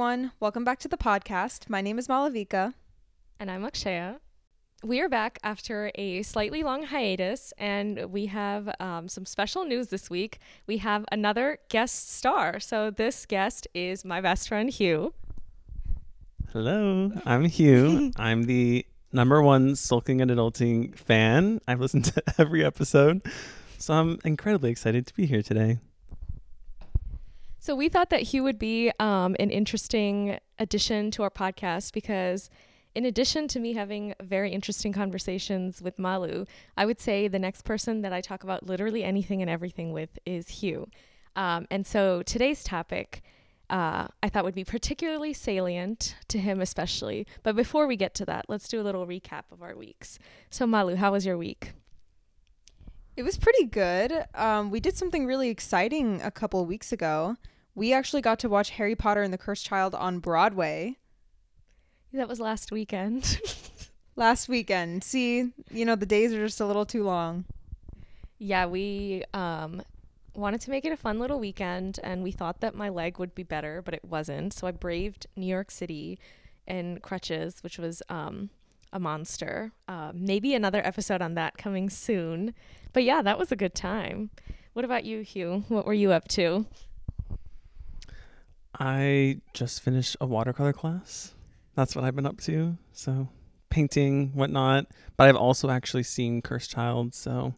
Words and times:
everyone. 0.00 0.32
Welcome 0.40 0.64
back 0.64 0.78
to 0.78 0.88
the 0.88 0.96
podcast. 0.96 1.68
My 1.68 1.82
name 1.82 1.98
is 1.98 2.08
Malavika. 2.08 2.72
And 3.38 3.50
I'm 3.50 3.62
Akshaya. 3.64 4.20
We 4.82 4.98
are 5.02 5.10
back 5.10 5.38
after 5.42 5.90
a 5.94 6.22
slightly 6.22 6.62
long 6.62 6.84
hiatus, 6.84 7.52
and 7.58 8.10
we 8.10 8.24
have 8.24 8.74
um, 8.80 9.08
some 9.08 9.26
special 9.26 9.66
news 9.66 9.88
this 9.88 10.08
week. 10.08 10.38
We 10.66 10.78
have 10.78 11.04
another 11.12 11.58
guest 11.68 12.14
star. 12.16 12.60
So, 12.60 12.90
this 12.90 13.26
guest 13.26 13.68
is 13.74 14.02
my 14.02 14.22
best 14.22 14.48
friend, 14.48 14.70
Huw. 14.70 15.12
Hello, 16.50 17.12
I'm 17.26 17.44
Huw. 17.44 18.14
I'm 18.16 18.44
the 18.44 18.86
number 19.12 19.42
one 19.42 19.76
sulking 19.76 20.22
and 20.22 20.30
adulting 20.30 20.96
fan. 20.96 21.60
I've 21.68 21.80
listened 21.82 22.06
to 22.06 22.22
every 22.38 22.64
episode, 22.64 23.20
so 23.76 23.92
I'm 23.92 24.18
incredibly 24.24 24.70
excited 24.70 25.06
to 25.08 25.14
be 25.14 25.26
here 25.26 25.42
today. 25.42 25.76
So 27.62 27.74
we 27.74 27.90
thought 27.90 28.08
that 28.08 28.22
Huw 28.22 28.42
would 28.42 28.58
be 28.58 28.90
um, 28.98 29.36
an 29.38 29.50
interesting 29.50 30.38
addition 30.58 31.10
to 31.10 31.22
our 31.22 31.30
podcast 31.30 31.92
because, 31.92 32.48
in 32.94 33.04
addition 33.04 33.48
to 33.48 33.60
me 33.60 33.74
having 33.74 34.14
very 34.22 34.50
interesting 34.50 34.94
conversations 34.94 35.82
with 35.82 35.98
Malu, 35.98 36.46
I 36.78 36.86
would 36.86 36.98
say 36.98 37.28
the 37.28 37.38
next 37.38 37.66
person 37.66 38.00
that 38.00 38.14
I 38.14 38.22
talk 38.22 38.44
about 38.44 38.64
literally 38.66 39.04
anything 39.04 39.42
and 39.42 39.50
everything 39.50 39.92
with 39.92 40.18
is 40.24 40.46
Huw. 40.46 40.86
Um, 41.36 41.66
and 41.70 41.86
so 41.86 42.22
today's 42.22 42.64
topic. 42.64 43.22
Uh, 43.68 44.08
I 44.22 44.30
thought 44.30 44.44
would 44.44 44.54
be 44.54 44.64
particularly 44.64 45.34
salient 45.34 46.16
to 46.28 46.38
him, 46.38 46.62
especially. 46.62 47.26
But 47.42 47.56
before 47.56 47.86
we 47.86 47.94
get 47.94 48.14
to 48.14 48.24
that, 48.24 48.46
let's 48.48 48.68
do 48.68 48.80
a 48.80 48.82
little 48.82 49.06
recap 49.06 49.44
of 49.52 49.62
our 49.62 49.76
weeks. 49.76 50.18
So, 50.48 50.66
Malu, 50.66 50.96
how 50.96 51.12
was 51.12 51.26
your 51.26 51.36
week? 51.36 51.72
It 53.16 53.22
was 53.22 53.36
pretty 53.36 53.64
good. 53.64 54.24
Um, 54.34 54.70
we 54.70 54.80
did 54.80 54.96
something 54.96 55.26
really 55.26 55.50
exciting 55.50 56.22
a 56.22 56.30
couple 56.30 56.64
weeks 56.64 56.92
ago. 56.92 57.36
We 57.74 57.92
actually 57.92 58.22
got 58.22 58.38
to 58.40 58.48
watch 58.48 58.70
Harry 58.70 58.94
Potter 58.94 59.22
and 59.22 59.32
the 59.32 59.38
Cursed 59.38 59.66
Child 59.66 59.94
on 59.94 60.18
Broadway. 60.18 60.96
That 62.12 62.28
was 62.28 62.40
last 62.40 62.72
weekend. 62.72 63.40
last 64.16 64.48
weekend. 64.48 65.04
See, 65.04 65.52
you 65.70 65.84
know, 65.84 65.96
the 65.96 66.06
days 66.06 66.32
are 66.32 66.44
just 66.44 66.60
a 66.60 66.66
little 66.66 66.86
too 66.86 67.04
long. 67.04 67.44
Yeah, 68.38 68.66
we 68.66 69.24
um, 69.34 69.82
wanted 70.34 70.60
to 70.62 70.70
make 70.70 70.84
it 70.84 70.92
a 70.92 70.96
fun 70.96 71.18
little 71.18 71.38
weekend 71.38 72.00
and 72.02 72.22
we 72.22 72.32
thought 72.32 72.60
that 72.60 72.74
my 72.74 72.88
leg 72.88 73.18
would 73.18 73.34
be 73.34 73.42
better, 73.42 73.82
but 73.82 73.94
it 73.94 74.04
wasn't. 74.04 74.52
So 74.52 74.66
I 74.66 74.70
braved 74.72 75.26
New 75.36 75.46
York 75.46 75.70
City 75.70 76.18
in 76.66 77.00
crutches, 77.00 77.62
which 77.62 77.78
was 77.78 78.02
um, 78.08 78.50
a 78.92 79.00
monster. 79.00 79.72
Uh, 79.88 80.12
maybe 80.14 80.54
another 80.54 80.84
episode 80.84 81.22
on 81.22 81.34
that 81.34 81.56
coming 81.56 81.90
soon. 81.90 82.54
But 82.92 83.04
yeah, 83.04 83.22
that 83.22 83.38
was 83.38 83.52
a 83.52 83.56
good 83.56 83.74
time. 83.74 84.30
What 84.72 84.84
about 84.84 85.04
you, 85.04 85.20
Huw? 85.20 85.64
What 85.68 85.86
were 85.86 85.94
you 85.94 86.12
up 86.12 86.28
to? 86.28 86.66
I 88.78 89.40
just 89.52 89.82
finished 89.82 90.16
a 90.20 90.26
watercolor 90.26 90.72
class. 90.72 91.34
That's 91.74 91.94
what 91.94 92.04
I've 92.04 92.16
been 92.16 92.26
up 92.26 92.40
to. 92.42 92.76
So 92.92 93.28
painting, 93.68 94.32
whatnot. 94.34 94.86
But 95.16 95.28
I've 95.28 95.36
also 95.36 95.70
actually 95.70 96.02
seen 96.02 96.42
Cursed 96.42 96.70
Child, 96.70 97.14
so 97.14 97.54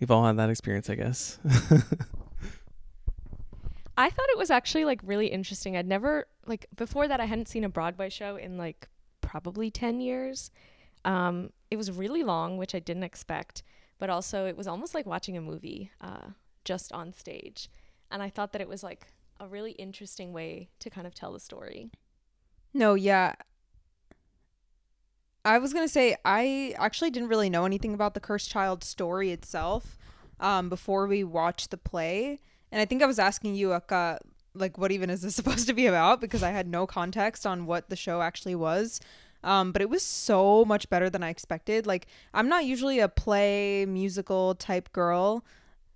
we've 0.00 0.10
all 0.10 0.24
had 0.24 0.36
that 0.38 0.50
experience, 0.50 0.88
I 0.90 0.94
guess. 0.94 1.38
I 3.96 4.08
thought 4.08 4.28
it 4.30 4.38
was 4.38 4.50
actually 4.50 4.84
like 4.84 5.00
really 5.04 5.26
interesting. 5.26 5.76
I'd 5.76 5.86
never 5.86 6.26
like 6.46 6.66
before 6.74 7.06
that 7.08 7.20
I 7.20 7.26
hadn't 7.26 7.48
seen 7.48 7.64
a 7.64 7.68
Broadway 7.68 8.08
show 8.08 8.36
in 8.36 8.56
like 8.56 8.88
probably 9.32 9.70
10 9.70 9.98
years. 10.02 10.50
Um, 11.06 11.52
it 11.70 11.76
was 11.76 11.90
really 11.90 12.22
long, 12.22 12.58
which 12.58 12.74
I 12.74 12.78
didn't 12.80 13.02
expect, 13.02 13.62
but 13.98 14.10
also 14.10 14.44
it 14.44 14.58
was 14.58 14.66
almost 14.66 14.92
like 14.92 15.06
watching 15.06 15.38
a 15.38 15.40
movie 15.40 15.90
uh, 16.02 16.28
just 16.66 16.92
on 16.92 17.14
stage. 17.14 17.70
And 18.10 18.22
I 18.22 18.28
thought 18.28 18.52
that 18.52 18.60
it 18.60 18.68
was 18.68 18.82
like 18.82 19.06
a 19.40 19.46
really 19.46 19.72
interesting 19.72 20.34
way 20.34 20.68
to 20.80 20.90
kind 20.90 21.06
of 21.06 21.14
tell 21.14 21.32
the 21.32 21.40
story. 21.40 21.90
No, 22.74 22.92
yeah. 22.92 23.32
I 25.46 25.56
was 25.56 25.72
going 25.72 25.86
to 25.86 25.92
say, 25.92 26.14
I 26.26 26.74
actually 26.76 27.10
didn't 27.10 27.30
really 27.30 27.48
know 27.48 27.64
anything 27.64 27.94
about 27.94 28.12
the 28.12 28.20
Cursed 28.20 28.50
Child 28.50 28.84
story 28.84 29.30
itself 29.30 29.96
um, 30.40 30.68
before 30.68 31.06
we 31.06 31.24
watched 31.24 31.70
the 31.70 31.78
play. 31.78 32.38
And 32.70 32.82
I 32.82 32.84
think 32.84 33.02
I 33.02 33.06
was 33.06 33.18
asking 33.18 33.54
you, 33.54 33.72
Akka, 33.72 34.18
like, 34.54 34.78
what 34.78 34.92
even 34.92 35.10
is 35.10 35.22
this 35.22 35.34
supposed 35.36 35.66
to 35.68 35.74
be 35.74 35.86
about? 35.86 36.20
Because 36.20 36.42
I 36.42 36.50
had 36.50 36.66
no 36.66 36.86
context 36.86 37.46
on 37.46 37.66
what 37.66 37.88
the 37.88 37.96
show 37.96 38.22
actually 38.22 38.54
was. 38.54 39.00
Um, 39.44 39.72
but 39.72 39.82
it 39.82 39.90
was 39.90 40.02
so 40.04 40.64
much 40.64 40.88
better 40.88 41.10
than 41.10 41.22
I 41.22 41.30
expected. 41.30 41.86
Like, 41.86 42.06
I'm 42.32 42.48
not 42.48 42.64
usually 42.64 43.00
a 43.00 43.08
play 43.08 43.84
musical 43.86 44.54
type 44.54 44.92
girl. 44.92 45.44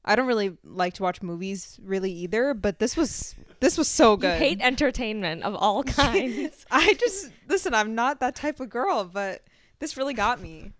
I 0.04 0.14
don't 0.14 0.26
really 0.26 0.56
like 0.64 0.94
to 0.94 1.02
watch 1.02 1.22
movies 1.22 1.78
really 1.82 2.12
either, 2.12 2.54
but 2.54 2.78
this 2.78 2.96
was 2.96 3.34
this 3.58 3.76
was 3.76 3.88
so 3.88 4.16
good. 4.16 4.34
You 4.34 4.38
hate 4.38 4.60
entertainment 4.60 5.42
of 5.42 5.54
all 5.54 5.82
kinds. 5.84 6.64
I 6.70 6.94
just 6.94 7.30
listen, 7.48 7.74
I'm 7.74 7.94
not 7.94 8.20
that 8.20 8.36
type 8.36 8.60
of 8.60 8.70
girl, 8.70 9.04
but 9.04 9.42
this 9.80 9.96
really 9.96 10.14
got 10.14 10.40
me. 10.40 10.72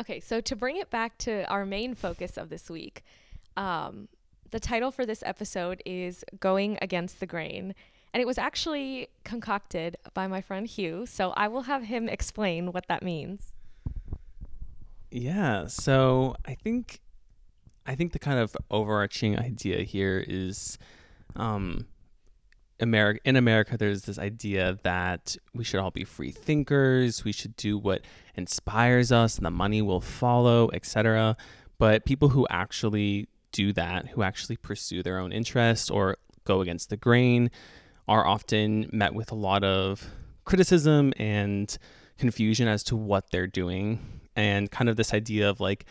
Okay, 0.00 0.20
so 0.20 0.40
to 0.42 0.56
bring 0.56 0.76
it 0.76 0.90
back 0.90 1.16
to 1.18 1.48
our 1.48 1.64
main 1.64 1.94
focus 1.94 2.36
of 2.36 2.50
this 2.50 2.68
week, 2.68 3.02
um, 3.56 4.08
the 4.50 4.60
title 4.60 4.90
for 4.90 5.04
this 5.04 5.22
episode 5.26 5.82
is 5.84 6.24
Going 6.40 6.78
Against 6.80 7.20
the 7.20 7.26
Grain. 7.26 7.74
And 8.12 8.20
it 8.20 8.26
was 8.26 8.38
actually 8.38 9.08
concocted 9.24 9.96
by 10.14 10.26
my 10.26 10.40
friend 10.40 10.66
Huw. 10.66 11.06
So 11.06 11.30
I 11.36 11.48
will 11.48 11.62
have 11.62 11.82
him 11.84 12.08
explain 12.08 12.72
what 12.72 12.86
that 12.88 13.02
means. 13.02 13.54
Yeah. 15.10 15.66
So 15.66 16.36
I 16.46 16.54
think 16.54 17.00
I 17.86 17.94
think 17.94 18.12
the 18.12 18.18
kind 18.18 18.38
of 18.38 18.56
overarching 18.70 19.38
idea 19.38 19.82
here 19.82 20.24
is 20.26 20.78
um 21.36 21.86
America 22.80 23.20
in 23.24 23.36
America 23.36 23.76
there's 23.76 24.02
this 24.02 24.18
idea 24.18 24.78
that 24.82 25.36
we 25.54 25.64
should 25.64 25.80
all 25.80 25.90
be 25.90 26.04
free 26.04 26.30
thinkers, 26.30 27.24
we 27.24 27.32
should 27.32 27.56
do 27.56 27.78
what 27.78 28.02
inspires 28.34 29.12
us 29.12 29.36
and 29.36 29.46
the 29.46 29.50
money 29.50 29.82
will 29.82 30.00
follow, 30.00 30.70
etc. 30.72 31.36
But 31.78 32.04
people 32.04 32.30
who 32.30 32.46
actually 32.50 33.28
do 33.56 33.72
that, 33.72 34.08
who 34.08 34.22
actually 34.22 34.56
pursue 34.56 35.02
their 35.02 35.18
own 35.18 35.32
interests 35.32 35.88
or 35.90 36.18
go 36.44 36.60
against 36.60 36.90
the 36.90 36.96
grain, 36.96 37.50
are 38.06 38.26
often 38.26 38.88
met 38.92 39.14
with 39.14 39.32
a 39.32 39.34
lot 39.34 39.64
of 39.64 40.06
criticism 40.44 41.12
and 41.16 41.78
confusion 42.18 42.68
as 42.68 42.82
to 42.84 42.96
what 42.96 43.30
they're 43.30 43.46
doing 43.46 44.20
and 44.36 44.70
kind 44.70 44.88
of 44.88 44.96
this 44.96 45.12
idea 45.14 45.48
of 45.48 45.58
like 45.60 45.86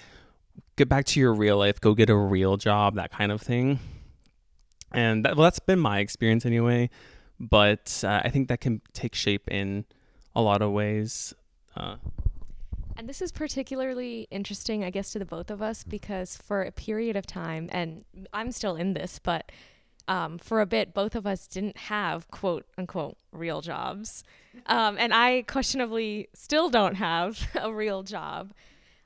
get 0.78 0.88
back 0.88 1.06
to 1.06 1.20
your 1.20 1.34
real 1.34 1.58
life, 1.58 1.81
go 1.81 1.94
get 1.94 2.09
a 2.09 2.16
real 2.16 2.56
job, 2.58 2.96
that 2.96 3.12
kind 3.12 3.31
of 3.31 3.42
thing. 3.42 3.80
And 4.92 5.26
that, 5.26 5.36
well, 5.36 5.44
that's 5.44 5.59
been 5.59 5.80
my 5.80 6.00
experience 6.00 6.46
anyway. 6.46 6.90
But 7.40 8.02
uh, 8.06 8.22
I 8.24 8.30
think 8.30 8.47
that 8.47 8.62
can 8.62 8.82
take 8.94 9.16
shape 9.16 9.50
in 9.50 9.86
a 10.36 10.42
lot 10.42 10.62
of 10.62 10.72
ways. 10.72 11.34
Uh, 11.76 11.97
and 12.98 13.10
this 13.10 13.22
is 13.22 13.32
particularly 13.32 14.28
interesting, 14.32 14.84
I 14.84 14.90
guess, 14.90 15.12
to 15.12 15.20
the 15.20 15.26
both 15.26 15.52
of 15.52 15.62
us 15.62 15.84
because 15.84 16.38
for 16.38 16.64
a 16.64 16.72
period 16.72 17.16
of 17.16 17.26
time, 17.26 17.70
and 17.72 18.06
I'm 18.34 18.52
still 18.52 18.76
in 18.76 18.94
this, 18.94 19.20
but 19.20 19.52
um, 20.08 20.38
for 20.38 20.62
a 20.62 20.66
bit, 20.66 20.94
both 20.94 21.16
of 21.16 21.26
us 21.26 21.48
didn't 21.48 21.78
have 21.78 22.30
quote 22.30 22.66
unquote 22.78 23.18
real 23.32 23.62
jobs. 23.62 24.24
Um, 24.68 24.98
and 25.00 25.14
I 25.14 25.44
questionably 25.48 26.30
still 26.34 26.70
don't 26.70 26.96
have 26.96 27.40
a 27.62 27.74
real 27.74 28.04
job. 28.04 28.54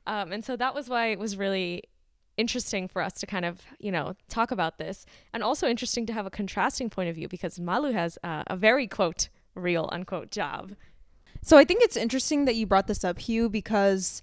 Um, 0.06 0.32
and 0.32 0.44
so 0.44 0.56
that 0.56 0.76
was 0.76 0.90
why 0.90 1.08
it 1.08 1.20
was 1.20 1.38
really 1.38 1.84
interesting 2.38 2.88
for 2.88 3.02
us 3.02 3.14
to 3.14 3.26
kind 3.26 3.46
of, 3.46 3.62
you 3.80 3.92
know, 3.92 4.16
talk 4.30 4.52
about 4.52 4.78
this 4.78 5.06
and 5.34 5.44
also 5.44 5.68
interesting 5.68 6.06
to 6.06 6.14
have 6.14 6.26
a 6.26 6.30
contrasting 6.30 6.90
point 6.90 7.10
of 7.10 7.16
view 7.16 7.28
because 7.28 7.60
Malu 7.60 7.92
has 7.92 8.18
uh, 8.24 8.44
a 8.48 8.56
very 8.56 8.88
quote 8.88 9.30
real 9.56 9.90
unquote 9.92 10.32
job. 10.32 10.74
So 11.42 11.58
I 11.58 11.66
think 11.66 11.84
it's 11.84 11.98
interesting 11.98 12.46
that 12.46 12.56
you 12.56 12.66
brought 12.66 12.88
this 12.88 13.04
up, 13.04 13.18
Huw, 13.18 13.52
because 13.52 14.22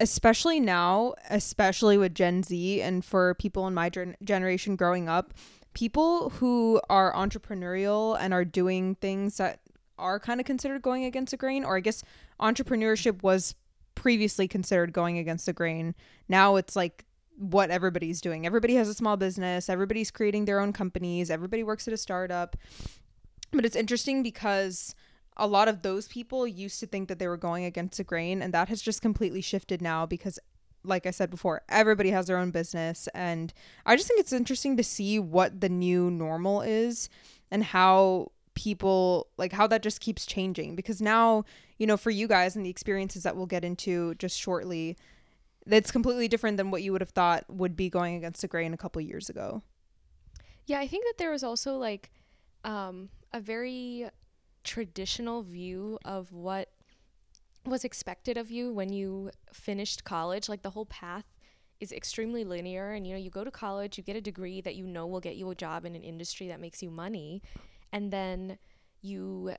especially 0.00 0.60
now, 0.60 1.14
especially 1.30 1.96
with 1.96 2.14
Gen 2.14 2.42
Z 2.42 2.82
and 2.82 3.04
for 3.04 3.34
people 3.34 3.66
in 3.66 3.74
my 3.74 3.88
gen- 3.88 4.16
generation 4.22 4.76
growing 4.76 5.08
up, 5.08 5.32
people 5.74 6.30
who 6.30 6.80
are 6.90 7.12
entrepreneurial 7.14 8.16
and 8.18 8.34
are 8.34 8.44
doing 8.44 8.94
things 8.96 9.36
that 9.36 9.60
are 9.98 10.20
kind 10.20 10.40
of 10.40 10.46
considered 10.46 10.82
going 10.82 11.04
against 11.04 11.30
the 11.30 11.36
grain, 11.36 11.64
or 11.64 11.76
I 11.76 11.80
guess 11.80 12.02
entrepreneurship 12.40 13.22
was 13.22 13.54
previously 13.94 14.46
considered 14.46 14.92
going 14.92 15.18
against 15.18 15.46
the 15.46 15.52
grain. 15.52 15.94
Now 16.28 16.56
it's 16.56 16.76
like 16.76 17.04
what 17.36 17.70
everybody's 17.70 18.20
doing. 18.20 18.46
Everybody 18.46 18.74
has 18.74 18.88
a 18.88 18.94
small 18.94 19.16
business, 19.16 19.68
everybody's 19.68 20.10
creating 20.10 20.44
their 20.44 20.60
own 20.60 20.72
companies, 20.72 21.30
everybody 21.30 21.62
works 21.62 21.88
at 21.88 21.94
a 21.94 21.98
startup. 21.98 22.56
But 23.52 23.64
it's 23.64 23.76
interesting 23.76 24.22
because 24.22 24.94
a 25.36 25.46
lot 25.46 25.68
of 25.68 25.82
those 25.82 26.08
people 26.08 26.46
used 26.46 26.80
to 26.80 26.86
think 26.86 27.08
that 27.08 27.18
they 27.18 27.28
were 27.28 27.36
going 27.36 27.64
against 27.64 27.98
the 27.98 28.04
grain 28.04 28.40
and 28.42 28.54
that 28.54 28.68
has 28.68 28.80
just 28.80 29.02
completely 29.02 29.40
shifted 29.40 29.82
now 29.82 30.06
because 30.06 30.38
like 30.86 31.04
I 31.06 31.10
said 31.10 31.30
before, 31.30 31.62
everybody 31.68 32.10
has 32.10 32.26
their 32.26 32.38
own 32.38 32.50
business 32.50 33.08
and 33.14 33.52
I 33.84 33.96
just 33.96 34.08
think 34.08 34.20
it's 34.20 34.32
interesting 34.32 34.76
to 34.76 34.84
see 34.84 35.18
what 35.18 35.60
the 35.60 35.68
new 35.68 36.10
normal 36.10 36.62
is 36.62 37.08
and 37.50 37.64
how 37.64 38.30
people 38.54 39.26
like 39.36 39.52
how 39.52 39.66
that 39.66 39.82
just 39.82 40.00
keeps 40.00 40.24
changing 40.24 40.76
because 40.76 41.02
now, 41.02 41.44
you 41.78 41.86
know, 41.86 41.96
for 41.96 42.10
you 42.10 42.26
guys 42.26 42.56
and 42.56 42.64
the 42.64 42.70
experiences 42.70 43.22
that 43.24 43.36
we'll 43.36 43.46
get 43.46 43.64
into 43.64 44.14
just 44.14 44.38
shortly, 44.38 44.96
that's 45.66 45.90
completely 45.90 46.28
different 46.28 46.56
than 46.56 46.70
what 46.70 46.82
you 46.82 46.92
would 46.92 47.02
have 47.02 47.10
thought 47.10 47.44
would 47.48 47.76
be 47.76 47.90
going 47.90 48.14
against 48.14 48.40
the 48.40 48.48
grain 48.48 48.72
a 48.72 48.78
couple 48.78 49.02
years 49.02 49.28
ago. 49.28 49.62
Yeah, 50.66 50.78
I 50.80 50.86
think 50.86 51.04
that 51.04 51.18
there 51.18 51.30
was 51.30 51.44
also 51.44 51.76
like 51.76 52.10
um 52.64 53.10
a 53.32 53.40
very 53.40 54.08
traditional 54.66 55.42
view 55.42 55.98
of 56.04 56.32
what 56.32 56.68
was 57.64 57.84
expected 57.84 58.36
of 58.36 58.50
you 58.50 58.72
when 58.72 58.92
you 58.92 59.30
finished 59.52 60.04
college. 60.04 60.48
Like 60.48 60.62
the 60.62 60.70
whole 60.70 60.86
path 60.86 61.24
is 61.80 61.92
extremely 61.92 62.44
linear 62.44 62.92
and 62.92 63.06
you 63.06 63.12
know 63.12 63.18
you 63.18 63.28
go 63.28 63.44
to 63.44 63.50
college 63.50 63.98
you 63.98 64.02
get 64.02 64.16
a 64.16 64.20
degree 64.20 64.62
that 64.62 64.76
you 64.76 64.86
know 64.86 65.06
will 65.06 65.20
get 65.20 65.36
you 65.36 65.50
a 65.50 65.54
job 65.54 65.84
in 65.84 65.94
an 65.94 66.02
industry 66.02 66.48
that 66.48 66.58
makes 66.58 66.82
you 66.82 66.90
money 66.90 67.42
and 67.92 68.10
then 68.10 68.56
you 69.02 69.54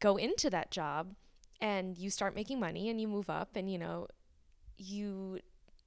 go 0.00 0.16
into 0.16 0.50
that 0.50 0.70
job 0.70 1.14
and 1.62 1.96
you 1.96 2.10
start 2.10 2.34
making 2.34 2.60
money 2.60 2.90
and 2.90 3.00
you 3.00 3.08
move 3.08 3.30
up 3.30 3.56
and 3.56 3.72
you 3.72 3.78
know 3.78 4.06
you 4.76 5.38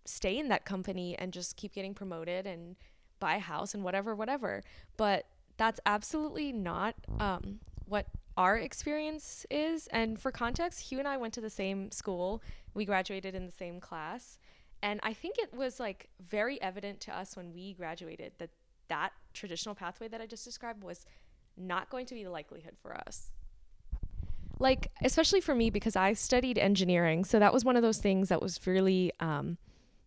stay 0.05 0.39
in 0.39 0.47
that 0.47 0.65
company 0.65 1.15
and 1.19 1.31
just 1.31 1.55
keep 1.55 1.71
getting 1.73 1.93
promoted 1.93 2.47
and 2.47 2.75
buy 3.19 3.35
a 3.35 3.39
house 3.39 3.75
and 3.75 3.83
whatever 3.83 4.15
whatever 4.15 4.63
but 4.97 5.27
that's 5.57 5.79
absolutely 5.85 6.51
not 6.51 6.95
um, 7.19 7.59
what 7.85 8.07
our 8.39 8.57
experience 8.57 9.45
is 9.51 9.85
and 9.87 10.19
for 10.19 10.31
context 10.31 10.89
Huw 10.89 10.97
and 10.97 11.07
i 11.07 11.17
went 11.17 11.33
to 11.35 11.41
the 11.41 11.49
same 11.49 11.91
school 11.91 12.41
we 12.73 12.85
graduated 12.85 13.35
in 13.35 13.45
the 13.45 13.51
same 13.51 13.79
class 13.79 14.39
and 14.81 14.99
I 15.03 15.13
think 15.13 15.37
it 15.37 15.53
was 15.53 15.79
like 15.79 16.09
very 16.25 16.61
evident 16.61 17.01
to 17.01 17.17
us 17.17 17.35
when 17.35 17.53
we 17.53 17.73
graduated 17.73 18.33
that 18.37 18.49
that 18.87 19.11
traditional 19.33 19.75
pathway 19.75 20.07
that 20.07 20.21
I 20.21 20.25
just 20.25 20.45
described 20.45 20.83
was 20.83 21.05
not 21.57 21.89
going 21.89 22.05
to 22.07 22.15
be 22.15 22.23
the 22.23 22.31
likelihood 22.31 22.75
for 22.81 22.95
us. 22.95 23.31
Like, 24.57 24.91
especially 25.03 25.41
for 25.41 25.53
me, 25.53 25.69
because 25.69 25.95
I 25.95 26.13
studied 26.13 26.57
engineering. 26.57 27.23
So 27.23 27.39
that 27.39 27.53
was 27.53 27.63
one 27.63 27.75
of 27.75 27.81
those 27.81 27.99
things 27.99 28.29
that 28.29 28.41
was 28.41 28.59
really 28.65 29.11
um, 29.19 29.57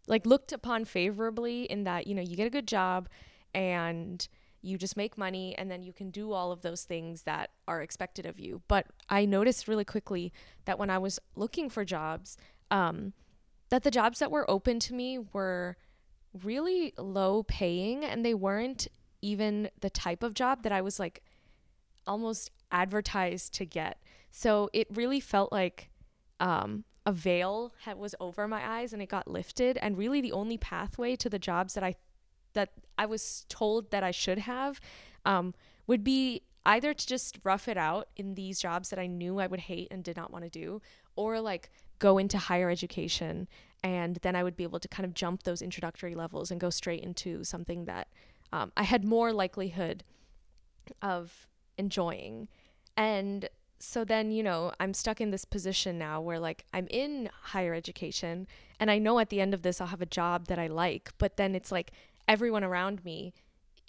like 0.08 0.26
looked 0.26 0.52
upon 0.52 0.84
favorably 0.84 1.64
in 1.64 1.84
that, 1.84 2.06
you 2.06 2.14
know, 2.14 2.22
you 2.22 2.36
get 2.36 2.46
a 2.46 2.50
good 2.50 2.66
job 2.66 3.08
and 3.54 4.26
you 4.62 4.78
just 4.78 4.96
make 4.96 5.18
money 5.18 5.56
and 5.58 5.70
then 5.70 5.82
you 5.82 5.92
can 5.92 6.10
do 6.10 6.32
all 6.32 6.52
of 6.52 6.62
those 6.62 6.84
things 6.84 7.22
that 7.22 7.50
are 7.66 7.82
expected 7.82 8.24
of 8.24 8.38
you. 8.38 8.62
But 8.68 8.86
I 9.08 9.24
noticed 9.24 9.68
really 9.68 9.84
quickly 9.84 10.32
that 10.64 10.78
when 10.78 10.88
I 10.88 10.98
was 10.98 11.18
looking 11.34 11.68
for 11.68 11.84
jobs, 11.84 12.36
um, 12.70 13.12
that 13.70 13.82
the 13.82 13.90
jobs 13.90 14.20
that 14.20 14.30
were 14.30 14.48
open 14.48 14.78
to 14.80 14.94
me 14.94 15.18
were 15.32 15.76
really 16.42 16.94
low 16.96 17.42
paying 17.42 18.04
and 18.04 18.24
they 18.24 18.34
weren't 18.34 18.86
even 19.20 19.68
the 19.80 19.90
type 19.90 20.22
of 20.22 20.34
job 20.34 20.62
that 20.62 20.72
I 20.72 20.80
was 20.80 20.98
like 20.98 21.22
almost 22.06 22.50
advertised 22.70 23.52
to 23.54 23.66
get. 23.66 23.98
So 24.30 24.70
it 24.72 24.86
really 24.90 25.20
felt 25.20 25.52
like 25.52 25.90
um, 26.40 26.84
a 27.04 27.12
veil 27.12 27.72
had, 27.82 27.98
was 27.98 28.14
over 28.20 28.48
my 28.48 28.78
eyes 28.78 28.92
and 28.92 29.02
it 29.02 29.08
got 29.08 29.28
lifted. 29.28 29.76
And 29.78 29.98
really, 29.98 30.20
the 30.20 30.32
only 30.32 30.58
pathway 30.58 31.16
to 31.16 31.28
the 31.28 31.38
jobs 31.38 31.74
that 31.74 31.84
I 31.84 31.94
that 32.54 32.70
I 32.98 33.06
was 33.06 33.46
told 33.48 33.90
that 33.90 34.02
I 34.02 34.10
should 34.10 34.38
have 34.38 34.80
um, 35.24 35.54
would 35.86 36.04
be 36.04 36.42
either 36.64 36.94
to 36.94 37.06
just 37.06 37.38
rough 37.44 37.68
it 37.68 37.76
out 37.76 38.08
in 38.16 38.34
these 38.34 38.60
jobs 38.60 38.90
that 38.90 38.98
I 38.98 39.06
knew 39.06 39.40
I 39.40 39.46
would 39.46 39.60
hate 39.60 39.88
and 39.90 40.04
did 40.04 40.16
not 40.16 40.32
want 40.32 40.44
to 40.44 40.50
do, 40.50 40.80
or 41.16 41.40
like 41.40 41.70
go 41.98 42.18
into 42.18 42.38
higher 42.38 42.70
education 42.70 43.48
and 43.84 44.18
then 44.22 44.36
I 44.36 44.42
would 44.42 44.56
be 44.56 44.62
able 44.62 44.80
to 44.80 44.88
kind 44.88 45.04
of 45.04 45.14
jump 45.14 45.42
those 45.42 45.62
introductory 45.62 46.14
levels 46.14 46.50
and 46.50 46.60
go 46.60 46.70
straight 46.70 47.02
into 47.02 47.42
something 47.44 47.84
that 47.86 48.08
um, 48.52 48.72
I 48.76 48.84
had 48.84 49.04
more 49.04 49.32
likelihood 49.32 50.04
of 51.00 51.48
enjoying. 51.78 52.48
And 52.96 53.48
so 53.78 54.04
then, 54.04 54.30
you 54.30 54.42
know, 54.42 54.72
I'm 54.78 54.94
stuck 54.94 55.20
in 55.20 55.30
this 55.30 55.44
position 55.44 55.98
now 55.98 56.20
where 56.20 56.38
like 56.38 56.64
I'm 56.72 56.86
in 56.90 57.28
higher 57.42 57.74
education 57.74 58.46
and 58.78 58.90
I 58.90 58.98
know 58.98 59.18
at 59.18 59.30
the 59.30 59.40
end 59.40 59.54
of 59.54 59.62
this 59.62 59.80
I'll 59.80 59.88
have 59.88 60.02
a 60.02 60.06
job 60.06 60.46
that 60.46 60.58
I 60.58 60.68
like, 60.68 61.10
but 61.18 61.36
then 61.36 61.54
it's 61.54 61.72
like 61.72 61.90
everyone 62.28 62.64
around 62.64 63.04
me 63.04 63.32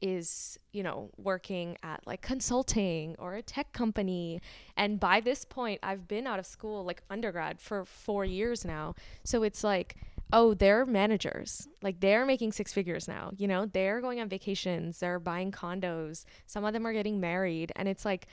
is, 0.01 0.59
you 0.73 0.83
know, 0.83 1.09
working 1.17 1.77
at 1.81 2.05
like 2.05 2.21
consulting 2.21 3.15
or 3.19 3.35
a 3.35 3.41
tech 3.41 3.71
company. 3.71 4.41
And 4.75 4.99
by 4.99 5.21
this 5.21 5.45
point, 5.45 5.79
I've 5.81 6.07
been 6.09 6.27
out 6.27 6.39
of 6.39 6.45
school, 6.45 6.83
like 6.83 7.01
undergrad, 7.09 7.61
for 7.61 7.85
four 7.85 8.25
years 8.25 8.65
now. 8.65 8.95
So 9.23 9.43
it's 9.43 9.63
like, 9.63 9.95
oh, 10.33 10.53
they're 10.55 10.85
managers. 10.85 11.69
Like 11.81 12.01
they're 12.01 12.25
making 12.25 12.51
six 12.51 12.73
figures 12.73 13.07
now. 13.07 13.31
You 13.37 13.47
know, 13.47 13.65
they're 13.65 14.01
going 14.01 14.19
on 14.19 14.27
vacations, 14.27 14.99
they're 14.99 15.19
buying 15.19 15.51
condos, 15.51 16.25
some 16.47 16.65
of 16.65 16.73
them 16.73 16.85
are 16.85 16.93
getting 16.93 17.21
married. 17.21 17.71
And 17.75 17.87
it's 17.87 18.03
like 18.03 18.27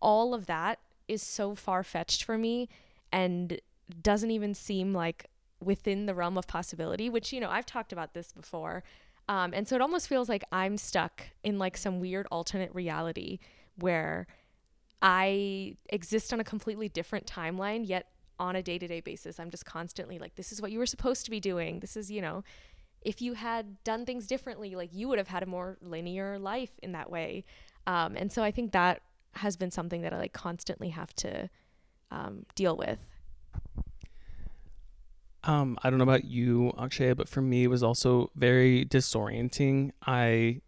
all 0.00 0.32
of 0.32 0.46
that 0.46 0.78
is 1.06 1.22
so 1.22 1.54
far 1.54 1.82
fetched 1.82 2.24
for 2.24 2.38
me 2.38 2.68
and 3.12 3.60
doesn't 4.00 4.30
even 4.30 4.54
seem 4.54 4.94
like 4.94 5.26
within 5.62 6.06
the 6.06 6.14
realm 6.14 6.38
of 6.38 6.46
possibility, 6.46 7.10
which, 7.10 7.32
you 7.32 7.40
know, 7.40 7.50
I've 7.50 7.66
talked 7.66 7.92
about 7.92 8.14
this 8.14 8.32
before. 8.32 8.82
Um, 9.30 9.52
and 9.54 9.68
so 9.68 9.76
it 9.76 9.80
almost 9.80 10.08
feels 10.08 10.28
like 10.28 10.42
I'm 10.50 10.76
stuck 10.76 11.22
in 11.44 11.56
like 11.56 11.76
some 11.76 12.00
weird 12.00 12.26
alternate 12.32 12.74
reality 12.74 13.38
where 13.76 14.26
I 15.00 15.76
exist 15.88 16.32
on 16.32 16.40
a 16.40 16.44
completely 16.44 16.88
different 16.88 17.26
timeline, 17.26 17.88
yet 17.88 18.06
on 18.40 18.56
a 18.56 18.62
day 18.62 18.76
to 18.76 18.88
day 18.88 19.00
basis, 19.00 19.38
I'm 19.38 19.50
just 19.50 19.64
constantly 19.64 20.18
like, 20.18 20.34
this 20.34 20.50
is 20.50 20.60
what 20.60 20.72
you 20.72 20.80
were 20.80 20.86
supposed 20.86 21.24
to 21.26 21.30
be 21.30 21.38
doing. 21.38 21.78
This 21.78 21.96
is, 21.96 22.10
you 22.10 22.20
know, 22.20 22.42
if 23.02 23.22
you 23.22 23.34
had 23.34 23.82
done 23.84 24.04
things 24.04 24.26
differently, 24.26 24.74
like 24.74 24.90
you 24.92 25.06
would 25.06 25.18
have 25.18 25.28
had 25.28 25.44
a 25.44 25.46
more 25.46 25.78
linear 25.80 26.36
life 26.36 26.72
in 26.82 26.90
that 26.92 27.08
way. 27.08 27.44
Um, 27.86 28.16
and 28.16 28.32
so 28.32 28.42
I 28.42 28.50
think 28.50 28.72
that 28.72 29.00
has 29.34 29.56
been 29.56 29.70
something 29.70 30.02
that 30.02 30.12
I 30.12 30.18
like 30.18 30.32
constantly 30.32 30.88
have 30.88 31.14
to 31.14 31.48
um, 32.10 32.46
deal 32.56 32.76
with. 32.76 32.98
Um, 35.44 35.78
I 35.82 35.88
don't 35.88 35.98
know 35.98 36.04
about 36.04 36.24
you, 36.24 36.72
Akshay, 36.78 37.14
but 37.14 37.28
for 37.28 37.40
me, 37.40 37.64
it 37.64 37.68
was 37.68 37.82
also 37.82 38.30
very 38.34 38.84
disorienting. 38.84 39.92
I 40.06 40.60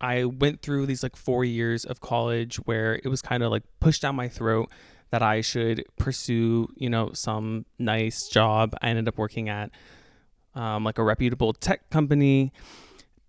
I 0.00 0.24
went 0.24 0.60
through 0.60 0.86
these 0.86 1.02
like 1.02 1.16
four 1.16 1.44
years 1.44 1.84
of 1.84 2.00
college 2.00 2.56
where 2.56 2.96
it 3.02 3.08
was 3.08 3.22
kind 3.22 3.42
of 3.42 3.50
like 3.50 3.62
pushed 3.80 4.02
down 4.02 4.16
my 4.16 4.28
throat 4.28 4.70
that 5.10 5.22
I 5.22 5.40
should 5.40 5.84
pursue, 5.98 6.68
you 6.76 6.90
know, 6.90 7.12
some 7.12 7.64
nice 7.78 8.28
job. 8.28 8.74
I 8.82 8.88
ended 8.88 9.08
up 9.08 9.16
working 9.16 9.48
at 9.48 9.70
um, 10.54 10.84
like 10.84 10.98
a 10.98 11.04
reputable 11.04 11.52
tech 11.52 11.88
company, 11.90 12.52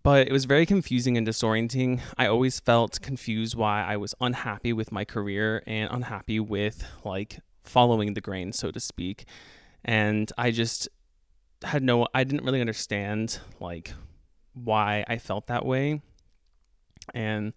but 0.03 0.27
it 0.27 0.33
was 0.33 0.45
very 0.45 0.65
confusing 0.65 1.17
and 1.17 1.27
disorienting. 1.27 2.01
I 2.17 2.25
always 2.25 2.59
felt 2.59 2.99
confused 3.01 3.55
why 3.55 3.83
I 3.83 3.95
was 3.97 4.15
unhappy 4.19 4.73
with 4.73 4.91
my 4.91 5.05
career 5.05 5.63
and 5.67 5.89
unhappy 5.91 6.39
with 6.39 6.83
like 7.05 7.39
following 7.63 8.13
the 8.15 8.21
grain, 8.21 8.53
so 8.53 8.71
to 8.71 8.79
speak 8.79 9.25
and 9.87 10.31
I 10.37 10.51
just 10.51 10.89
had 11.63 11.81
no 11.81 12.07
I 12.13 12.23
didn't 12.23 12.45
really 12.45 12.61
understand 12.61 13.39
like 13.59 13.93
why 14.53 15.05
I 15.07 15.17
felt 15.17 15.47
that 15.47 15.65
way. 15.65 16.01
And 17.13 17.53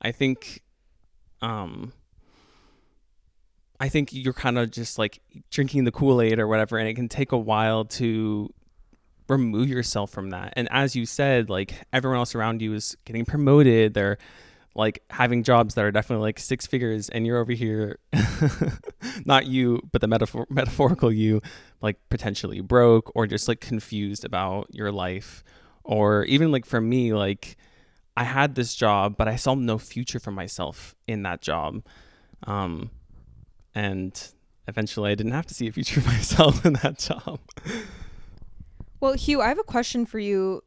I 0.00 0.12
think 0.12 0.62
um 1.42 1.92
I 3.80 3.88
think 3.88 4.10
you're 4.12 4.32
kind 4.32 4.58
of 4.58 4.70
just 4.70 4.96
like 4.96 5.20
drinking 5.50 5.84
the 5.84 5.90
Kool-Aid 5.90 6.38
or 6.38 6.46
whatever 6.46 6.78
and 6.78 6.88
it 6.88 6.94
can 6.94 7.08
take 7.08 7.32
a 7.32 7.38
while 7.38 7.84
to 7.86 8.54
remove 9.28 9.68
yourself 9.68 10.10
from 10.10 10.30
that. 10.30 10.52
And 10.56 10.68
as 10.70 10.94
you 10.94 11.04
said, 11.04 11.50
like 11.50 11.74
everyone 11.92 12.18
else 12.18 12.34
around 12.34 12.62
you 12.62 12.74
is 12.74 12.96
getting 13.04 13.24
promoted, 13.24 13.94
they're 13.94 14.18
like 14.74 15.02
having 15.10 15.42
jobs 15.42 15.74
that 15.74 15.84
are 15.84 15.90
definitely 15.90 16.22
like 16.22 16.38
six 16.38 16.66
figures 16.66 17.08
and 17.10 17.26
you're 17.26 17.38
over 17.38 17.52
here 17.52 17.98
not 19.26 19.46
you 19.46 19.80
but 19.92 20.00
the 20.00 20.06
metaphor 20.06 20.46
metaphorical 20.50 21.12
you 21.12 21.40
like 21.82 21.98
potentially 22.08 22.60
broke 22.60 23.12
or 23.14 23.26
just 23.26 23.48
like 23.48 23.60
confused 23.60 24.24
about 24.24 24.68
your 24.70 24.90
life. 24.92 25.44
Or 25.84 26.24
even 26.24 26.52
like 26.52 26.64
for 26.64 26.80
me 26.80 27.12
like 27.12 27.56
i 28.16 28.24
had 28.24 28.54
this 28.54 28.74
job 28.74 29.16
but 29.16 29.26
i 29.26 29.36
saw 29.36 29.54
no 29.54 29.78
future 29.78 30.20
for 30.20 30.30
myself 30.30 30.94
in 31.08 31.22
that 31.24 31.42
job. 31.42 31.82
Um 32.44 32.90
and 33.74 34.32
eventually 34.68 35.10
i 35.10 35.14
didn't 35.14 35.32
have 35.32 35.46
to 35.46 35.54
see 35.54 35.66
a 35.66 35.72
future 35.72 36.00
for 36.02 36.08
myself 36.08 36.64
in 36.64 36.74
that 36.74 36.98
job. 36.98 37.40
Well 39.00 39.14
Huw 39.14 39.42
i 39.42 39.48
have 39.48 39.58
a 39.58 39.64
question 39.64 40.06
for 40.06 40.20
you 40.20 40.62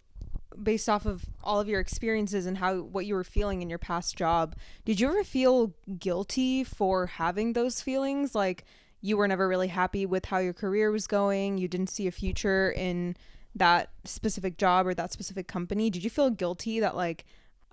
based 0.61 0.89
off 0.89 1.05
of 1.05 1.25
all 1.43 1.59
of 1.59 1.67
your 1.67 1.79
experiences 1.79 2.45
and 2.45 2.57
how 2.57 2.77
what 2.77 3.05
you 3.05 3.15
were 3.15 3.23
feeling 3.23 3.61
in 3.61 3.69
your 3.69 3.79
past 3.79 4.15
job 4.15 4.55
did 4.85 4.99
you 4.99 5.07
ever 5.07 5.23
feel 5.23 5.73
guilty 5.99 6.63
for 6.63 7.07
having 7.07 7.53
those 7.53 7.81
feelings? 7.81 8.35
Like 8.35 8.65
you 9.01 9.17
were 9.17 9.27
never 9.27 9.47
really 9.47 9.67
happy 9.67 10.05
with 10.05 10.25
how 10.25 10.37
your 10.39 10.53
career 10.53 10.91
was 10.91 11.07
going 11.07 11.57
you 11.57 11.67
didn't 11.67 11.89
see 11.89 12.07
a 12.07 12.11
future 12.11 12.71
in 12.71 13.15
that 13.53 13.89
specific 14.03 14.57
job 14.57 14.85
or 14.85 14.93
that 14.93 15.13
specific 15.13 15.47
company. 15.47 15.89
Did 15.89 16.03
you 16.03 16.09
feel 16.09 16.29
guilty 16.29 16.79
that 16.79 16.95
like 16.95 17.25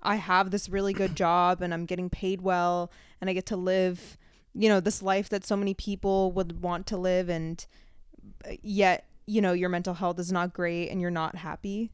i 0.03 0.15
have 0.17 0.51
this 0.51 0.69
really 0.69 0.93
good 0.93 1.15
job 1.25 1.61
and 1.61 1.73
i'm 1.73 1.85
getting 1.85 2.09
paid 2.09 2.41
well 2.41 2.91
and 3.21 3.29
i 3.29 3.33
get 3.33 3.45
to 3.47 3.55
live 3.55 4.17
you 4.53 4.69
know 4.69 4.79
this 4.79 5.01
life 5.01 5.29
that 5.29 5.45
so 5.45 5.55
many 5.55 5.73
people 5.73 6.31
would 6.31 6.61
want 6.61 6.85
to 6.87 6.97
live 6.97 7.29
and 7.29 7.65
uh, 8.47 8.51
yet 8.61 9.05
you 9.25 9.41
know 9.41 9.53
your 9.53 9.69
mental 9.69 9.93
health 9.93 10.19
is 10.19 10.31
not 10.31 10.53
great 10.53 10.89
and 10.89 11.01
you're 11.01 11.11
not 11.11 11.35
happy 11.35 11.91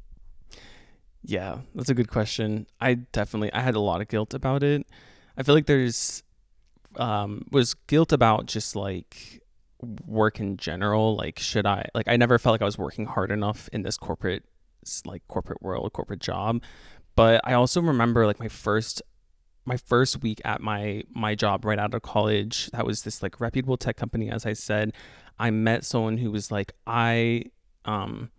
yeah, 1.23 1.59
that's 1.75 1.89
a 1.89 1.93
good 1.93 2.09
question. 2.09 2.67
I 2.79 2.95
definitely 2.95 3.51
I 3.53 3.61
had 3.61 3.75
a 3.75 3.79
lot 3.79 4.01
of 4.01 4.07
guilt 4.07 4.33
about 4.33 4.63
it. 4.63 4.85
I 5.37 5.43
feel 5.43 5.55
like 5.55 5.65
there's 5.65 6.23
um 6.95 7.45
was 7.51 7.73
guilt 7.87 8.11
about 8.11 8.45
just 8.45 8.75
like 8.75 9.41
work 10.05 10.39
in 10.39 10.57
general, 10.57 11.15
like 11.15 11.39
should 11.39 11.65
I 11.65 11.87
like 11.93 12.07
I 12.07 12.17
never 12.17 12.37
felt 12.39 12.53
like 12.53 12.61
I 12.61 12.65
was 12.65 12.77
working 12.77 13.05
hard 13.05 13.31
enough 13.31 13.69
in 13.73 13.83
this 13.83 13.97
corporate 13.97 14.43
like 15.05 15.27
corporate 15.27 15.61
world, 15.61 15.93
corporate 15.93 16.21
job. 16.21 16.63
But 17.15 17.41
I 17.43 17.53
also 17.53 17.81
remember 17.81 18.25
like 18.25 18.39
my 18.39 18.47
first 18.47 19.01
my 19.65 19.77
first 19.77 20.21
week 20.21 20.41
at 20.45 20.61
my 20.61 21.03
my 21.13 21.35
job 21.35 21.65
right 21.65 21.79
out 21.79 21.93
of 21.93 22.01
college. 22.01 22.69
That 22.71 22.85
was 22.85 23.03
this 23.03 23.21
like 23.21 23.39
reputable 23.39 23.77
tech 23.77 23.97
company, 23.97 24.29
as 24.29 24.45
I 24.45 24.53
said. 24.53 24.93
I 25.37 25.51
met 25.51 25.85
someone 25.85 26.17
who 26.17 26.31
was 26.31 26.51
like, 26.51 26.73
I 26.87 27.43
um 27.85 28.31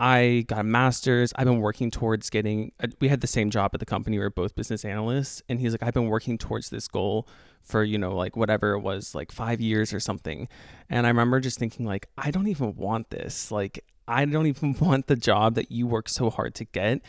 I 0.00 0.44
got 0.48 0.60
a 0.60 0.64
master's. 0.64 1.32
I've 1.36 1.46
been 1.46 1.60
working 1.60 1.90
towards 1.90 2.28
getting. 2.28 2.72
A, 2.80 2.88
we 3.00 3.08
had 3.08 3.20
the 3.20 3.26
same 3.26 3.50
job 3.50 3.70
at 3.74 3.80
the 3.80 3.86
company. 3.86 4.18
We 4.18 4.24
were 4.24 4.30
both 4.30 4.54
business 4.54 4.84
analysts, 4.84 5.42
and 5.48 5.60
he's 5.60 5.72
like, 5.72 5.82
I've 5.82 5.94
been 5.94 6.08
working 6.08 6.36
towards 6.36 6.70
this 6.70 6.88
goal 6.88 7.28
for 7.62 7.82
you 7.82 7.96
know 7.96 8.14
like 8.14 8.36
whatever 8.36 8.72
it 8.72 8.80
was, 8.80 9.14
like 9.14 9.30
five 9.30 9.60
years 9.60 9.94
or 9.94 10.00
something. 10.00 10.48
And 10.90 11.06
I 11.06 11.10
remember 11.10 11.40
just 11.40 11.58
thinking 11.58 11.86
like, 11.86 12.08
I 12.18 12.30
don't 12.30 12.48
even 12.48 12.74
want 12.74 13.10
this. 13.10 13.50
Like, 13.52 13.84
I 14.08 14.24
don't 14.24 14.46
even 14.46 14.74
want 14.80 15.06
the 15.06 15.16
job 15.16 15.54
that 15.54 15.70
you 15.70 15.86
work 15.86 16.08
so 16.08 16.28
hard 16.28 16.54
to 16.56 16.64
get. 16.64 17.00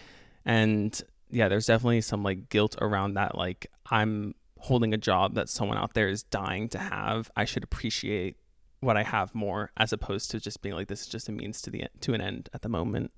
And 0.45 0.99
yeah, 1.31 1.47
there's 1.47 1.65
definitely 1.65 2.01
some 2.01 2.23
like 2.23 2.49
guilt 2.49 2.75
around 2.79 3.15
that. 3.15 3.35
Like, 3.35 3.67
I'm 3.89 4.35
holding 4.59 4.93
a 4.93 4.97
job 4.97 5.35
that 5.35 5.49
someone 5.49 5.77
out 5.77 5.93
there 5.93 6.07
is 6.07 6.23
dying 6.23 6.69
to 6.69 6.77
have. 6.77 7.31
I 7.35 7.45
should 7.45 7.63
appreciate 7.63 8.37
what 8.85 8.97
I 8.97 9.03
have 9.03 9.35
more 9.35 9.71
as 9.77 9.91
opposed 9.91 10.31
to 10.31 10.39
just 10.39 10.61
being 10.61 10.75
like 10.75 10.87
this 10.87 11.01
is 11.01 11.07
just 11.07 11.27
a 11.27 11.31
means 11.31 11.61
to 11.63 11.69
the 11.69 11.85
to 12.01 12.13
an 12.13 12.21
end 12.21 12.49
at 12.53 12.61
the 12.61 12.69
moment. 12.69 13.11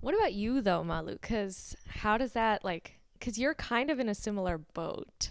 What 0.00 0.14
about 0.14 0.32
you 0.32 0.60
though, 0.60 0.82
Malu? 0.82 1.18
Cuz 1.18 1.76
how 1.88 2.18
does 2.18 2.32
that 2.32 2.64
like 2.64 2.98
cuz 3.20 3.38
you're 3.38 3.54
kind 3.54 3.90
of 3.90 4.00
in 4.00 4.08
a 4.08 4.14
similar 4.14 4.58
boat. 4.58 5.30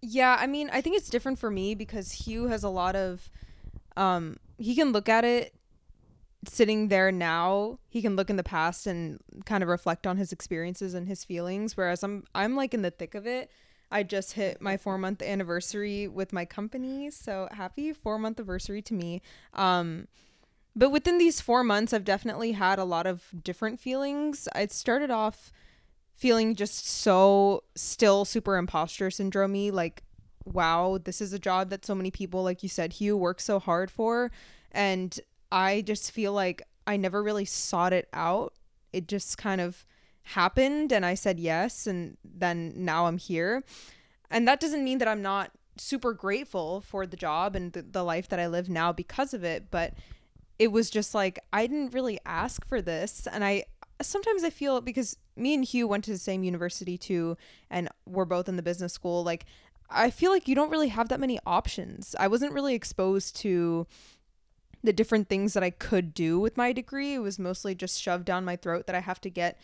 Yeah, 0.00 0.36
I 0.38 0.46
mean, 0.46 0.70
I 0.72 0.80
think 0.80 0.96
it's 0.96 1.08
different 1.08 1.38
for 1.38 1.50
me 1.50 1.74
because 1.74 2.12
Huw 2.22 2.48
has 2.48 2.62
a 2.62 2.68
lot 2.68 2.96
of 2.96 3.30
um 3.96 4.38
he 4.58 4.74
can 4.74 4.92
look 4.92 5.08
at 5.08 5.24
it 5.24 5.54
sitting 6.46 6.88
there 6.88 7.10
now. 7.10 7.78
He 7.88 8.02
can 8.02 8.16
look 8.16 8.30
in 8.30 8.36
the 8.36 8.44
past 8.44 8.86
and 8.86 9.20
kind 9.44 9.62
of 9.62 9.68
reflect 9.68 10.06
on 10.06 10.16
his 10.16 10.32
experiences 10.32 10.94
and 10.94 11.08
his 11.08 11.24
feelings 11.24 11.76
whereas 11.76 12.02
I'm 12.02 12.24
I'm 12.34 12.56
like 12.56 12.74
in 12.74 12.82
the 12.82 12.90
thick 12.90 13.14
of 13.14 13.26
it 13.26 13.50
I 13.90 14.02
just 14.02 14.32
hit 14.32 14.60
my 14.60 14.76
four 14.76 14.98
month 14.98 15.22
anniversary 15.22 16.08
with 16.08 16.32
my 16.32 16.44
company. 16.44 17.10
So 17.10 17.48
happy 17.52 17.92
four 17.92 18.18
month 18.18 18.38
anniversary 18.38 18.82
to 18.82 18.94
me. 18.94 19.22
Um, 19.54 20.08
but 20.76 20.90
within 20.90 21.18
these 21.18 21.40
four 21.40 21.64
months, 21.64 21.92
I've 21.92 22.04
definitely 22.04 22.52
had 22.52 22.78
a 22.78 22.84
lot 22.84 23.06
of 23.06 23.24
different 23.42 23.80
feelings. 23.80 24.48
I 24.54 24.66
started 24.66 25.10
off 25.10 25.52
feeling 26.14 26.54
just 26.54 26.86
so 26.86 27.64
still 27.74 28.24
super 28.24 28.56
imposter 28.56 29.10
syndrome 29.10 29.70
like, 29.70 30.02
wow, 30.44 30.98
this 31.02 31.20
is 31.20 31.32
a 31.32 31.38
job 31.38 31.70
that 31.70 31.84
so 31.84 31.94
many 31.94 32.10
people, 32.10 32.42
like 32.42 32.62
you 32.62 32.68
said, 32.68 32.92
Huw, 32.92 33.16
work 33.16 33.40
so 33.40 33.58
hard 33.58 33.90
for. 33.90 34.30
And 34.72 35.18
I 35.50 35.80
just 35.82 36.10
feel 36.12 36.32
like 36.32 36.62
I 36.86 36.96
never 36.96 37.22
really 37.22 37.44
sought 37.44 37.92
it 37.92 38.08
out. 38.12 38.54
It 38.92 39.08
just 39.08 39.38
kind 39.38 39.60
of 39.60 39.84
happened 40.28 40.92
and 40.92 41.04
I 41.04 41.14
said 41.14 41.40
yes 41.40 41.86
and 41.86 42.16
then 42.24 42.72
now 42.76 43.06
I'm 43.06 43.18
here. 43.18 43.64
And 44.30 44.46
that 44.46 44.60
doesn't 44.60 44.84
mean 44.84 44.98
that 44.98 45.08
I'm 45.08 45.22
not 45.22 45.52
super 45.76 46.12
grateful 46.12 46.80
for 46.80 47.06
the 47.06 47.16
job 47.16 47.56
and 47.56 47.72
the, 47.72 47.82
the 47.82 48.04
life 48.04 48.28
that 48.28 48.38
I 48.38 48.46
live 48.46 48.68
now 48.68 48.92
because 48.92 49.32
of 49.32 49.44
it, 49.44 49.70
but 49.70 49.94
it 50.58 50.72
was 50.72 50.90
just 50.90 51.14
like 51.14 51.38
I 51.52 51.66
didn't 51.66 51.94
really 51.94 52.18
ask 52.26 52.66
for 52.66 52.82
this 52.82 53.26
and 53.30 53.44
I 53.44 53.64
sometimes 54.02 54.44
I 54.44 54.50
feel 54.50 54.80
because 54.80 55.16
me 55.36 55.54
and 55.54 55.64
Huw 55.64 55.86
went 55.86 56.04
to 56.04 56.10
the 56.10 56.18
same 56.18 56.42
university 56.42 56.98
too 56.98 57.36
and 57.70 57.88
we're 58.06 58.24
both 58.24 58.48
in 58.48 58.56
the 58.56 58.62
business 58.62 58.92
school 58.92 59.22
like 59.24 59.46
I 59.90 60.10
feel 60.10 60.30
like 60.30 60.48
you 60.48 60.54
don't 60.54 60.70
really 60.70 60.88
have 60.88 61.08
that 61.08 61.20
many 61.20 61.38
options. 61.46 62.14
I 62.20 62.28
wasn't 62.28 62.52
really 62.52 62.74
exposed 62.74 63.36
to 63.36 63.86
the 64.84 64.92
different 64.92 65.28
things 65.28 65.54
that 65.54 65.62
I 65.62 65.70
could 65.70 66.12
do 66.12 66.38
with 66.38 66.56
my 66.56 66.72
degree. 66.72 67.14
It 67.14 67.20
was 67.20 67.38
mostly 67.38 67.74
just 67.74 68.00
shoved 68.00 68.26
down 68.26 68.44
my 68.44 68.56
throat 68.56 68.86
that 68.86 68.94
I 68.94 69.00
have 69.00 69.20
to 69.22 69.30
get 69.30 69.58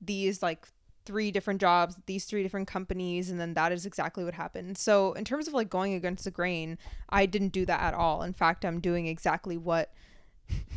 these 0.00 0.42
like 0.42 0.66
three 1.04 1.30
different 1.30 1.60
jobs, 1.60 1.96
these 2.06 2.24
three 2.24 2.42
different 2.42 2.68
companies, 2.68 3.30
and 3.30 3.40
then 3.40 3.54
that 3.54 3.72
is 3.72 3.86
exactly 3.86 4.24
what 4.24 4.34
happened. 4.34 4.78
So, 4.78 5.12
in 5.14 5.24
terms 5.24 5.48
of 5.48 5.54
like 5.54 5.70
going 5.70 5.94
against 5.94 6.24
the 6.24 6.30
grain, 6.30 6.78
I 7.08 7.26
didn't 7.26 7.48
do 7.48 7.66
that 7.66 7.80
at 7.80 7.94
all. 7.94 8.22
In 8.22 8.32
fact, 8.32 8.64
I'm 8.64 8.80
doing 8.80 9.06
exactly 9.06 9.56
what 9.56 9.92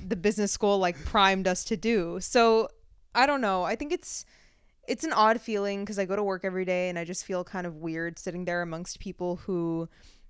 the 0.07 0.15
business 0.15 0.51
school 0.51 0.77
like 0.77 1.03
primed 1.05 1.47
us 1.47 1.63
to 1.65 1.77
do. 1.77 2.19
So, 2.19 2.69
I 3.13 3.25
don't 3.25 3.41
know. 3.41 3.63
I 3.63 3.75
think 3.75 3.91
it's 3.91 4.25
it's 4.87 5.03
an 5.03 5.13
odd 5.13 5.39
feeling 5.39 5.81
because 5.81 5.99
I 5.99 6.05
go 6.05 6.15
to 6.15 6.23
work 6.23 6.43
every 6.43 6.65
day 6.65 6.89
and 6.89 6.99
I 6.99 7.05
just 7.05 7.25
feel 7.25 7.43
kind 7.43 7.65
of 7.65 7.77
weird 7.77 8.19
sitting 8.19 8.45
there 8.45 8.61
amongst 8.61 8.99
people 8.99 9.37
who 9.37 9.87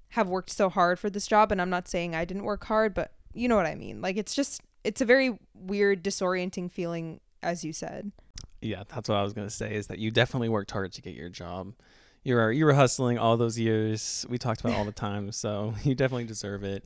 have 0.09 0.29
worked 0.29 0.51
so 0.51 0.69
hard 0.69 0.99
for 0.99 1.09
this 1.09 1.25
job. 1.25 1.51
And 1.51 1.59
I'm 1.59 1.71
not 1.71 1.87
saying 1.87 2.13
I 2.13 2.23
didn't 2.25 2.43
work 2.43 2.65
hard, 2.65 2.93
but 2.93 3.13
you 3.33 3.47
know 3.47 3.55
what 3.55 3.65
I 3.65 3.73
mean. 3.73 3.99
Like, 3.99 4.15
it's 4.15 4.35
just, 4.35 4.61
it's 4.83 5.01
a 5.01 5.05
very 5.05 5.39
weird, 5.55 6.03
disorienting 6.03 6.71
feeling, 6.71 7.19
as 7.41 7.63
you 7.63 7.73
said 7.73 8.11
yeah, 8.63 8.83
that's 8.87 9.09
what 9.09 9.17
I 9.17 9.23
was 9.23 9.33
gonna 9.33 9.49
say. 9.49 9.75
Is 9.75 9.87
that 9.87 9.99
you 9.99 10.11
definitely 10.11 10.49
worked 10.49 10.71
hard 10.71 10.91
to 10.93 11.01
get 11.01 11.13
your 11.15 11.29
job. 11.29 11.73
You 12.23 12.35
were 12.35 12.51
you 12.51 12.65
were 12.65 12.73
hustling 12.73 13.17
all 13.17 13.37
those 13.37 13.59
years. 13.59 14.25
We 14.29 14.37
talked 14.37 14.61
about 14.61 14.73
all 14.73 14.85
the 14.85 14.91
time, 15.07 15.31
so 15.31 15.73
you 15.83 15.95
definitely 15.95 16.25
deserve 16.25 16.63
it. 16.63 16.83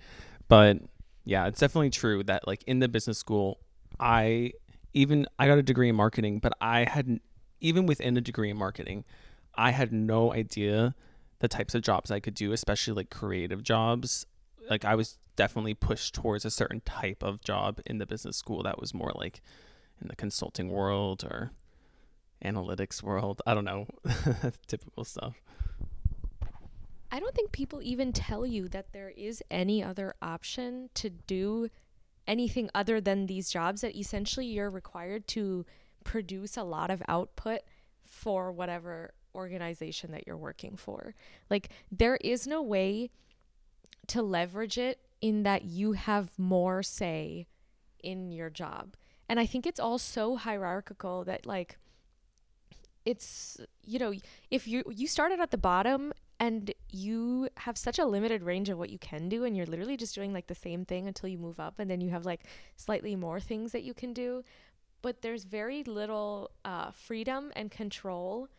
But 0.47 0.79
yeah, 1.23 1.47
it's 1.47 1.59
definitely 1.59 1.89
true 1.89 2.23
that 2.23 2.47
like 2.47 2.63
in 2.63 2.79
the 2.79 2.87
business 2.87 3.17
school, 3.17 3.59
I 3.99 4.53
even 4.93 5.27
I 5.37 5.47
got 5.47 5.57
a 5.57 5.63
degree 5.63 5.89
in 5.89 5.95
marketing, 5.95 6.39
but 6.39 6.53
I 6.59 6.85
hadn't 6.85 7.21
even 7.61 7.85
within 7.85 8.17
a 8.17 8.21
degree 8.21 8.49
in 8.49 8.57
marketing, 8.57 9.03
I 9.55 9.71
had 9.71 9.91
no 9.91 10.33
idea 10.33 10.95
the 11.39 11.47
types 11.47 11.75
of 11.75 11.81
jobs 11.81 12.09
I 12.09 12.19
could 12.19 12.33
do, 12.33 12.51
especially 12.51 12.93
like 12.93 13.09
creative 13.09 13.63
jobs. 13.63 14.25
Like 14.69 14.85
I 14.85 14.95
was 14.95 15.17
definitely 15.35 15.73
pushed 15.73 16.15
towards 16.15 16.45
a 16.45 16.51
certain 16.51 16.81
type 16.81 17.23
of 17.23 17.41
job 17.41 17.79
in 17.85 17.99
the 17.99 18.05
business 18.05 18.37
school 18.37 18.63
that 18.63 18.79
was 18.79 18.93
more 18.93 19.11
like 19.15 19.41
in 20.01 20.07
the 20.07 20.15
consulting 20.15 20.69
world 20.69 21.23
or 21.23 21.51
analytics 22.43 23.01
world. 23.01 23.41
I 23.45 23.53
don't 23.53 23.65
know, 23.65 23.87
typical 24.67 25.03
stuff. 25.03 25.35
I 27.11 27.19
don't 27.19 27.33
think 27.33 27.51
people 27.51 27.81
even 27.81 28.11
tell 28.11 28.45
you 28.45 28.67
that 28.69 28.91
there 28.91 29.09
is 29.09 29.41
any 29.49 29.81
other 29.81 30.15
option 30.21 30.89
to 30.95 31.09
do 31.09 31.69
anything 32.27 32.69
other 32.75 32.99
than 32.99 33.25
these 33.25 33.49
jobs 33.49 33.81
that 33.81 33.95
essentially 33.97 34.45
you're 34.45 34.69
required 34.69 35.27
to 35.29 35.65
produce 36.03 36.57
a 36.57 36.63
lot 36.63 36.91
of 36.91 37.01
output 37.07 37.61
for 38.05 38.51
whatever 38.51 39.13
organization 39.33 40.11
that 40.11 40.27
you're 40.27 40.37
working 40.37 40.75
for. 40.75 41.15
Like 41.49 41.69
there 41.91 42.17
is 42.17 42.45
no 42.45 42.61
way 42.61 43.09
to 44.07 44.21
leverage 44.21 44.77
it 44.77 44.99
in 45.21 45.43
that 45.43 45.63
you 45.63 45.93
have 45.93 46.31
more 46.37 46.83
say 46.83 47.47
in 48.03 48.31
your 48.31 48.49
job. 48.49 48.95
And 49.29 49.39
I 49.39 49.45
think 49.45 49.65
it's 49.65 49.79
all 49.79 49.97
so 49.97 50.35
hierarchical 50.35 51.23
that 51.25 51.45
like 51.45 51.77
it's 53.07 53.59
you 53.83 53.99
know 53.99 54.13
if 54.51 54.67
you 54.67 54.83
you 55.01 55.07
started 55.07 55.39
at 55.39 55.51
the 55.51 55.57
bottom 55.57 56.11
and 56.39 56.73
you 56.91 57.47
have 57.57 57.77
such 57.77 57.97
a 57.99 58.05
limited 58.05 58.43
range 58.43 58.69
of 58.69 58.77
what 58.77 58.89
you 58.89 58.99
can 58.99 59.29
do 59.29 59.43
and 59.45 59.55
you're 59.55 59.65
literally 59.65 59.97
just 59.97 60.13
doing 60.13 60.33
like 60.33 60.47
the 60.47 60.55
same 60.55 60.85
thing 60.85 61.07
until 61.07 61.29
you 61.29 61.37
move 61.37 61.59
up 61.59 61.79
and 61.79 61.89
then 61.89 62.01
you 62.01 62.09
have 62.09 62.25
like 62.25 62.41
slightly 62.75 63.15
more 63.15 63.39
things 63.39 63.71
that 63.71 63.83
you 63.83 63.93
can 63.93 64.13
do 64.13 64.43
but 65.01 65.21
there's 65.21 65.43
very 65.43 65.83
little 65.83 66.51
uh, 66.65 66.91
freedom 66.91 67.51
and 67.55 67.71
control. 67.71 68.49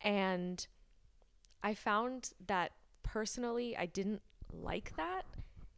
And 0.00 0.66
i 1.64 1.74
found 1.74 2.30
that 2.48 2.72
personally 3.04 3.76
i 3.76 3.86
didn't 3.86 4.22
like 4.52 4.96
that. 4.96 5.22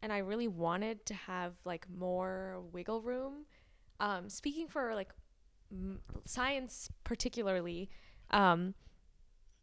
And 0.01 0.13
i 0.13 0.19
really 0.19 0.47
wanted 0.47 1.05
to 1.07 1.13
have 1.13 1.53
like 1.65 1.85
more 1.89 2.63
wiggle 2.71 3.01
room. 3.01 3.45
Um, 3.99 4.29
speaking 4.29 4.67
for 4.67 4.95
like 4.95 5.09
m- 5.71 5.99
science 6.25 6.89
particularly 7.03 7.89
um, 8.31 8.73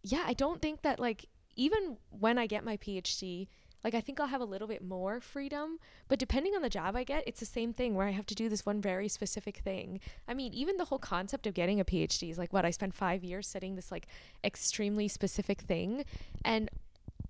yeah, 0.03 0.25
I 0.27 0.33
don't 0.33 0.61
think 0.61 0.83
that 0.83 0.99
like 0.99 1.27
even 1.57 1.97
when 2.11 2.39
I 2.39 2.47
get 2.47 2.65
my 2.65 2.77
PhD, 2.77 3.47
like 3.85 3.95
I 3.95 4.01
think 4.01 4.21
I'll 4.21 4.29
have 4.29 4.41
a 4.41 4.47
little 4.47 4.69
bit 4.69 4.83
more 4.83 5.21
freedom, 5.21 5.79
but 6.09 6.19
depending 6.19 6.55
on 6.55 6.63
the 6.63 6.69
job 6.69 6.97
I 6.97 7.05
get, 7.05 7.25
it's 7.27 7.41
the 7.41 7.47
same 7.47 7.73
thing 7.73 7.95
where 7.95 8.07
I 8.07 8.13
have 8.13 8.27
to 8.27 8.35
do 8.35 8.49
this 8.49 8.65
one 8.65 8.81
very 8.81 9.09
specific 9.09 9.59
thing. 9.59 10.01
I 10.29 10.35
mean, 10.35 10.55
even 10.55 10.77
the 10.77 10.85
whole 10.85 10.99
concept 10.99 11.47
of 11.47 11.55
getting 11.55 11.81
a 11.81 11.85
PhD 11.85 12.31
is 12.31 12.39
like 12.39 12.53
what 12.53 12.65
I 12.65 12.71
spent 12.71 12.95
5 12.95 13.25
years 13.25 13.49
studying 13.49 13.75
this 13.75 13.91
like 13.91 14.07
extremely 14.45 15.09
specific 15.09 15.61
thing 15.63 16.05
and 16.45 16.71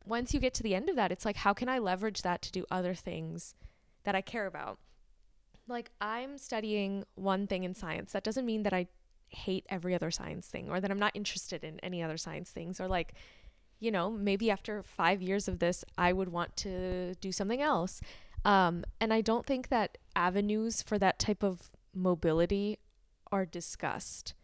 once 0.04 0.34
you 0.34 0.40
get 0.40 0.52
to 0.54 0.62
the 0.64 0.74
end 0.74 0.88
of 0.88 0.96
that, 0.96 1.12
it's 1.12 1.24
like 1.24 1.36
how 1.36 1.52
can 1.52 1.68
I 1.68 1.78
leverage 1.78 2.22
that 2.22 2.42
to 2.42 2.52
do 2.52 2.64
other 2.70 2.94
things 2.94 3.54
that 4.04 4.14
I 4.14 4.20
care 4.20 4.46
about? 4.46 4.78
Like 5.68 5.90
I'm 6.00 6.38
studying 6.38 7.04
one 7.14 7.46
thing 7.46 7.64
in 7.64 7.74
science. 7.74 8.12
That 8.12 8.24
doesn't 8.24 8.44
mean 8.44 8.64
that 8.64 8.72
I 8.72 8.88
hate 9.32 9.66
every 9.68 9.94
other 9.94 10.10
science 10.10 10.46
thing 10.46 10.70
or 10.70 10.80
that 10.80 10.90
I'm 10.90 10.98
not 10.98 11.16
interested 11.16 11.64
in 11.64 11.80
any 11.80 12.02
other 12.02 12.16
science 12.16 12.50
things 12.50 12.80
or 12.80 12.88
like 12.88 13.14
you 13.80 13.90
know 13.90 14.10
maybe 14.10 14.50
after 14.50 14.82
5 14.82 15.22
years 15.22 15.48
of 15.48 15.58
this 15.58 15.84
I 15.98 16.12
would 16.12 16.28
want 16.28 16.56
to 16.58 17.14
do 17.16 17.32
something 17.32 17.60
else. 17.60 18.00
Um, 18.44 18.84
and 19.00 19.12
I 19.12 19.20
don't 19.20 19.46
think 19.46 19.68
that 19.68 19.98
avenues 20.16 20.82
for 20.82 20.98
that 20.98 21.18
type 21.18 21.42
of 21.44 21.70
mobility 21.94 22.78
are 23.30 23.46
discussed. 23.46 24.34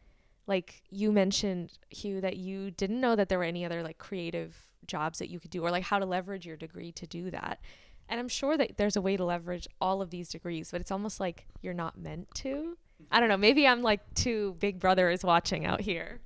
Like 0.47 0.83
you 0.89 1.13
mentioned 1.13 1.79
Huw 1.95 2.21
that 2.21 2.37
you 2.37 2.71
didn't 2.71 3.01
know 3.01 3.17
that 3.17 3.29
there 3.29 3.39
were 3.39 3.45
any 3.45 3.65
other 3.65 3.83
like 3.83 3.99
creative 3.99 4.69
jobs 4.87 5.19
that 5.19 5.29
you 5.29 5.41
could 5.41 5.51
do 5.51 5.63
or 5.63 5.71
like 5.71 5.83
how 5.83 5.99
to 5.99 6.07
leverage 6.07 6.47
your 6.47 6.57
degree 6.57 6.93
to 6.93 7.07
do 7.07 7.31
that. 7.31 7.61
And 8.09 8.19
I'm 8.19 8.29
sure 8.29 8.57
that 8.57 8.79
there's 8.79 8.97
a 8.97 9.03
way 9.03 9.19
to 9.19 9.25
leverage 9.25 9.69
all 9.81 10.01
of 10.01 10.11
these 10.11 10.29
degrees 10.29 10.71
but 10.71 10.81
it's 10.81 10.91
almost 10.91 11.21
like 11.21 11.47
you're 11.61 11.75
not 11.75 11.99
meant 11.99 12.29
to 12.37 12.79
I 13.11 13.21
don't 13.21 13.29
know. 13.29 13.37
Maybe 13.37 13.67
I'm 13.67 13.83
like 13.83 14.01
too 14.15 14.57
Big 14.59 14.79
Brother 14.79 15.11
is 15.11 15.25
watching 15.25 15.65
out 15.65 15.81
here. 15.81 16.21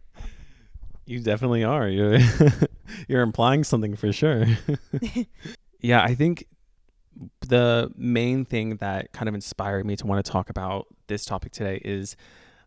You 1.05 1.21
definitely 1.21 1.65
are. 1.65 1.89
You're 1.89 2.19
you're 3.09 3.23
implying 3.23 3.65
something 3.65 3.97
for 3.97 4.13
sure. 4.13 4.47
yeah, 5.81 6.03
I 6.03 6.15
think 6.15 6.47
the 7.41 7.91
main 7.97 8.45
thing 8.45 8.77
that 8.77 9.13
kind 9.13 9.29
of 9.29 9.35
inspired 9.35 9.85
me 9.85 9.97
to 9.97 10.07
want 10.07 10.25
to 10.25 10.31
talk 10.31 10.49
about 10.51 10.87
this 11.09 11.25
topic 11.25 11.53
today 11.53 11.81
is 11.85 12.17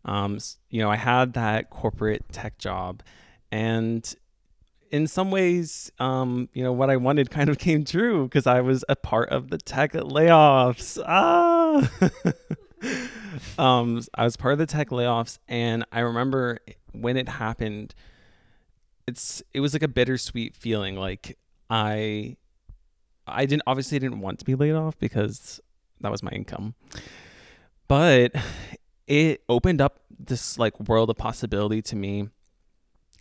um, 0.04 0.38
you 0.70 0.80
know, 0.80 0.90
I 0.90 0.96
had 0.96 1.32
that 1.32 1.70
corporate 1.70 2.24
tech 2.32 2.58
job 2.58 3.02
and 3.50 4.14
in 4.90 5.06
some 5.08 5.30
ways, 5.32 5.90
um, 5.98 6.48
you 6.52 6.62
know, 6.62 6.72
what 6.72 6.90
I 6.90 6.96
wanted 6.96 7.30
kind 7.30 7.48
of 7.48 7.58
came 7.66 7.84
true 7.84 8.24
because 8.24 8.46
I 8.46 8.60
was 8.60 8.84
a 8.88 8.96
part 8.96 9.30
of 9.30 9.50
the 9.50 9.58
tech 9.58 9.92
layoffs. 9.92 11.02
Ah, 11.04 11.90
um, 13.58 14.02
I 14.14 14.24
was 14.24 14.36
part 14.36 14.52
of 14.52 14.58
the 14.58 14.66
tech 14.66 14.90
layoffs, 14.90 15.38
and 15.48 15.84
I 15.92 16.00
remember 16.00 16.58
when 16.92 17.16
it 17.16 17.28
happened. 17.28 17.94
It's 19.06 19.42
it 19.54 19.60
was 19.60 19.72
like 19.72 19.82
a 19.82 19.88
bittersweet 19.88 20.56
feeling. 20.56 20.96
Like 20.96 21.38
I, 21.70 22.36
I 23.26 23.46
didn't 23.46 23.62
obviously 23.66 23.98
didn't 23.98 24.20
want 24.20 24.40
to 24.40 24.44
be 24.44 24.54
laid 24.54 24.74
off 24.74 24.98
because 24.98 25.60
that 26.00 26.10
was 26.10 26.22
my 26.22 26.30
income, 26.30 26.74
but 27.88 28.32
it 29.06 29.42
opened 29.48 29.80
up 29.80 30.00
this 30.18 30.58
like 30.58 30.78
world 30.88 31.10
of 31.10 31.16
possibility 31.16 31.82
to 31.82 31.96
me 31.96 32.28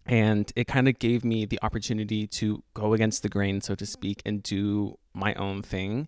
and 0.05 0.51
it 0.55 0.67
kind 0.67 0.87
of 0.87 0.99
gave 0.99 1.25
me 1.25 1.45
the 1.45 1.59
opportunity 1.63 2.27
to 2.27 2.63
go 2.73 2.93
against 2.93 3.23
the 3.23 3.29
grain 3.29 3.61
so 3.61 3.75
to 3.75 3.85
speak 3.85 4.21
and 4.25 4.43
do 4.43 4.97
my 5.13 5.33
own 5.35 5.61
thing 5.61 6.07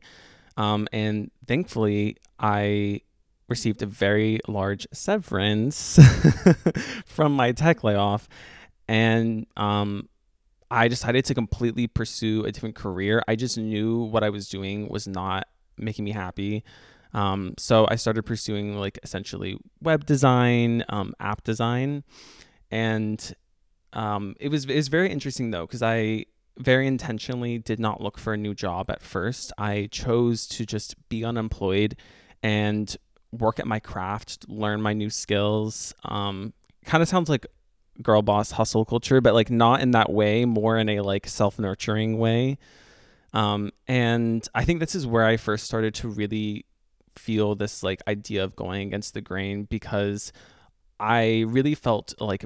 um, 0.56 0.88
and 0.92 1.32
thankfully 1.48 2.16
i 2.40 3.02
received 3.50 3.82
a 3.82 3.86
very 3.86 4.39
large 4.48 4.88
severance 4.92 6.00
from 7.06 7.34
my 7.34 7.51
tech 7.51 7.84
layoff. 7.84 8.27
And 8.88 9.46
um, 9.58 10.10
i 10.70 10.88
decided 10.88 11.24
to 11.25 11.34
completely 11.34 11.88
pursue 11.88 12.44
a 12.46 12.51
different 12.51 12.75
career. 12.75 13.24
I 13.27 13.36
just 13.36 13.58
knew 13.58 14.04
what 14.04 14.24
i 14.24 14.30
was 14.30 14.50
doing 14.50 14.89
was 14.89 15.08
not 15.08 15.48
making 15.77 16.06
me 16.06 16.12
happy. 16.12 16.63
Um, 17.13 17.54
so 17.58 17.88
I 17.89 17.96
started 17.96 18.24
pursuing 18.24 18.77
like 18.77 19.00
essentially 19.04 19.58
web 19.82 20.06
design, 20.06 20.84
um, 20.89 21.13
app 21.20 21.44
design, 21.44 22.04
and 22.70 23.34
um, 23.94 24.36
it 24.39 24.50
was 24.50 24.66
it 24.66 24.75
was 24.75 24.89
very 24.89 25.10
interesting 25.10 25.51
though 25.51 25.66
because 25.66 25.82
I 25.82 26.25
very 26.58 26.88
intentionally 26.88 27.60
did 27.60 27.80
not 27.80 28.01
look 28.01 28.18
for 28.18 28.34
a 28.34 28.38
new 28.38 28.54
job 28.54 28.89
at 28.89 29.01
first. 29.01 29.54
I 29.58 29.88
chose 29.92 30.48
to 30.48 30.66
just 30.66 30.96
be 31.08 31.24
unemployed 31.24 31.96
and 32.44 32.96
work 33.32 33.60
at 33.60 33.68
my 33.68 33.80
craft, 33.80 34.46
learn 34.48 34.82
my 34.82 34.94
new 34.94 35.10
skills. 35.10 35.94
Um, 36.06 36.54
kind 36.86 37.02
of 37.02 37.10
sounds 37.10 37.30
like 37.30 37.46
girl 38.02 38.22
boss 38.22 38.52
hustle 38.52 38.86
culture, 38.86 39.22
but 39.22 39.34
like 39.34 39.50
not 39.50 39.82
in 39.82 39.92
that 39.92 40.12
way, 40.12 40.46
more 40.46 40.78
in 40.78 40.90
a 40.90 41.02
like 41.02 41.28
self 41.28 41.60
nurturing 41.60 42.18
way. 42.18 42.58
Um, 43.34 43.72
and 43.88 44.48
I 44.56 44.64
think 44.64 44.80
this 44.80 44.96
is 44.96 45.06
where 45.06 45.26
I 45.26 45.38
first 45.38 45.66
started 45.66 45.94
to 45.96 46.08
really 46.08 46.66
feel 47.16 47.56
this 47.56 47.84
like 47.84 48.02
idea 48.08 48.44
of 48.44 48.56
going 48.56 48.88
against 48.88 49.14
the 49.14 49.22
grain 49.22 49.64
because 49.64 50.32
I 51.00 51.46
really 51.48 51.76
felt 51.76 52.14
like 52.20 52.46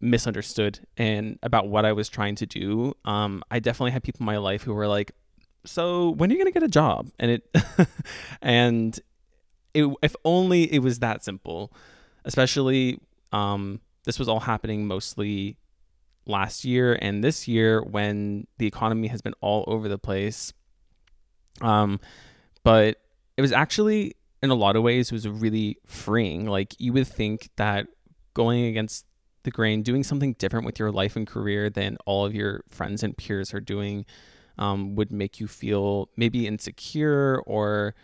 misunderstood 0.00 0.80
and 0.96 1.38
about 1.42 1.68
what 1.68 1.84
I 1.84 1.92
was 1.92 2.08
trying 2.08 2.36
to 2.36 2.46
do. 2.46 2.94
Um, 3.04 3.42
I 3.50 3.58
definitely 3.58 3.92
had 3.92 4.02
people 4.02 4.20
in 4.20 4.26
my 4.26 4.38
life 4.38 4.62
who 4.62 4.74
were 4.74 4.88
like, 4.88 5.12
"So 5.64 6.10
when 6.10 6.30
are 6.30 6.34
you 6.34 6.38
gonna 6.38 6.52
get 6.52 6.62
a 6.62 6.68
job?" 6.68 7.10
And 7.18 7.30
it, 7.30 7.56
and 8.42 8.98
it, 9.74 9.92
if 10.02 10.14
only 10.24 10.72
it 10.72 10.80
was 10.80 11.00
that 11.00 11.24
simple. 11.24 11.72
Especially, 12.24 12.98
um, 13.32 13.80
this 14.04 14.18
was 14.18 14.28
all 14.28 14.40
happening 14.40 14.86
mostly 14.86 15.58
last 16.26 16.64
year 16.64 16.98
and 17.02 17.22
this 17.22 17.46
year 17.46 17.82
when 17.82 18.46
the 18.58 18.66
economy 18.66 19.08
has 19.08 19.20
been 19.20 19.34
all 19.40 19.64
over 19.66 19.88
the 19.88 19.98
place. 19.98 20.52
Um, 21.60 22.00
but 22.62 22.96
it 23.36 23.42
was 23.42 23.52
actually 23.52 24.14
in 24.42 24.50
a 24.50 24.54
lot 24.54 24.76
of 24.76 24.82
ways 24.82 25.10
it 25.10 25.14
was 25.14 25.28
really 25.28 25.78
freeing. 25.86 26.46
Like 26.46 26.74
you 26.78 26.92
would 26.92 27.06
think 27.06 27.50
that 27.56 27.86
going 28.34 28.64
against 28.64 29.06
the 29.42 29.50
grain, 29.50 29.82
doing 29.82 30.02
something 30.02 30.34
different 30.38 30.66
with 30.66 30.78
your 30.78 30.90
life 30.90 31.16
and 31.16 31.26
career 31.26 31.68
than 31.68 31.98
all 32.06 32.24
of 32.24 32.34
your 32.34 32.64
friends 32.70 33.02
and 33.02 33.16
peers 33.16 33.52
are 33.52 33.60
doing, 33.60 34.06
um, 34.58 34.94
would 34.94 35.12
make 35.12 35.40
you 35.40 35.46
feel 35.46 36.08
maybe 36.16 36.46
insecure 36.46 37.42
or 37.46 37.94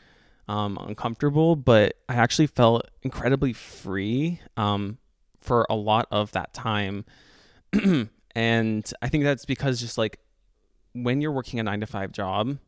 um, 0.50 0.76
uncomfortable. 0.78 1.54
But 1.54 1.94
I 2.08 2.16
actually 2.16 2.48
felt 2.48 2.82
incredibly 3.02 3.52
free 3.52 4.40
um, 4.56 4.98
for 5.40 5.64
a 5.70 5.76
lot 5.76 6.08
of 6.10 6.32
that 6.32 6.52
time. 6.52 7.04
and 8.34 8.92
I 9.00 9.08
think 9.08 9.24
that's 9.24 9.44
because 9.44 9.80
just 9.80 9.96
like 9.96 10.18
when 10.92 11.20
you're 11.20 11.30
working 11.30 11.60
a 11.60 11.62
nine 11.62 11.80
to 11.80 11.86
five 11.86 12.10
job, 12.10 12.58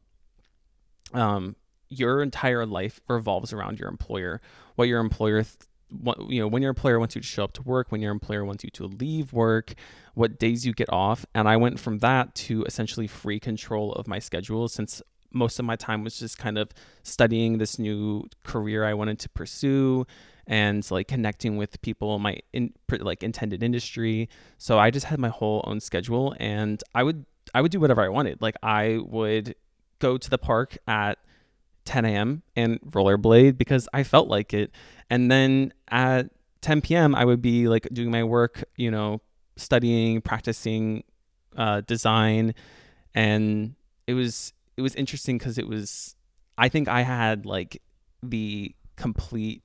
um, 1.12 1.56
your 1.88 2.22
entire 2.22 2.64
life 2.64 3.00
revolves 3.08 3.52
around 3.52 3.80
your 3.80 3.88
employer. 3.88 4.40
What 4.76 4.86
your 4.86 5.00
employer, 5.00 5.42
th- 5.42 5.56
what, 5.90 6.30
you 6.30 6.40
know, 6.40 6.46
when 6.46 6.62
your 6.62 6.70
employer 6.70 7.00
wants 7.00 7.16
you 7.16 7.20
to 7.20 7.26
show 7.26 7.42
up 7.42 7.52
to 7.54 7.62
work, 7.62 7.90
when 7.90 8.00
your 8.00 8.12
employer 8.12 8.44
wants 8.44 8.62
you 8.62 8.70
to 8.70 8.86
leave 8.86 9.32
work, 9.32 9.74
what 10.14 10.38
days 10.38 10.64
you 10.64 10.72
get 10.72 10.90
off. 10.90 11.26
And 11.34 11.48
I 11.48 11.56
went 11.56 11.80
from 11.80 11.98
that 11.98 12.34
to 12.36 12.62
essentially 12.62 13.08
free 13.08 13.40
control 13.40 13.92
of 13.92 14.06
my 14.06 14.20
schedule 14.20 14.68
since 14.68 15.02
most 15.32 15.58
of 15.58 15.64
my 15.64 15.76
time 15.76 16.04
was 16.04 16.18
just 16.18 16.38
kind 16.38 16.58
of 16.58 16.70
studying 17.02 17.58
this 17.58 17.78
new 17.78 18.24
career 18.44 18.84
I 18.84 18.94
wanted 18.94 19.18
to 19.20 19.28
pursue 19.28 20.06
and 20.46 20.88
like 20.90 21.08
connecting 21.08 21.56
with 21.56 21.80
people 21.82 22.16
in 22.16 22.22
my 22.22 22.38
in 22.52 22.72
like 22.90 23.22
intended 23.22 23.62
industry. 23.62 24.28
So 24.58 24.78
I 24.78 24.90
just 24.90 25.06
had 25.06 25.18
my 25.18 25.28
whole 25.28 25.62
own 25.66 25.80
schedule 25.80 26.34
and 26.38 26.82
I 26.94 27.02
would 27.02 27.24
I 27.54 27.60
would 27.60 27.72
do 27.72 27.80
whatever 27.80 28.02
I 28.02 28.08
wanted. 28.08 28.40
Like 28.42 28.56
I 28.62 28.98
would 29.04 29.54
go 29.98 30.18
to 30.18 30.30
the 30.30 30.38
park 30.38 30.76
at 30.86 31.18
10 31.84 32.04
a.m. 32.04 32.42
and 32.56 32.80
rollerblade 32.80 33.58
because 33.58 33.88
I 33.92 34.02
felt 34.02 34.28
like 34.28 34.54
it. 34.54 34.70
And 35.10 35.30
then 35.30 35.72
at 35.88 36.30
10 36.60 36.80
p.m., 36.80 37.14
I 37.14 37.24
would 37.24 37.42
be 37.42 37.68
like 37.68 37.88
doing 37.92 38.10
my 38.10 38.24
work, 38.24 38.64
you 38.76 38.90
know, 38.90 39.20
studying, 39.56 40.20
practicing 40.20 41.04
uh, 41.56 41.82
design. 41.82 42.54
And 43.14 43.74
it 44.06 44.14
was, 44.14 44.52
it 44.76 44.82
was 44.82 44.94
interesting 44.94 45.38
because 45.38 45.58
it 45.58 45.68
was, 45.68 46.16
I 46.56 46.68
think 46.68 46.88
I 46.88 47.02
had 47.02 47.46
like 47.46 47.82
the 48.22 48.74
complete 48.96 49.62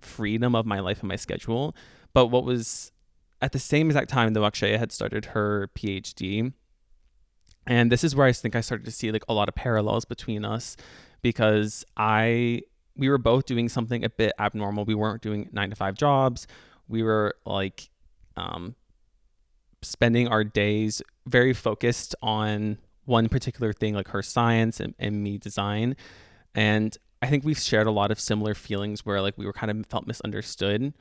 freedom 0.00 0.54
of 0.54 0.66
my 0.66 0.80
life 0.80 1.00
and 1.00 1.08
my 1.08 1.16
schedule. 1.16 1.74
But 2.14 2.26
what 2.26 2.44
was 2.44 2.92
at 3.40 3.52
the 3.52 3.58
same 3.58 3.88
exact 3.88 4.10
time, 4.10 4.32
though, 4.32 4.42
Akshaya 4.42 4.78
had 4.78 4.92
started 4.92 5.26
her 5.26 5.70
PhD. 5.74 6.52
And 7.66 7.92
this 7.92 8.02
is 8.02 8.16
where 8.16 8.26
I 8.26 8.32
think 8.32 8.56
I 8.56 8.60
started 8.60 8.84
to 8.84 8.90
see 8.90 9.12
like 9.12 9.24
a 9.28 9.34
lot 9.34 9.48
of 9.48 9.54
parallels 9.54 10.04
between 10.04 10.44
us 10.44 10.76
because 11.22 11.84
I 11.96 12.62
we 12.96 13.08
were 13.08 13.18
both 13.18 13.46
doing 13.46 13.68
something 13.68 14.04
a 14.04 14.10
bit 14.10 14.32
abnormal. 14.38 14.84
We 14.84 14.94
weren't 14.94 15.22
doing 15.22 15.48
nine 15.52 15.70
to 15.70 15.76
five 15.76 15.94
jobs. 15.94 16.46
We 16.88 17.02
were 17.02 17.36
like 17.46 17.90
um, 18.36 18.74
spending 19.82 20.28
our 20.28 20.42
days 20.42 21.00
very 21.26 21.52
focused 21.52 22.16
on 22.22 22.78
one 23.08 23.28
particular 23.28 23.72
thing, 23.72 23.94
like 23.94 24.08
her 24.08 24.22
science 24.22 24.78
and, 24.80 24.94
and 24.98 25.22
me 25.22 25.38
design. 25.38 25.96
And 26.54 26.96
I 27.20 27.26
think 27.26 27.44
we've 27.44 27.58
shared 27.58 27.86
a 27.86 27.90
lot 27.90 28.10
of 28.10 28.20
similar 28.20 28.54
feelings 28.54 29.04
where 29.04 29.20
like 29.20 29.36
we 29.36 29.46
were 29.46 29.52
kind 29.52 29.70
of 29.70 29.86
felt 29.86 30.06
misunderstood 30.06 30.92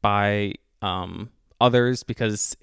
by 0.00 0.54
um, 0.80 1.30
others 1.60 2.02
because 2.02 2.56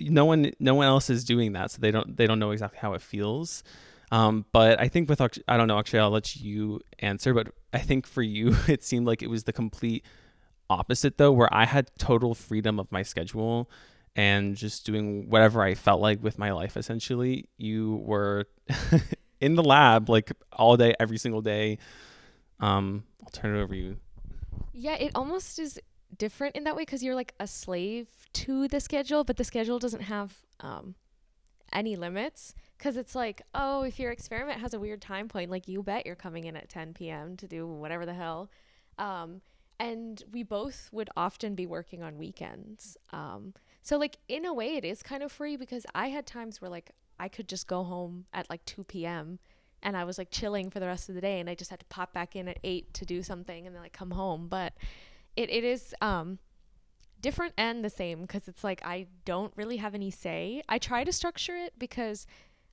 no 0.00 0.24
one 0.24 0.52
no 0.58 0.74
one 0.74 0.86
else 0.86 1.10
is 1.10 1.24
doing 1.24 1.52
that, 1.52 1.70
so 1.70 1.78
they 1.80 1.90
don't 1.90 2.16
they 2.16 2.26
don't 2.26 2.38
know 2.38 2.50
exactly 2.50 2.78
how 2.80 2.94
it 2.94 3.02
feels. 3.02 3.62
Um, 4.10 4.44
but 4.52 4.80
I 4.80 4.88
think 4.88 5.08
with 5.08 5.20
I 5.20 5.56
don't 5.56 5.68
know, 5.68 5.78
actually, 5.78 5.98
I'll 5.98 6.10
let 6.10 6.36
you 6.36 6.80
answer. 6.98 7.34
But 7.34 7.48
I 7.72 7.78
think 7.78 8.06
for 8.06 8.22
you, 8.22 8.56
it 8.68 8.82
seemed 8.82 9.06
like 9.06 9.22
it 9.22 9.30
was 9.30 9.44
the 9.44 9.52
complete 9.52 10.04
opposite, 10.70 11.18
though, 11.18 11.32
where 11.32 11.52
I 11.54 11.66
had 11.66 11.90
total 11.98 12.34
freedom 12.34 12.80
of 12.80 12.90
my 12.90 13.02
schedule 13.02 13.70
and 14.16 14.56
just 14.56 14.86
doing 14.86 15.28
whatever 15.28 15.62
I 15.62 15.74
felt 15.74 16.00
like 16.00 16.22
with 16.22 16.38
my 16.38 16.50
life. 16.50 16.76
Essentially, 16.76 17.48
you 17.58 18.02
were 18.04 18.46
in 19.40 19.54
the 19.54 19.62
lab 19.62 20.08
like 20.08 20.32
all 20.52 20.76
day, 20.76 20.94
every 20.98 21.18
single 21.18 21.42
day. 21.42 21.78
Um, 22.58 23.04
I'll 23.22 23.30
turn 23.30 23.54
it 23.54 23.60
over 23.60 23.74
to 23.74 23.80
you. 23.80 23.96
Yeah, 24.72 24.94
it 24.94 25.12
almost 25.14 25.58
is 25.58 25.78
different 26.16 26.56
in 26.56 26.64
that 26.64 26.74
way 26.74 26.82
because 26.82 27.02
you're 27.02 27.14
like 27.14 27.34
a 27.38 27.46
slave 27.46 28.08
to 28.32 28.66
the 28.68 28.80
schedule, 28.80 29.22
but 29.22 29.36
the 29.36 29.44
schedule 29.44 29.78
doesn't 29.78 30.02
have 30.02 30.34
um, 30.60 30.94
any 31.72 31.94
limits 31.94 32.54
because 32.78 32.96
it's 32.96 33.14
like, 33.14 33.42
oh, 33.54 33.82
if 33.82 33.98
your 33.98 34.10
experiment 34.10 34.60
has 34.60 34.72
a 34.72 34.80
weird 34.80 35.02
time 35.02 35.28
point, 35.28 35.50
like 35.50 35.68
you 35.68 35.82
bet 35.82 36.06
you're 36.06 36.16
coming 36.16 36.44
in 36.44 36.56
at 36.56 36.70
10 36.70 36.94
p.m. 36.94 37.36
to 37.36 37.46
do 37.46 37.66
whatever 37.66 38.06
the 38.06 38.14
hell. 38.14 38.50
Um, 38.98 39.42
and 39.78 40.22
we 40.32 40.42
both 40.42 40.88
would 40.90 41.10
often 41.18 41.54
be 41.54 41.66
working 41.66 42.02
on 42.02 42.16
weekends. 42.16 42.96
Um, 43.12 43.52
so, 43.86 43.98
like, 43.98 44.16
in 44.26 44.44
a 44.44 44.52
way, 44.52 44.74
it 44.74 44.84
is 44.84 45.00
kind 45.00 45.22
of 45.22 45.30
free 45.30 45.56
because 45.56 45.86
I 45.94 46.08
had 46.08 46.26
times 46.26 46.60
where, 46.60 46.68
like, 46.68 46.90
I 47.20 47.28
could 47.28 47.48
just 47.48 47.68
go 47.68 47.84
home 47.84 48.24
at 48.32 48.50
like 48.50 48.64
2 48.64 48.82
p.m. 48.82 49.38
and 49.80 49.96
I 49.96 50.02
was 50.02 50.18
like 50.18 50.32
chilling 50.32 50.70
for 50.70 50.80
the 50.80 50.88
rest 50.88 51.08
of 51.08 51.14
the 51.14 51.20
day 51.20 51.38
and 51.38 51.48
I 51.48 51.54
just 51.54 51.70
had 51.70 51.78
to 51.78 51.86
pop 51.86 52.12
back 52.12 52.34
in 52.34 52.48
at 52.48 52.58
8 52.64 52.92
to 52.94 53.04
do 53.06 53.22
something 53.22 53.64
and 53.64 53.76
then 53.76 53.80
like 53.80 53.92
come 53.92 54.10
home. 54.10 54.48
But 54.48 54.72
it, 55.36 55.48
it 55.48 55.62
is, 55.62 55.94
um, 56.00 56.40
different 57.20 57.54
and 57.56 57.84
the 57.84 57.90
same 57.90 58.22
because 58.22 58.48
it's 58.48 58.64
like 58.64 58.84
I 58.84 59.06
don't 59.24 59.52
really 59.54 59.76
have 59.76 59.94
any 59.94 60.10
say. 60.10 60.64
I 60.68 60.78
try 60.78 61.04
to 61.04 61.12
structure 61.12 61.56
it 61.56 61.74
because 61.78 62.26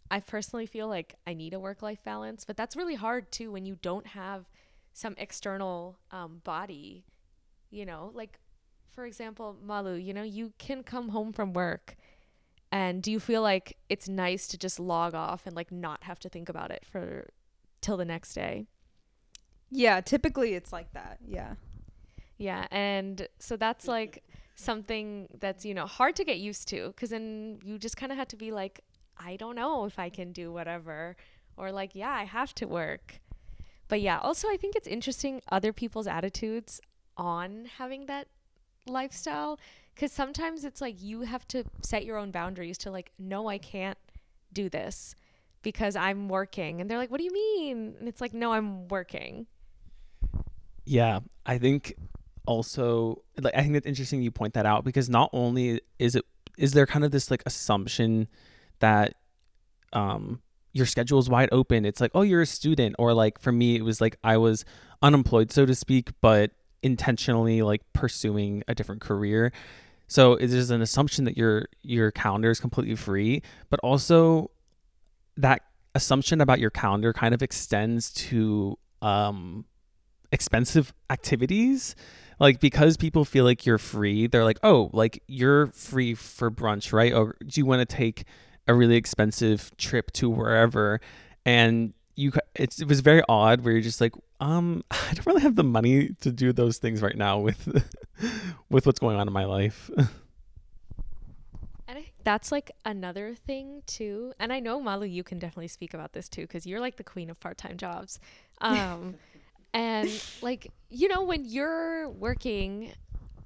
I 0.10 0.20
personally 0.20 0.66
feel 0.66 0.88
like 0.88 1.14
I 1.28 1.36
need 1.36 1.54
a 1.54 1.60
work 1.60 1.84
life 1.84 2.04
balance, 2.04 2.44
but 2.44 2.58
that's 2.58 2.76
really 2.76 2.96
hard 2.96 3.32
too 3.32 3.52
when 3.52 3.68
you 3.68 3.78
don't 3.84 4.08
have 4.08 4.50
some 4.94 5.14
external 5.20 6.00
um, 6.10 6.42
body, 6.44 7.06
you 7.70 7.86
know, 7.86 8.10
like 8.16 8.40
for 8.94 9.06
example, 9.06 9.58
Malu, 9.62 9.96
you 9.96 10.14
know, 10.14 10.24
you 10.24 10.54
can 10.58 10.84
come 10.84 11.10
home 11.10 11.34
from 11.34 11.54
work 11.54 11.96
and 12.74 13.04
do 13.04 13.12
you 13.12 13.20
feel 13.20 13.44
like 13.44 13.78
it's 13.88 14.10
nice 14.10 14.48
to 14.48 14.58
just 14.58 14.80
log 14.80 15.14
off 15.14 15.46
and 15.46 15.56
like 15.56 15.72
not 15.72 16.04
have 16.06 16.18
to 16.20 16.30
think 16.30 16.50
about 16.50 16.72
it 16.72 16.84
for 16.90 17.30
till 17.82 17.98
the 17.98 18.06
next 18.06 18.34
day? 18.34 18.66
Yeah, 19.70 20.02
typically 20.02 20.56
it's 20.56 20.74
like 20.74 20.92
that. 20.94 21.20
Yeah. 21.24 21.54
Yeah, 22.40 22.66
and 22.72 23.28
so 23.38 23.58
that's 23.58 23.88
like 23.88 24.24
something 24.56 25.28
that's, 25.40 25.64
you 25.66 25.76
know, 25.76 25.86
hard 25.86 26.16
to 26.16 26.24
get 26.24 26.40
used 26.40 26.68
to 26.70 26.94
cuz 26.94 27.12
then 27.12 27.60
you 27.64 27.78
just 27.78 27.96
kind 27.96 28.12
of 28.12 28.18
have 28.18 28.28
to 28.30 28.36
be 28.36 28.52
like 28.52 28.82
I 29.18 29.36
don't 29.36 29.56
know 29.56 29.86
if 29.86 30.00
I 30.00 30.10
can 30.10 30.32
do 30.32 30.52
whatever 30.52 31.16
or 31.56 31.72
like 31.72 31.94
yeah, 31.94 32.12
I 32.12 32.24
have 32.24 32.56
to 32.56 32.66
work. 32.66 33.22
But 33.88 34.02
yeah, 34.02 34.18
also 34.18 34.50
I 34.50 34.58
think 34.58 34.76
it's 34.76 34.88
interesting 34.88 35.44
other 35.48 35.74
people's 35.74 36.08
attitudes 36.08 36.82
on 37.16 37.66
having 37.78 38.08
that 38.08 38.28
lifestyle 38.86 39.60
because 39.96 40.12
sometimes 40.12 40.66
it's 40.66 40.82
like 40.82 41.02
you 41.02 41.22
have 41.22 41.48
to 41.48 41.64
set 41.82 42.06
your 42.06 42.18
own 42.18 42.32
boundaries 42.32 42.78
to 42.78 42.92
like 42.92 43.12
no 43.18 43.48
i 43.48 43.58
can't 43.58 43.98
do 44.52 44.70
this 44.70 45.16
because 45.64 45.96
i'm 45.96 46.30
working. 46.30 46.80
And 46.82 46.90
they're 46.90 46.98
like 46.98 47.10
what 47.10 47.18
do 47.18 47.24
you 47.24 47.34
mean? 47.34 47.96
And 48.00 48.08
it's 48.08 48.22
like 48.22 48.34
no 48.34 48.54
i'm 48.54 48.88
working. 48.90 49.48
Yeah, 50.86 51.22
I 51.46 51.58
think 51.58 51.96
also 52.46 53.24
like 53.40 53.56
I 53.56 53.64
think 53.64 53.76
it's 53.76 53.88
interesting 53.88 54.22
you 54.22 54.32
point 54.32 54.54
that 54.54 54.66
out 54.66 54.84
because 54.84 55.10
not 55.10 55.30
only 55.34 55.82
is 55.98 56.16
it 56.16 56.26
is 56.58 56.74
there 56.74 56.86
kind 56.86 57.04
of 57.04 57.12
this 57.12 57.32
like 57.32 57.42
assumption 57.46 58.28
that 58.80 59.16
um 59.94 60.42
your 60.74 60.86
schedule 60.86 61.20
is 61.20 61.30
wide 61.30 61.50
open. 61.52 61.86
It's 61.86 62.02
like, 62.02 62.12
oh, 62.16 62.24
you're 62.24 62.42
a 62.42 62.48
student 62.48 62.96
or 63.00 63.14
like 63.14 63.40
for 63.40 63.52
me 63.52 63.76
it 63.76 63.84
was 63.84 64.02
like 64.02 64.18
I 64.24 64.38
was 64.38 64.66
unemployed 65.02 65.52
so 65.52 65.66
to 65.66 65.76
speak, 65.76 66.12
but 66.20 66.52
intentionally 66.84 67.62
like 67.62 67.82
pursuing 67.94 68.64
a 68.68 68.76
different 68.76 69.02
career. 69.02 69.52
So 70.08 70.34
it 70.34 70.54
is 70.54 70.70
an 70.70 70.82
assumption 70.82 71.26
that 71.26 71.38
your 71.38 71.68
your 71.82 72.12
calendar 72.12 72.52
is 72.52 72.60
completely 72.60 72.96
free, 72.96 73.42
but 73.70 73.80
also 73.80 74.52
that 75.38 75.62
assumption 75.96 76.42
about 76.42 76.60
your 76.60 76.70
calendar 76.70 77.14
kind 77.14 77.34
of 77.34 77.42
extends 77.42 78.12
to 78.12 78.78
um 79.02 79.66
expensive 80.32 80.94
activities. 81.10 81.96
Like 82.40 82.60
because 82.60 82.98
people 82.98 83.26
feel 83.26 83.46
like 83.46 83.66
you're 83.66 83.78
free 83.78 84.28
they're 84.28 84.44
like 84.44 84.60
oh 84.64 84.90
like 84.92 85.24
you're 85.28 85.68
free 85.68 86.14
for 86.14 86.52
brunch 86.52 86.92
right? 86.92 87.14
Or 87.14 87.36
do 87.46 87.62
you 87.62 87.66
want 87.66 87.88
to 87.88 87.96
take 87.96 88.26
a 88.68 88.74
really 88.74 88.96
expensive 88.96 89.72
trip 89.78 90.12
to 90.14 90.30
wherever? 90.30 91.00
And 91.46 91.94
you 92.16 92.32
it's, 92.56 92.80
it 92.82 92.88
was 92.88 93.00
very 93.00 93.24
odd 93.28 93.62
where 93.62 93.74
you're 93.74 93.82
just 93.82 94.02
like 94.02 94.14
um 94.40 94.84
i 94.92 95.14
don't 95.14 95.26
really 95.26 95.42
have 95.42 95.56
the 95.56 95.64
money 95.64 96.10
to 96.22 96.32
do 96.32 96.54
those 96.54 96.78
things 96.78 97.02
right 97.02 97.18
now 97.18 97.40
with 97.40 97.68
with 98.70 98.86
what's 98.86 99.00
going 99.00 99.18
on 99.18 99.28
in 99.28 99.34
my 99.34 99.46
life. 99.46 99.90
And 99.96 100.08
i 101.88 101.94
think 101.94 102.14
that's 102.24 102.52
like 102.52 102.72
another 102.86 103.36
thing 103.36 103.84
too 103.86 104.34
and 104.40 104.54
i 104.54 104.60
know 104.60 104.80
malu 104.80 105.06
you 105.06 105.24
can 105.24 105.40
definitely 105.40 105.68
speak 105.68 105.94
about 105.94 106.14
this 106.14 106.30
too 106.30 106.42
because 106.42 106.66
you're 106.66 106.80
like 106.80 106.98
the 106.98 107.04
queen 107.04 107.30
of 107.30 107.40
part-time 107.40 107.78
jobs. 107.78 108.20
Um 108.62 109.16
and 109.74 110.10
like 110.42 110.72
you 110.90 111.08
know 111.08 111.24
when 111.24 111.44
you're 111.44 112.08
working 112.08 112.94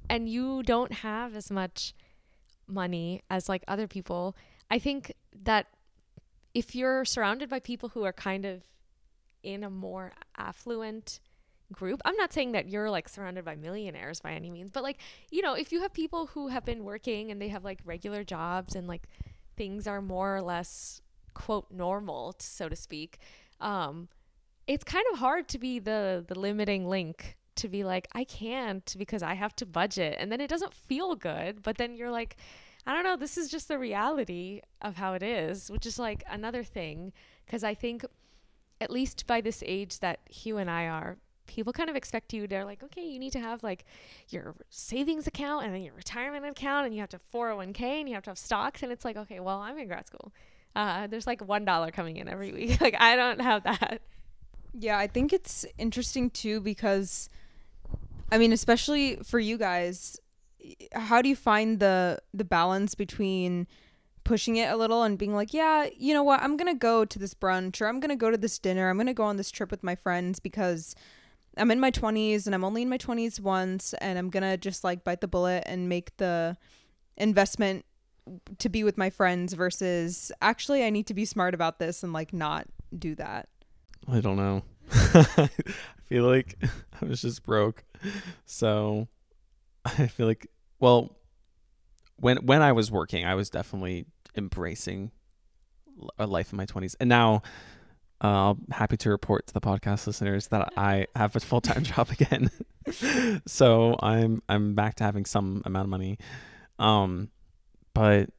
and 0.09 0.29
you 0.29 0.61
don't 0.63 0.91
have 0.91 1.35
as 1.35 1.49
much 1.49 1.95
money 2.67 3.21
as 3.29 3.47
like 3.47 3.63
other 3.67 3.87
people 3.87 4.35
i 4.69 4.77
think 4.77 5.13
that 5.43 5.67
if 6.57 6.73
you're 6.73 7.05
surrounded 7.05 7.47
by 7.49 7.59
people 7.59 7.89
who 7.89 8.03
are 8.03 8.11
kind 8.11 8.43
of 8.43 8.63
in 9.43 9.63
a 9.63 9.69
more 9.69 10.11
affluent 10.37 11.19
group 11.71 12.01
i'm 12.03 12.15
not 12.15 12.33
saying 12.33 12.53
that 12.53 12.67
you're 12.67 12.89
like 12.89 13.07
surrounded 13.07 13.45
by 13.45 13.55
millionaires 13.55 14.19
by 14.21 14.31
any 14.31 14.49
means 14.49 14.71
but 14.71 14.81
like 14.81 14.97
you 15.29 15.41
know 15.43 15.53
if 15.53 15.71
you 15.71 15.81
have 15.81 15.93
people 15.93 16.25
who 16.27 16.47
have 16.47 16.65
been 16.65 16.83
working 16.83 17.29
and 17.29 17.39
they 17.39 17.49
have 17.49 17.63
like 17.63 17.79
regular 17.85 18.23
jobs 18.23 18.75
and 18.75 18.87
like 18.87 19.03
things 19.55 19.85
are 19.85 20.01
more 20.01 20.35
or 20.35 20.41
less 20.41 20.99
quote 21.35 21.67
normal 21.69 22.33
so 22.39 22.67
to 22.67 22.75
speak 22.75 23.19
um 23.61 24.07
it's 24.65 24.83
kind 24.83 25.05
of 25.13 25.19
hard 25.19 25.47
to 25.47 25.59
be 25.59 25.77
the 25.77 26.25
the 26.27 26.39
limiting 26.39 26.87
link 26.87 27.37
to 27.57 27.67
be 27.67 27.83
like 27.83 28.07
I 28.13 28.23
can't 28.23 28.95
because 28.97 29.23
I 29.23 29.33
have 29.33 29.55
to 29.57 29.65
budget. 29.65 30.17
And 30.19 30.31
then 30.31 30.39
it 30.39 30.47
doesn't 30.47 30.73
feel 30.73 31.15
good 31.15 31.61
but 31.61 31.77
then 31.77 31.95
you're 31.95 32.11
like 32.11 32.37
I 32.87 32.93
don't 32.93 33.03
know 33.03 33.15
this 33.15 33.37
is 33.37 33.49
just 33.49 33.67
the 33.67 33.77
reality 33.77 34.61
of 34.81 34.95
how 34.95 35.13
it 35.13 35.21
is 35.21 35.69
which 35.69 35.85
is 35.85 35.99
like 35.99 36.23
another 36.29 36.63
thing 36.63 37.13
cuz 37.47 37.63
I 37.63 37.73
think 37.73 38.05
at 38.81 38.89
least 38.91 39.27
by 39.27 39.41
this 39.41 39.63
age 39.65 39.99
that 39.99 40.19
Huw 40.31 40.59
and 40.59 40.69
I 40.69 40.87
are 40.87 41.17
people 41.45 41.71
kind 41.71 41.89
of 41.89 41.95
expect 41.95 42.33
you 42.33 42.47
they're 42.47 42.65
like 42.65 42.83
okay 42.83 43.05
you 43.05 43.19
need 43.19 43.31
to 43.33 43.39
have 43.39 43.63
like 43.63 43.85
your 44.29 44.55
savings 44.69 45.27
account 45.27 45.65
and 45.65 45.73
then 45.73 45.81
your 45.81 45.93
retirement 45.93 46.45
account 46.45 46.85
and 46.85 46.93
you 46.95 47.01
have 47.01 47.09
to 47.09 47.19
401k 47.33 47.81
and 47.81 48.09
you 48.09 48.15
have 48.15 48.23
to 48.23 48.31
have 48.31 48.37
stocks. 48.37 48.83
And 48.83 48.91
it's 48.91 49.05
like 49.05 49.17
okay 49.17 49.39
well 49.39 49.59
I'm 49.59 49.77
in 49.77 49.87
grad 49.87 50.07
school. 50.07 50.33
Uh, 50.75 51.07
there's 51.07 51.25
like 51.25 51.41
one 51.41 51.65
dollar 51.65 51.89
coming 51.89 52.17
in 52.17 52.27
every 52.27 52.53
week. 52.53 52.79
Like 52.81 52.95
I 52.99 53.15
don't 53.15 53.41
have 53.41 53.63
that. 53.63 54.01
Yeah, 54.73 54.97
I 54.97 55.07
think 55.07 55.33
it's 55.33 55.65
interesting 55.79 56.29
too 56.29 56.61
because 56.61 57.29
I 58.31 58.37
mean, 58.37 58.53
especially 58.53 59.15
for 59.23 59.39
you 59.39 59.57
guys, 59.57 60.19
how 60.93 61.21
do 61.21 61.29
you 61.29 61.35
find 61.35 61.79
the 61.79 62.19
the 62.33 62.45
balance 62.45 62.95
between 62.95 63.67
pushing 64.23 64.57
it 64.57 64.69
a 64.69 64.75
little 64.75 65.03
and 65.03 65.17
being 65.17 65.33
like, 65.33 65.53
yeah, 65.53 65.87
you 65.97 66.13
know 66.13 66.21
what, 66.21 66.41
I'm 66.41 66.57
to 66.71 66.77
go 66.77 67.05
to 67.05 67.17
this 67.17 67.33
brunch 67.33 67.79
or 67.79 67.87
I'm 67.87 68.01
to 68.09 68.15
go 68.17 68.29
to 68.29 68.37
this 68.37 68.59
dinner. 68.59 68.89
I'm 68.89 68.97
to 69.07 69.13
go 69.13 69.23
on 69.23 69.37
this 69.37 69.49
trip 69.49 69.71
with 69.71 69.83
my 69.83 69.95
friends 69.95 70.39
because 70.39 70.95
I'm 71.55 71.71
in 71.71 71.79
my 71.79 71.91
20s 71.91 72.45
and 72.45 72.53
I'm 72.53 72.65
only 72.65 72.81
in 72.81 72.89
my 72.89 72.97
20s 72.97 73.39
once 73.39 73.93
and 73.95 74.19
I'm 74.19 74.29
to 74.43 74.57
just 74.57 74.83
like 74.83 75.05
bite 75.05 75.21
the 75.21 75.29
bullet 75.29 75.63
and 75.65 75.87
make 75.87 76.15
the 76.17 76.57
investment 77.15 77.85
to 78.59 78.67
be 78.67 78.83
with 78.83 78.97
my 78.97 79.09
friends 79.09 79.53
versus 79.53 80.31
actually 80.41 80.83
I 80.83 80.89
need 80.89 81.07
to 81.07 81.13
be 81.13 81.23
smart 81.23 81.53
about 81.53 81.79
this 81.79 82.03
and 82.03 82.11
like 82.11 82.33
not 82.33 82.67
do 82.97 83.15
that. 83.15 83.47
I 84.11 84.19
don't 84.19 84.35
know. 84.35 84.63
I 84.91 85.49
feel 86.03 86.25
like 86.25 86.57
I 87.01 87.05
was 87.05 87.21
just 87.21 87.43
broke. 87.43 87.85
So 88.45 89.07
I 89.85 90.07
feel 90.07 90.27
like 90.27 90.47
well 90.79 91.17
when 92.17 92.37
when 92.37 92.61
I 92.61 92.71
was 92.71 92.91
working, 92.91 93.25
I 93.25 93.35
was 93.35 93.49
definitely 93.49 94.05
embracing 94.35 95.11
a 96.19 96.27
life 96.27 96.51
in 96.51 96.57
my 96.57 96.65
20s. 96.65 96.95
And 96.99 97.09
now 97.09 97.41
uh, 98.23 98.51
I'm 98.51 98.65
happy 98.71 98.97
to 98.97 99.09
report 99.09 99.47
to 99.47 99.53
the 99.53 99.61
podcast 99.61 100.05
listeners 100.07 100.47
that 100.47 100.73
I 100.77 101.07
have 101.15 101.35
a 101.35 101.39
full-time 101.39 101.83
job 101.83 102.09
again. 102.09 102.49
so 103.45 103.95
I'm 104.01 104.41
I'm 104.49 104.75
back 104.75 104.95
to 104.95 105.03
having 105.03 105.25
some 105.25 105.61
amount 105.65 105.85
of 105.85 105.89
money. 105.89 106.17
Um 106.79 107.29
but 107.93 108.29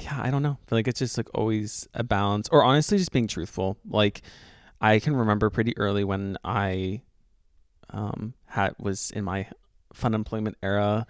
yeah, 0.00 0.20
I 0.22 0.30
don't 0.30 0.42
know. 0.42 0.58
I 0.62 0.68
feel 0.68 0.78
like 0.78 0.88
it's 0.88 0.98
just 0.98 1.16
like 1.16 1.28
always 1.34 1.86
a 1.92 2.02
balance 2.02 2.48
or 2.50 2.64
honestly 2.64 2.98
just 2.98 3.12
being 3.12 3.26
truthful. 3.26 3.76
Like 3.88 4.22
I 4.80 4.98
can 4.98 5.14
remember 5.14 5.50
pretty 5.50 5.76
early 5.76 6.04
when 6.04 6.38
I 6.44 7.02
um, 7.90 8.34
had 8.46 8.74
was 8.78 9.10
in 9.10 9.24
my 9.24 9.48
fun 9.94 10.14
employment 10.14 10.56
era. 10.62 11.06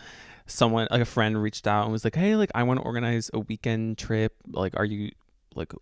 Someone 0.46 0.88
like 0.90 1.00
a 1.00 1.06
friend 1.06 1.40
reached 1.40 1.66
out 1.66 1.84
and 1.84 1.92
was 1.92 2.04
like, 2.04 2.14
"Hey, 2.14 2.36
like 2.36 2.50
I 2.54 2.62
want 2.64 2.80
to 2.80 2.84
organize 2.84 3.30
a 3.32 3.40
weekend 3.40 3.98
trip. 3.98 4.34
Like, 4.50 4.76
are 4.76 4.84
you 4.84 5.12
like 5.54 5.72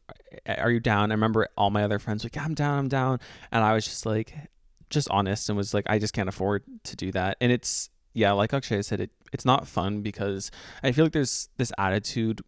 are 0.46 0.70
you 0.70 0.80
down?" 0.80 1.10
I 1.10 1.14
remember 1.14 1.48
all 1.56 1.70
my 1.70 1.82
other 1.82 1.98
friends 1.98 2.24
like, 2.24 2.36
yeah, 2.36 2.44
"I'm 2.44 2.54
down, 2.54 2.78
I'm 2.78 2.88
down," 2.88 3.20
and 3.52 3.64
I 3.64 3.72
was 3.72 3.84
just 3.84 4.06
like, 4.06 4.34
just 4.90 5.08
honest 5.10 5.48
and 5.48 5.56
was 5.56 5.72
like, 5.74 5.86
"I 5.88 5.98
just 5.98 6.12
can't 6.12 6.28
afford 6.28 6.62
to 6.84 6.96
do 6.96 7.10
that." 7.12 7.36
And 7.40 7.50
it's 7.50 7.90
yeah, 8.12 8.32
like 8.32 8.52
Akshay 8.52 8.82
said, 8.82 9.00
it 9.00 9.10
it's 9.32 9.44
not 9.44 9.68
fun 9.68 10.02
because 10.02 10.50
I 10.82 10.92
feel 10.92 11.04
like 11.04 11.12
there's 11.12 11.48
this 11.56 11.72
attitude. 11.78 12.42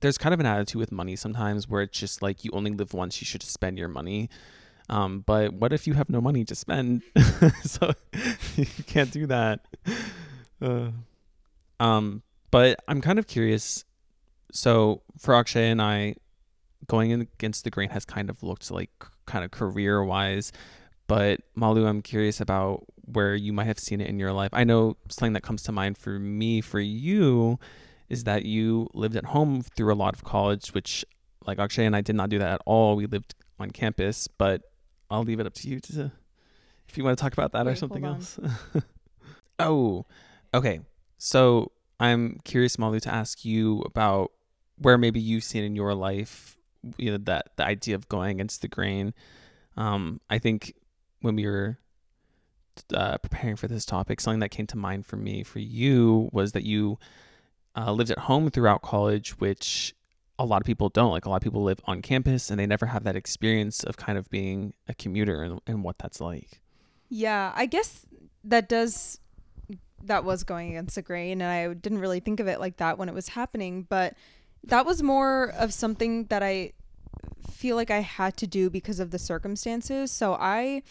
There's 0.00 0.18
kind 0.18 0.34
of 0.34 0.40
an 0.40 0.46
attitude 0.46 0.80
with 0.80 0.90
money 0.90 1.14
sometimes 1.16 1.68
where 1.68 1.82
it's 1.82 1.98
just 1.98 2.22
like 2.22 2.44
you 2.44 2.50
only 2.52 2.72
live 2.72 2.92
once, 2.94 3.20
you 3.20 3.26
should 3.26 3.42
spend 3.42 3.78
your 3.78 3.88
money. 3.88 4.30
Um, 4.92 5.20
but 5.26 5.54
what 5.54 5.72
if 5.72 5.86
you 5.86 5.94
have 5.94 6.10
no 6.10 6.20
money 6.20 6.44
to 6.44 6.54
spend? 6.54 7.02
so 7.62 7.92
you 8.56 8.66
can't 8.86 9.10
do 9.10 9.26
that. 9.26 9.66
Uh, 10.60 10.90
um, 11.80 12.22
but 12.50 12.78
I'm 12.86 13.00
kind 13.00 13.18
of 13.18 13.26
curious. 13.26 13.86
So 14.52 15.00
for 15.18 15.34
Akshay 15.34 15.70
and 15.70 15.80
I, 15.80 16.16
going 16.88 17.10
against 17.10 17.64
the 17.64 17.70
grain 17.70 17.88
has 17.88 18.04
kind 18.04 18.28
of 18.28 18.42
looked 18.42 18.70
like 18.70 18.90
kind 19.24 19.46
of 19.46 19.50
career 19.50 20.04
wise. 20.04 20.52
But 21.06 21.40
Malu, 21.54 21.86
I'm 21.86 22.02
curious 22.02 22.38
about 22.38 22.84
where 23.06 23.34
you 23.34 23.54
might 23.54 23.68
have 23.68 23.78
seen 23.78 24.02
it 24.02 24.08
in 24.08 24.18
your 24.18 24.34
life. 24.34 24.50
I 24.52 24.64
know 24.64 24.98
something 25.08 25.32
that 25.32 25.42
comes 25.42 25.62
to 25.62 25.72
mind 25.72 25.96
for 25.96 26.18
me, 26.18 26.60
for 26.60 26.80
you, 26.80 27.58
is 28.10 28.24
that 28.24 28.44
you 28.44 28.90
lived 28.92 29.16
at 29.16 29.24
home 29.24 29.62
through 29.62 29.90
a 29.90 29.96
lot 29.96 30.12
of 30.12 30.22
college, 30.22 30.74
which 30.74 31.02
like 31.46 31.58
Akshay 31.58 31.86
and 31.86 31.96
I 31.96 32.02
did 32.02 32.14
not 32.14 32.28
do 32.28 32.38
that 32.38 32.52
at 32.52 32.60
all. 32.66 32.94
We 32.94 33.06
lived 33.06 33.34
on 33.58 33.70
campus, 33.70 34.28
but 34.28 34.60
I'll 35.12 35.22
leave 35.22 35.40
it 35.40 35.46
up 35.46 35.54
to 35.54 35.68
you 35.68 35.80
to 35.80 36.12
if 36.88 36.98
you 36.98 37.04
want 37.04 37.16
to 37.16 37.22
talk 37.22 37.32
about 37.32 37.52
that 37.52 37.66
Wait, 37.66 37.72
or 37.72 37.76
something 37.76 38.04
else. 38.04 38.38
oh, 39.58 40.04
okay. 40.52 40.80
So 41.18 41.72
I'm 41.98 42.40
curious, 42.44 42.78
Malu, 42.78 43.00
to 43.00 43.14
ask 43.14 43.44
you 43.44 43.80
about 43.82 44.32
where 44.76 44.98
maybe 44.98 45.20
you've 45.20 45.44
seen 45.44 45.64
in 45.64 45.76
your 45.76 45.94
life, 45.94 46.58
you 46.96 47.12
know, 47.12 47.18
that 47.18 47.50
the 47.56 47.64
idea 47.64 47.94
of 47.94 48.08
going 48.08 48.32
against 48.32 48.60
the 48.60 48.68
grain. 48.68 49.14
Um, 49.76 50.20
I 50.28 50.38
think 50.38 50.74
when 51.20 51.36
we 51.36 51.46
were 51.46 51.78
uh, 52.92 53.18
preparing 53.18 53.56
for 53.56 53.68
this 53.68 53.84
topic, 53.84 54.20
something 54.20 54.40
that 54.40 54.50
came 54.50 54.66
to 54.66 54.76
mind 54.76 55.06
for 55.06 55.16
me, 55.16 55.42
for 55.44 55.60
you, 55.60 56.28
was 56.32 56.52
that 56.52 56.64
you 56.64 56.98
uh, 57.76 57.92
lived 57.92 58.10
at 58.10 58.18
home 58.18 58.50
throughout 58.50 58.82
college, 58.82 59.38
which 59.38 59.94
a 60.38 60.44
lot 60.44 60.60
of 60.60 60.66
people 60.66 60.88
don't. 60.88 61.12
Like 61.12 61.26
a 61.26 61.30
lot 61.30 61.36
of 61.36 61.42
people 61.42 61.62
live 61.62 61.80
on 61.84 62.02
campus 62.02 62.50
and 62.50 62.58
they 62.58 62.66
never 62.66 62.86
have 62.86 63.04
that 63.04 63.16
experience 63.16 63.84
of 63.84 63.96
kind 63.96 64.18
of 64.18 64.28
being 64.30 64.74
a 64.88 64.94
commuter 64.94 65.42
and, 65.42 65.60
and 65.66 65.84
what 65.84 65.98
that's 65.98 66.20
like. 66.20 66.60
Yeah, 67.08 67.52
I 67.54 67.66
guess 67.66 68.06
that 68.44 68.68
does 68.68 69.20
that 70.04 70.24
was 70.24 70.42
going 70.42 70.70
against 70.70 70.96
the 70.96 71.02
grain 71.02 71.40
and 71.40 71.50
I 71.50 71.72
didn't 71.74 71.98
really 71.98 72.18
think 72.18 72.40
of 72.40 72.48
it 72.48 72.58
like 72.58 72.78
that 72.78 72.98
when 72.98 73.08
it 73.08 73.14
was 73.14 73.28
happening, 73.28 73.86
but 73.88 74.14
that 74.64 74.84
was 74.84 75.02
more 75.02 75.52
of 75.56 75.72
something 75.72 76.24
that 76.24 76.42
I 76.42 76.72
feel 77.50 77.76
like 77.76 77.90
I 77.90 78.00
had 78.00 78.36
to 78.38 78.46
do 78.46 78.70
because 78.70 78.98
of 78.98 79.10
the 79.10 79.18
circumstances. 79.18 80.10
So 80.10 80.34
I 80.34 80.82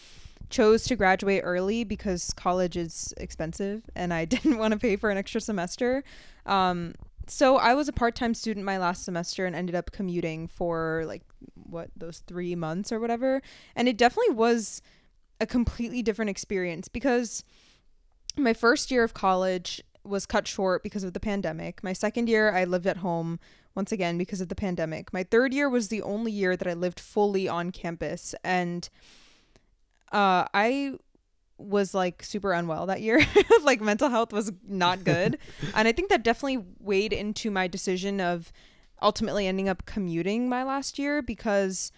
chose 0.48 0.84
to 0.84 0.96
graduate 0.96 1.42
early 1.44 1.84
because 1.84 2.32
college 2.34 2.76
is 2.76 3.12
expensive 3.16 3.82
and 3.94 4.14
I 4.14 4.24
didn't 4.26 4.58
want 4.58 4.72
to 4.72 4.78
pay 4.78 4.96
for 4.96 5.10
an 5.10 5.18
extra 5.18 5.40
semester. 5.40 6.04
Um, 6.46 6.94
so 7.32 7.56
I 7.56 7.74
was 7.74 7.88
a 7.88 7.92
part-time 7.92 8.34
student 8.34 8.66
my 8.66 8.78
last 8.78 9.04
semester 9.04 9.46
and 9.46 9.56
ended 9.56 9.74
up 9.74 9.90
commuting 9.90 10.48
for 10.48 11.04
like 11.06 11.22
what 11.54 11.90
those 11.96 12.18
3 12.26 12.54
months 12.54 12.92
or 12.92 13.00
whatever. 13.00 13.42
And 13.74 13.88
it 13.88 13.96
definitely 13.96 14.34
was 14.34 14.82
a 15.40 15.46
completely 15.46 16.02
different 16.02 16.30
experience 16.30 16.88
because 16.88 17.42
my 18.36 18.52
first 18.52 18.90
year 18.90 19.02
of 19.02 19.14
college 19.14 19.82
was 20.04 20.26
cut 20.26 20.46
short 20.46 20.82
because 20.82 21.04
of 21.04 21.12
the 21.12 21.20
pandemic. 21.20 21.82
My 21.82 21.92
second 21.92 22.28
year 22.28 22.52
I 22.52 22.64
lived 22.64 22.86
at 22.86 22.98
home 22.98 23.40
once 23.74 23.92
again 23.92 24.18
because 24.18 24.40
of 24.40 24.48
the 24.48 24.54
pandemic. 24.54 25.12
My 25.12 25.22
third 25.22 25.54
year 25.54 25.68
was 25.68 25.88
the 25.88 26.02
only 26.02 26.32
year 26.32 26.56
that 26.56 26.68
I 26.68 26.74
lived 26.74 27.00
fully 27.00 27.48
on 27.48 27.70
campus 27.70 28.34
and 28.44 28.88
uh 30.12 30.46
I 30.52 30.98
was 31.58 31.94
like 31.94 32.22
super 32.22 32.52
unwell 32.52 32.86
that 32.86 33.02
year. 33.02 33.24
like 33.62 33.80
mental 33.80 34.08
health 34.08 34.32
was 34.32 34.52
not 34.66 35.04
good. 35.04 35.38
and 35.74 35.88
I 35.88 35.92
think 35.92 36.08
that 36.10 36.22
definitely 36.22 36.64
weighed 36.78 37.12
into 37.12 37.50
my 37.50 37.68
decision 37.68 38.20
of 38.20 38.52
ultimately 39.00 39.46
ending 39.46 39.68
up 39.68 39.84
commuting 39.86 40.48
my 40.48 40.62
last 40.62 40.98
year 40.98 41.22
because 41.22 41.92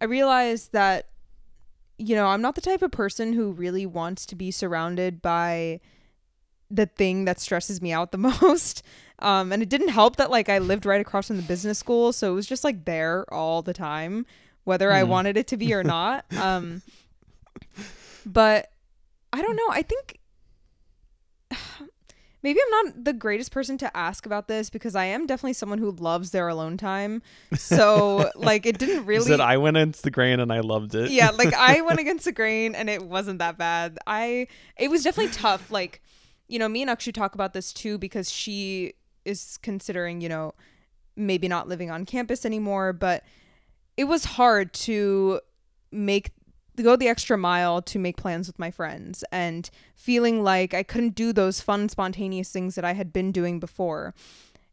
I 0.00 0.04
realized 0.04 0.72
that 0.72 1.08
you 1.96 2.16
know, 2.16 2.26
I'm 2.26 2.42
not 2.42 2.54
the 2.54 2.60
type 2.60 2.82
of 2.82 2.90
person 2.90 3.34
who 3.34 3.52
really 3.52 3.86
wants 3.86 4.26
to 4.26 4.34
be 4.34 4.50
surrounded 4.50 5.22
by 5.22 5.80
the 6.70 6.86
thing 6.86 7.24
that 7.24 7.40
stresses 7.40 7.80
me 7.80 7.92
out 7.92 8.10
the 8.10 8.18
most. 8.42 8.82
Um, 9.20 9.52
and 9.52 9.62
it 9.62 9.68
didn't 9.68 9.88
help 9.88 10.16
that 10.16 10.30
like 10.30 10.48
I 10.48 10.58
lived 10.58 10.86
right 10.86 11.00
across 11.00 11.28
from 11.28 11.36
the 11.36 11.42
business 11.42 11.78
school, 11.78 12.12
so 12.12 12.32
it 12.32 12.34
was 12.34 12.46
just 12.46 12.64
like 12.64 12.84
there 12.84 13.32
all 13.32 13.62
the 13.62 13.72
time, 13.72 14.26
whether 14.64 14.90
mm. 14.90 14.94
I 14.94 15.02
hmm. 15.02 15.10
wanted 15.10 15.36
it 15.36 15.46
to 15.48 15.56
be 15.56 15.72
or 15.72 15.84
not. 15.84 16.24
Um, 16.36 16.82
but 18.26 18.70
I 19.34 19.42
don't 19.42 19.56
know. 19.56 19.68
I 19.68 19.82
think 19.82 20.20
maybe 22.44 22.60
I'm 22.64 22.86
not 22.86 23.04
the 23.04 23.12
greatest 23.12 23.50
person 23.50 23.76
to 23.78 23.96
ask 23.96 24.26
about 24.26 24.46
this 24.46 24.70
because 24.70 24.94
I 24.94 25.06
am 25.06 25.26
definitely 25.26 25.54
someone 25.54 25.78
who 25.78 25.90
loves 25.90 26.30
their 26.30 26.46
alone 26.46 26.76
time. 26.76 27.20
So 27.56 28.30
like 28.36 28.64
it 28.64 28.78
didn't 28.78 29.06
really. 29.06 29.26
Said 29.26 29.40
I 29.40 29.56
went 29.56 29.76
against 29.76 30.04
the 30.04 30.12
grain 30.12 30.38
and 30.38 30.52
I 30.52 30.60
loved 30.60 30.94
it. 30.94 31.10
Yeah, 31.10 31.30
like 31.30 31.52
I 31.52 31.80
went 31.80 31.98
against 32.04 32.26
the 32.26 32.32
grain 32.32 32.76
and 32.76 32.88
it 32.88 33.02
wasn't 33.02 33.40
that 33.40 33.58
bad. 33.58 33.98
I 34.06 34.46
it 34.76 34.88
was 34.88 35.02
definitely 35.02 35.32
tough. 35.32 35.72
Like 35.72 36.00
you 36.46 36.60
know, 36.60 36.68
me 36.68 36.82
and 36.82 36.90
Akshu 36.90 37.12
talk 37.12 37.34
about 37.34 37.54
this 37.54 37.72
too 37.72 37.98
because 37.98 38.30
she 38.30 38.94
is 39.24 39.58
considering 39.62 40.20
you 40.20 40.28
know 40.28 40.54
maybe 41.16 41.48
not 41.48 41.66
living 41.66 41.90
on 41.90 42.06
campus 42.06 42.46
anymore, 42.46 42.92
but 42.92 43.24
it 43.96 44.04
was 44.04 44.24
hard 44.24 44.72
to 44.74 45.40
make 45.90 46.30
go 46.82 46.96
the 46.96 47.08
extra 47.08 47.38
mile 47.38 47.80
to 47.82 47.98
make 47.98 48.16
plans 48.16 48.46
with 48.46 48.58
my 48.58 48.70
friends 48.70 49.24
and 49.30 49.70
feeling 49.94 50.42
like 50.42 50.74
I 50.74 50.82
couldn't 50.82 51.14
do 51.14 51.32
those 51.32 51.60
fun, 51.60 51.88
spontaneous 51.88 52.50
things 52.50 52.74
that 52.74 52.84
I 52.84 52.94
had 52.94 53.12
been 53.12 53.32
doing 53.32 53.60
before. 53.60 54.14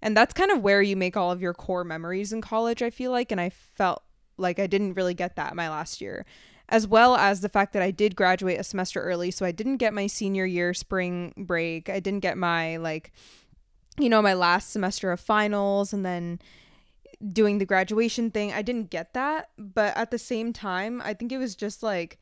And 0.01 0.17
that's 0.17 0.33
kind 0.33 0.51
of 0.51 0.61
where 0.61 0.81
you 0.81 0.95
make 0.95 1.15
all 1.15 1.31
of 1.31 1.41
your 1.41 1.53
core 1.53 1.83
memories 1.83 2.33
in 2.33 2.41
college, 2.41 2.81
I 2.81 2.89
feel 2.89 3.11
like. 3.11 3.31
And 3.31 3.39
I 3.39 3.49
felt 3.49 4.01
like 4.37 4.59
I 4.59 4.65
didn't 4.65 4.95
really 4.95 5.13
get 5.13 5.35
that 5.35 5.55
my 5.55 5.69
last 5.69 6.01
year, 6.01 6.25
as 6.69 6.87
well 6.87 7.15
as 7.15 7.41
the 7.41 7.49
fact 7.49 7.73
that 7.73 7.83
I 7.83 7.91
did 7.91 8.15
graduate 8.15 8.59
a 8.59 8.63
semester 8.63 9.01
early. 9.01 9.29
So 9.29 9.45
I 9.45 9.51
didn't 9.51 9.77
get 9.77 9.93
my 9.93 10.07
senior 10.07 10.45
year 10.45 10.73
spring 10.73 11.33
break. 11.37 11.89
I 11.89 11.99
didn't 11.99 12.21
get 12.21 12.37
my, 12.37 12.77
like, 12.77 13.11
you 13.99 14.09
know, 14.09 14.21
my 14.21 14.33
last 14.33 14.71
semester 14.71 15.11
of 15.11 15.19
finals 15.19 15.93
and 15.93 16.03
then 16.03 16.39
doing 17.33 17.57
the 17.57 17.65
graduation 17.65 18.31
thing. 18.31 18.51
I 18.51 18.61
didn't 18.61 18.89
get 18.89 19.13
that, 19.13 19.49
but 19.57 19.95
at 19.95 20.11
the 20.11 20.17
same 20.17 20.53
time, 20.53 21.01
I 21.03 21.13
think 21.13 21.31
it 21.31 21.37
was 21.37 21.55
just 21.55 21.83
like 21.83 22.19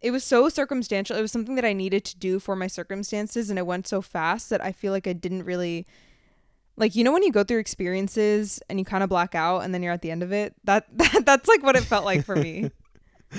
it 0.00 0.10
was 0.10 0.24
so 0.24 0.48
circumstantial. 0.48 1.16
It 1.16 1.22
was 1.22 1.32
something 1.32 1.56
that 1.56 1.64
I 1.64 1.72
needed 1.72 2.04
to 2.06 2.16
do 2.16 2.38
for 2.38 2.56
my 2.56 2.66
circumstances 2.66 3.50
and 3.50 3.58
it 3.58 3.66
went 3.66 3.86
so 3.86 4.00
fast 4.00 4.50
that 4.50 4.64
I 4.64 4.72
feel 4.72 4.92
like 4.92 5.06
I 5.06 5.12
didn't 5.12 5.44
really 5.44 5.86
like 6.76 6.94
you 6.94 7.04
know 7.04 7.12
when 7.12 7.22
you 7.22 7.32
go 7.32 7.44
through 7.44 7.58
experiences 7.58 8.60
and 8.70 8.78
you 8.78 8.84
kind 8.84 9.02
of 9.02 9.10
black 9.10 9.34
out 9.34 9.60
and 9.60 9.74
then 9.74 9.82
you're 9.82 9.92
at 9.92 10.02
the 10.02 10.10
end 10.10 10.22
of 10.22 10.32
it. 10.32 10.54
That, 10.64 10.86
that 10.96 11.26
that's 11.26 11.48
like 11.48 11.62
what 11.62 11.76
it 11.76 11.84
felt 11.84 12.04
like 12.04 12.24
for 12.24 12.36
me. 12.36 12.70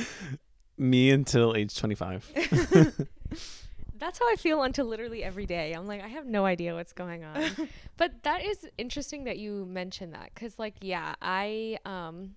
me 0.77 1.11
until 1.11 1.55
age 1.55 1.77
25. 1.77 3.07
that's 4.01 4.17
how 4.17 4.27
I 4.27 4.35
feel 4.35 4.63
until 4.63 4.87
literally 4.87 5.23
every 5.23 5.45
day. 5.45 5.73
I'm 5.73 5.85
like, 5.85 6.03
I 6.03 6.07
have 6.07 6.25
no 6.25 6.43
idea 6.43 6.73
what's 6.73 6.91
going 6.91 7.23
on. 7.23 7.43
but 7.97 8.23
that 8.23 8.43
is 8.43 8.67
interesting 8.79 9.25
that 9.25 9.37
you 9.37 9.63
mentioned 9.69 10.15
that 10.15 10.31
because, 10.33 10.57
like, 10.57 10.73
yeah, 10.81 11.13
I 11.21 11.77
um, 11.85 12.31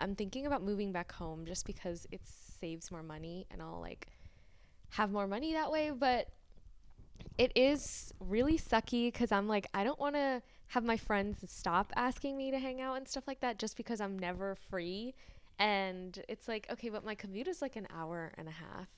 I'm 0.00 0.16
thinking 0.16 0.46
about 0.46 0.64
moving 0.64 0.90
back 0.90 1.12
home 1.12 1.46
just 1.46 1.64
because 1.64 2.08
it 2.10 2.22
saves 2.24 2.90
more 2.90 3.04
money 3.04 3.46
and 3.52 3.62
I'll 3.62 3.80
like 3.80 4.08
have 4.90 5.12
more 5.12 5.28
money 5.28 5.52
that 5.52 5.70
way. 5.70 5.92
But 5.96 6.26
it 7.38 7.52
is 7.54 8.12
really 8.18 8.58
sucky 8.58 9.06
because 9.06 9.30
I'm 9.30 9.46
like, 9.46 9.68
I 9.72 9.84
don't 9.84 10.00
want 10.00 10.16
to 10.16 10.42
have 10.68 10.82
my 10.82 10.96
friends 10.96 11.38
stop 11.46 11.92
asking 11.94 12.36
me 12.36 12.50
to 12.50 12.58
hang 12.58 12.80
out 12.80 12.96
and 12.96 13.06
stuff 13.06 13.28
like 13.28 13.38
that 13.40 13.60
just 13.60 13.76
because 13.76 14.00
I'm 14.00 14.18
never 14.18 14.56
free. 14.68 15.14
And 15.56 16.20
it's 16.28 16.48
like, 16.48 16.66
okay, 16.68 16.88
but 16.88 17.04
my 17.04 17.14
commute 17.14 17.46
is 17.46 17.62
like 17.62 17.76
an 17.76 17.86
hour 17.94 18.32
and 18.36 18.48
a 18.48 18.50
half 18.50 18.88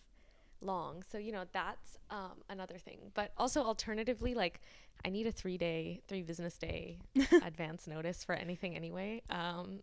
long. 0.61 1.03
So, 1.11 1.19
you 1.19 1.33
know, 1.33 1.45
that's 1.53 1.99
um, 2.11 2.43
another 2.49 2.79
thing. 2.79 2.99
But 3.15 3.33
also, 3.37 3.63
alternatively, 3.63 4.35
like 4.35 4.61
I 5.05 5.11
need 5.11 5.27
a 5.27 5.33
three 5.33 5.59
day, 5.59 6.01
three 6.09 6.23
business 6.23 6.59
day 6.59 6.99
advance 7.45 7.87
notice 7.87 8.25
for 8.25 8.35
anything 8.35 8.77
anyway. 8.77 9.23
Um, 9.31 9.81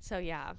so, 0.00 0.18
yeah. 0.18 0.52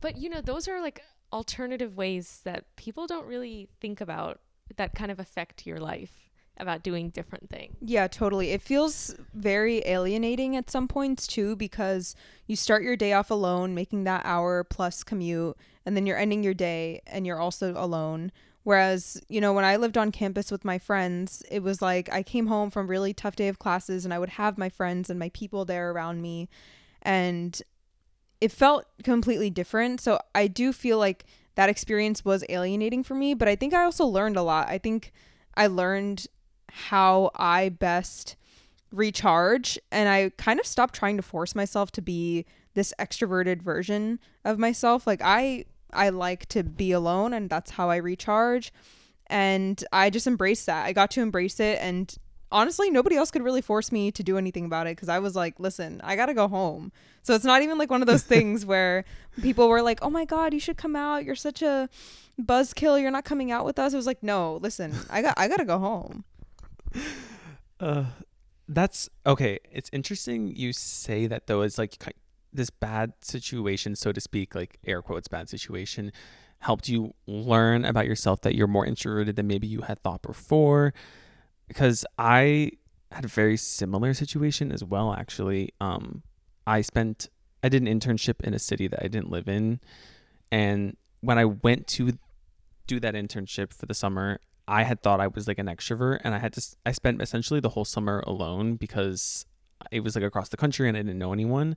But, 0.00 0.16
you 0.16 0.28
know, 0.28 0.40
those 0.40 0.68
are 0.68 0.80
like 0.80 1.02
alternative 1.32 1.96
ways 1.96 2.40
that 2.44 2.64
people 2.76 3.06
don't 3.06 3.26
really 3.26 3.68
think 3.80 4.00
about 4.00 4.40
that 4.76 4.94
kind 4.94 5.10
of 5.10 5.18
affect 5.18 5.66
your 5.66 5.78
life 5.78 6.30
about 6.60 6.82
doing 6.82 7.10
different 7.10 7.48
things. 7.48 7.74
Yeah, 7.80 8.06
totally. 8.06 8.50
It 8.50 8.62
feels 8.62 9.14
very 9.34 9.82
alienating 9.86 10.56
at 10.56 10.70
some 10.70 10.86
points 10.86 11.26
too 11.26 11.56
because 11.56 12.14
you 12.46 12.56
start 12.56 12.82
your 12.82 12.96
day 12.96 13.12
off 13.12 13.30
alone, 13.30 13.74
making 13.74 14.04
that 14.04 14.22
hour 14.24 14.62
plus 14.64 15.02
commute, 15.02 15.56
and 15.86 15.96
then 15.96 16.06
you're 16.06 16.18
ending 16.18 16.42
your 16.44 16.54
day 16.54 17.00
and 17.06 17.26
you're 17.26 17.40
also 17.40 17.74
alone. 17.76 18.30
Whereas, 18.62 19.20
you 19.28 19.40
know, 19.40 19.52
when 19.52 19.64
I 19.64 19.76
lived 19.76 19.96
on 19.96 20.12
campus 20.12 20.50
with 20.50 20.64
my 20.64 20.78
friends, 20.78 21.42
it 21.50 21.62
was 21.62 21.80
like 21.80 22.12
I 22.12 22.22
came 22.22 22.46
home 22.46 22.70
from 22.70 22.88
really 22.88 23.14
tough 23.14 23.36
day 23.36 23.48
of 23.48 23.58
classes 23.58 24.04
and 24.04 24.12
I 24.12 24.18
would 24.18 24.30
have 24.30 24.58
my 24.58 24.68
friends 24.68 25.08
and 25.08 25.18
my 25.18 25.30
people 25.30 25.64
there 25.64 25.90
around 25.90 26.20
me 26.20 26.48
and 27.02 27.60
it 28.40 28.52
felt 28.52 28.86
completely 29.02 29.50
different. 29.50 30.00
So 30.00 30.20
I 30.34 30.46
do 30.46 30.72
feel 30.72 30.98
like 30.98 31.24
that 31.54 31.68
experience 31.68 32.24
was 32.24 32.44
alienating 32.48 33.02
for 33.02 33.14
me, 33.14 33.34
but 33.34 33.48
I 33.48 33.56
think 33.56 33.74
I 33.74 33.84
also 33.84 34.06
learned 34.06 34.36
a 34.36 34.42
lot. 34.42 34.68
I 34.68 34.78
think 34.78 35.12
I 35.54 35.66
learned 35.66 36.26
how 36.70 37.30
I 37.34 37.70
best 37.70 38.36
recharge 38.92 39.78
and 39.90 40.08
I 40.08 40.30
kind 40.36 40.60
of 40.60 40.66
stopped 40.66 40.94
trying 40.94 41.16
to 41.16 41.22
force 41.22 41.54
myself 41.54 41.90
to 41.92 42.02
be 42.02 42.44
this 42.74 42.92
extroverted 42.98 43.62
version 43.62 44.20
of 44.44 44.58
myself. 44.58 45.06
Like 45.06 45.20
I 45.22 45.64
I 45.92 46.10
like 46.10 46.46
to 46.50 46.62
be 46.62 46.92
alone 46.92 47.32
and 47.32 47.48
that's 47.48 47.72
how 47.72 47.90
I 47.90 47.96
recharge. 47.96 48.72
And 49.26 49.82
I 49.92 50.10
just 50.10 50.26
embraced 50.26 50.66
that. 50.66 50.86
I 50.86 50.92
got 50.92 51.10
to 51.12 51.20
embrace 51.20 51.60
it 51.60 51.78
and 51.80 52.14
honestly 52.52 52.90
nobody 52.90 53.16
else 53.16 53.30
could 53.30 53.42
really 53.42 53.62
force 53.62 53.92
me 53.92 54.10
to 54.10 54.22
do 54.22 54.36
anything 54.36 54.64
about 54.64 54.86
it 54.86 54.96
because 54.96 55.08
I 55.08 55.18
was 55.18 55.36
like, 55.36 55.60
listen, 55.60 56.00
I 56.02 56.16
gotta 56.16 56.34
go 56.34 56.48
home. 56.48 56.92
So 57.22 57.34
it's 57.34 57.44
not 57.44 57.62
even 57.62 57.78
like 57.78 57.90
one 57.90 58.02
of 58.02 58.08
those 58.08 58.22
things 58.22 58.66
where 58.66 59.04
people 59.40 59.68
were 59.68 59.82
like, 59.82 60.00
Oh 60.02 60.10
my 60.10 60.24
god, 60.24 60.52
you 60.52 60.60
should 60.60 60.76
come 60.76 60.96
out. 60.96 61.24
You're 61.24 61.36
such 61.36 61.62
a 61.62 61.88
buzzkill, 62.40 63.00
you're 63.00 63.10
not 63.10 63.24
coming 63.24 63.52
out 63.52 63.64
with 63.64 63.78
us. 63.78 63.92
It 63.92 63.96
was 63.96 64.06
like, 64.06 64.22
No, 64.22 64.56
listen, 64.56 64.94
I 65.08 65.22
got 65.22 65.34
I 65.36 65.48
gotta 65.48 65.64
go 65.64 65.78
home. 65.78 66.24
Uh 67.78 68.06
that's 68.68 69.08
okay. 69.26 69.58
It's 69.70 69.90
interesting 69.92 70.54
you 70.54 70.72
say 70.72 71.26
that 71.26 71.46
though. 71.46 71.62
It's 71.62 71.78
like 71.78 71.98
this 72.52 72.70
bad 72.70 73.12
situation, 73.20 73.96
so 73.96 74.12
to 74.12 74.20
speak, 74.20 74.54
like 74.54 74.78
air 74.86 75.02
quotes 75.02 75.28
bad 75.28 75.48
situation, 75.48 76.12
helped 76.60 76.88
you 76.88 77.14
learn 77.26 77.84
about 77.84 78.06
yourself 78.06 78.42
that 78.42 78.54
you're 78.54 78.66
more 78.66 78.86
introverted 78.86 79.36
than 79.36 79.46
maybe 79.46 79.66
you 79.66 79.82
had 79.82 79.98
thought 80.02 80.22
before? 80.22 80.92
Because 81.68 82.04
I 82.18 82.72
had 83.12 83.24
a 83.24 83.28
very 83.28 83.56
similar 83.56 84.14
situation 84.14 84.70
as 84.72 84.84
well. 84.84 85.12
Actually, 85.12 85.70
um, 85.80 86.22
I 86.66 86.80
spent 86.80 87.28
I 87.62 87.68
did 87.68 87.82
an 87.82 88.00
internship 88.00 88.40
in 88.42 88.54
a 88.54 88.58
city 88.58 88.88
that 88.88 89.00
I 89.02 89.08
didn't 89.08 89.30
live 89.30 89.48
in, 89.48 89.80
and 90.50 90.96
when 91.20 91.38
I 91.38 91.44
went 91.44 91.86
to 91.88 92.18
do 92.86 93.00
that 93.00 93.14
internship 93.14 93.72
for 93.72 93.86
the 93.86 93.94
summer, 93.94 94.40
I 94.66 94.84
had 94.84 95.02
thought 95.02 95.20
I 95.20 95.26
was 95.26 95.46
like 95.46 95.58
an 95.58 95.66
extrovert, 95.66 96.20
and 96.24 96.34
I 96.34 96.38
had 96.38 96.52
to 96.54 96.62
I 96.84 96.92
spent 96.92 97.22
essentially 97.22 97.60
the 97.60 97.70
whole 97.70 97.84
summer 97.84 98.20
alone 98.26 98.74
because 98.76 99.46
it 99.90 100.00
was 100.00 100.14
like 100.14 100.24
across 100.24 100.48
the 100.48 100.56
country 100.56 100.88
and 100.88 100.96
I 100.96 101.00
didn't 101.00 101.18
know 101.18 101.32
anyone, 101.32 101.76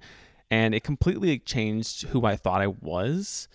and 0.53 0.75
it 0.75 0.83
completely 0.83 1.39
changed 1.39 2.03
who 2.09 2.25
I 2.25 2.35
thought 2.35 2.61
I 2.61 2.67
was, 2.67 3.47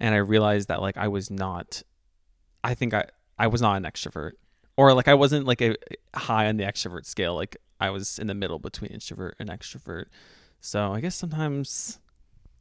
and 0.00 0.14
I 0.14 0.18
realized 0.18 0.68
that 0.68 0.80
like 0.80 0.96
I 0.96 1.06
was 1.06 1.30
not, 1.30 1.82
I 2.64 2.72
think 2.72 2.94
I 2.94 3.04
I 3.38 3.48
was 3.48 3.60
not 3.60 3.76
an 3.76 3.82
extrovert, 3.82 4.32
or 4.74 4.94
like 4.94 5.08
I 5.08 5.14
wasn't 5.14 5.44
like 5.44 5.60
a 5.60 5.76
high 6.14 6.48
on 6.48 6.56
the 6.56 6.64
extrovert 6.64 7.04
scale, 7.04 7.34
like 7.34 7.58
I 7.78 7.90
was 7.90 8.18
in 8.18 8.28
the 8.28 8.34
middle 8.34 8.58
between 8.58 8.90
introvert 8.90 9.36
and 9.38 9.50
extrovert. 9.50 10.06
So 10.62 10.94
I 10.94 11.00
guess 11.00 11.14
sometimes 11.14 12.00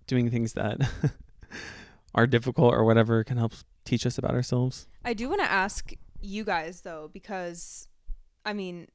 doing 0.05 0.29
things 0.29 0.51
that 0.53 0.81
are 2.13 2.27
difficult 2.27 2.73
or 2.73 2.83
whatever 2.83 3.23
can 3.23 3.37
help 3.37 3.53
teach 3.85 4.05
us 4.05 4.17
about 4.17 4.31
ourselves. 4.31 4.85
I 5.05 5.13
do 5.13 5.29
want 5.29 5.39
to 5.39 5.49
ask 5.49 5.93
you 6.19 6.43
guys 6.43 6.81
though, 6.81 7.09
because 7.13 7.87
I 8.43 8.51
mean, 8.51 8.89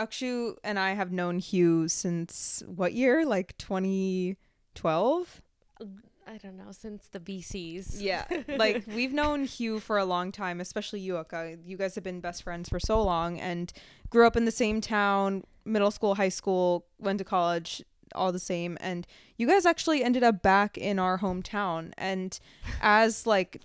Akshu 0.00 0.56
and 0.64 0.78
I 0.78 0.94
have 0.94 1.12
known 1.12 1.40
Huw 1.40 1.90
since 1.90 2.62
what 2.66 2.94
year? 2.94 3.26
Like 3.26 3.56
2012? 3.58 5.42
I 6.26 6.36
don't 6.36 6.56
know, 6.56 6.70
since 6.70 7.08
the 7.08 7.18
BCs. 7.18 7.96
Yeah. 8.00 8.24
like 8.56 8.84
we've 8.86 9.12
known 9.12 9.46
Huw 9.46 9.80
for 9.80 9.98
a 9.98 10.04
long 10.04 10.30
time, 10.30 10.60
especially 10.60 11.00
you, 11.00 11.16
Akka. 11.18 11.56
You 11.64 11.76
guys 11.76 11.96
have 11.96 12.04
been 12.04 12.20
best 12.20 12.44
friends 12.44 12.68
for 12.68 12.78
so 12.78 13.02
long 13.02 13.38
and 13.38 13.72
grew 14.10 14.26
up 14.26 14.36
in 14.36 14.44
the 14.44 14.52
same 14.52 14.80
town, 14.80 15.44
middle 15.64 15.90
school, 15.90 16.14
high 16.14 16.28
school, 16.28 16.86
went 16.98 17.18
to 17.18 17.24
college, 17.24 17.82
all 18.14 18.30
the 18.32 18.38
same. 18.38 18.78
And 18.80 19.06
you 19.38 19.46
guys 19.46 19.66
actually 19.66 20.04
ended 20.04 20.22
up 20.22 20.40
back 20.40 20.78
in 20.78 20.98
our 20.98 21.18
hometown. 21.18 21.92
And 21.98 22.38
as 22.80 23.26
like 23.26 23.60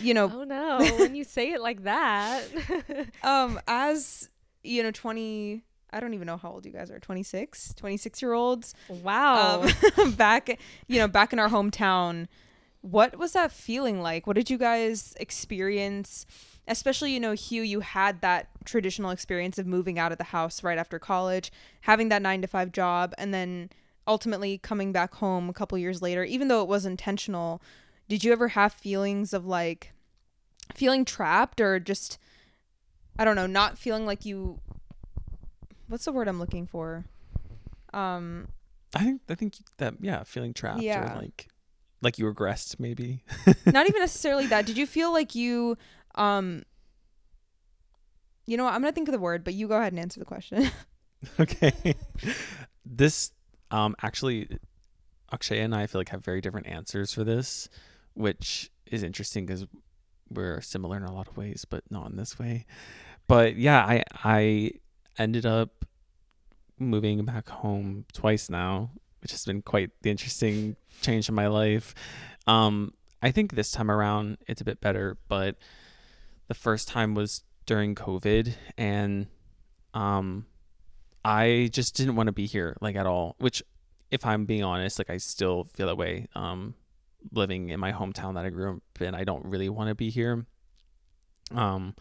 you 0.00 0.14
know 0.14 0.32
Oh 0.34 0.44
no, 0.44 0.78
when 0.98 1.14
you 1.14 1.24
say 1.24 1.52
it 1.52 1.60
like 1.60 1.84
that. 1.84 2.42
um 3.22 3.60
as 3.68 4.30
you 4.62 4.82
know 4.82 4.90
20 4.90 5.62
i 5.90 6.00
don't 6.00 6.14
even 6.14 6.26
know 6.26 6.36
how 6.36 6.50
old 6.50 6.66
you 6.66 6.72
guys 6.72 6.90
are 6.90 6.98
26 6.98 7.74
26 7.74 8.22
year 8.22 8.32
olds 8.32 8.74
wow. 8.88 9.66
um, 9.98 10.12
back 10.16 10.58
you 10.86 10.98
know 10.98 11.08
back 11.08 11.32
in 11.32 11.38
our 11.38 11.48
hometown 11.48 12.26
what 12.80 13.18
was 13.18 13.32
that 13.32 13.52
feeling 13.52 14.00
like? 14.00 14.26
What 14.26 14.36
did 14.36 14.50
you 14.50 14.58
guys 14.58 15.14
experience? 15.18 16.26
Especially 16.66 17.12
you 17.12 17.20
know 17.20 17.32
Huw 17.32 17.66
you 17.66 17.80
had 17.80 18.20
that 18.20 18.48
traditional 18.64 19.10
experience 19.10 19.58
of 19.58 19.66
moving 19.66 19.98
out 19.98 20.12
of 20.12 20.18
the 20.18 20.24
house 20.24 20.62
right 20.62 20.76
after 20.76 20.98
college 20.98 21.50
having 21.82 22.10
that 22.10 22.20
nine 22.20 22.42
to 22.42 22.46
five 22.46 22.72
job 22.72 23.14
and 23.16 23.32
then 23.32 23.70
ultimately 24.06 24.58
coming 24.58 24.92
back 24.92 25.14
home 25.14 25.48
a 25.48 25.54
couple 25.54 25.78
years 25.78 26.02
later 26.02 26.24
even 26.24 26.48
though 26.48 26.62
it 26.62 26.68
was 26.68 26.84
intentional. 26.84 27.62
Did 28.08 28.24
you 28.24 28.32
ever 28.32 28.48
have 28.48 28.72
feelings 28.72 29.32
of 29.32 29.46
like 29.46 29.92
feeling 30.74 31.04
trapped 31.04 31.62
or 31.62 31.80
just 31.80 32.18
i 33.18 33.24
don't 33.24 33.36
know 33.36 33.46
not 33.46 33.78
feeling 33.78 34.04
like 34.04 34.26
you 34.26 34.60
what's 35.88 36.04
the 36.04 36.12
word 36.12 36.28
i'm 36.28 36.38
looking 36.38 36.66
for 36.66 37.04
um 37.92 38.48
I 38.94 39.00
think 39.04 39.20
I 39.28 39.34
think 39.34 39.54
that 39.76 39.94
yeah, 40.00 40.22
feeling 40.24 40.54
trapped 40.54 40.80
Yeah. 40.80 41.12
or 41.14 41.20
like 41.20 41.48
like 42.00 42.18
you 42.18 42.24
regressed 42.24 42.78
maybe. 42.80 43.22
not 43.66 43.86
even 43.88 44.00
necessarily 44.00 44.46
that 44.46 44.64
did 44.64 44.78
you 44.78 44.86
feel 44.86 45.12
like 45.12 45.34
you 45.34 45.76
um 46.14 46.62
you 48.46 48.56
know 48.56 48.64
what 48.64 48.72
i'm 48.72 48.80
gonna 48.80 48.92
think 48.92 49.08
of 49.08 49.12
the 49.12 49.18
word 49.18 49.44
but 49.44 49.52
you 49.54 49.68
go 49.68 49.76
ahead 49.76 49.92
and 49.92 50.00
answer 50.00 50.18
the 50.18 50.24
question 50.26 50.70
okay. 51.40 51.94
this 52.86 53.32
um 53.70 53.94
actually 54.02 54.48
Akshay 55.32 55.60
and 55.60 55.74
I 55.74 55.86
feel 55.86 56.00
like 56.00 56.08
have 56.08 56.24
very 56.24 56.40
different 56.40 56.66
answers 56.68 57.12
for 57.12 57.22
this, 57.22 57.68
which 58.14 58.70
is 58.86 59.02
interesting 59.02 59.44
because 59.44 59.66
we're 60.30 60.60
similar 60.62 60.96
in 60.96 61.02
a 61.02 61.12
lot 61.12 61.28
of 61.28 61.36
ways, 61.36 61.66
but 61.68 61.84
not 61.90 62.08
in 62.10 62.16
this 62.16 62.38
way. 62.38 62.64
But 63.26 63.56
yeah, 63.56 63.84
I 63.84 64.04
I 64.24 64.70
ended 65.18 65.46
up 65.46 65.84
moving 66.78 67.24
back 67.24 67.48
home 67.48 68.04
twice 68.12 68.48
now, 68.48 68.90
which 69.20 69.32
has 69.32 69.44
been 69.44 69.62
quite 69.62 69.90
the 70.02 70.10
interesting 70.10 70.76
change 71.00 71.28
in 71.28 71.34
my 71.34 71.48
life. 71.48 71.94
Um, 72.46 72.94
I 73.22 73.30
think 73.30 73.52
this 73.52 73.70
time 73.70 73.90
around 73.90 74.38
it's 74.46 74.60
a 74.60 74.64
bit 74.64 74.80
better, 74.80 75.16
but 75.28 75.56
the 76.46 76.54
first 76.54 76.88
time 76.88 77.14
was 77.14 77.42
during 77.66 77.94
COVID, 77.94 78.54
and 78.78 79.26
um, 79.92 80.46
I 81.24 81.68
just 81.72 81.96
didn't 81.96 82.16
want 82.16 82.28
to 82.28 82.32
be 82.32 82.46
here 82.46 82.76
like 82.80 82.96
at 82.96 83.06
all. 83.06 83.36
Which, 83.38 83.62
if 84.10 84.24
I'm 84.24 84.46
being 84.46 84.64
honest, 84.64 84.98
like 84.98 85.10
I 85.10 85.18
still 85.18 85.68
feel 85.74 85.86
that 85.86 85.96
way. 85.96 86.28
Um, 86.34 86.74
living 87.32 87.70
in 87.70 87.80
my 87.80 87.92
hometown 87.92 88.34
that 88.34 88.44
I 88.44 88.50
grew 88.50 88.76
up 88.76 89.02
in, 89.02 89.14
I 89.14 89.24
don't 89.24 89.44
really 89.44 89.68
want 89.68 89.88
to 89.88 89.94
be 89.94 90.10
here. 90.10 90.46
Um, 91.54 91.94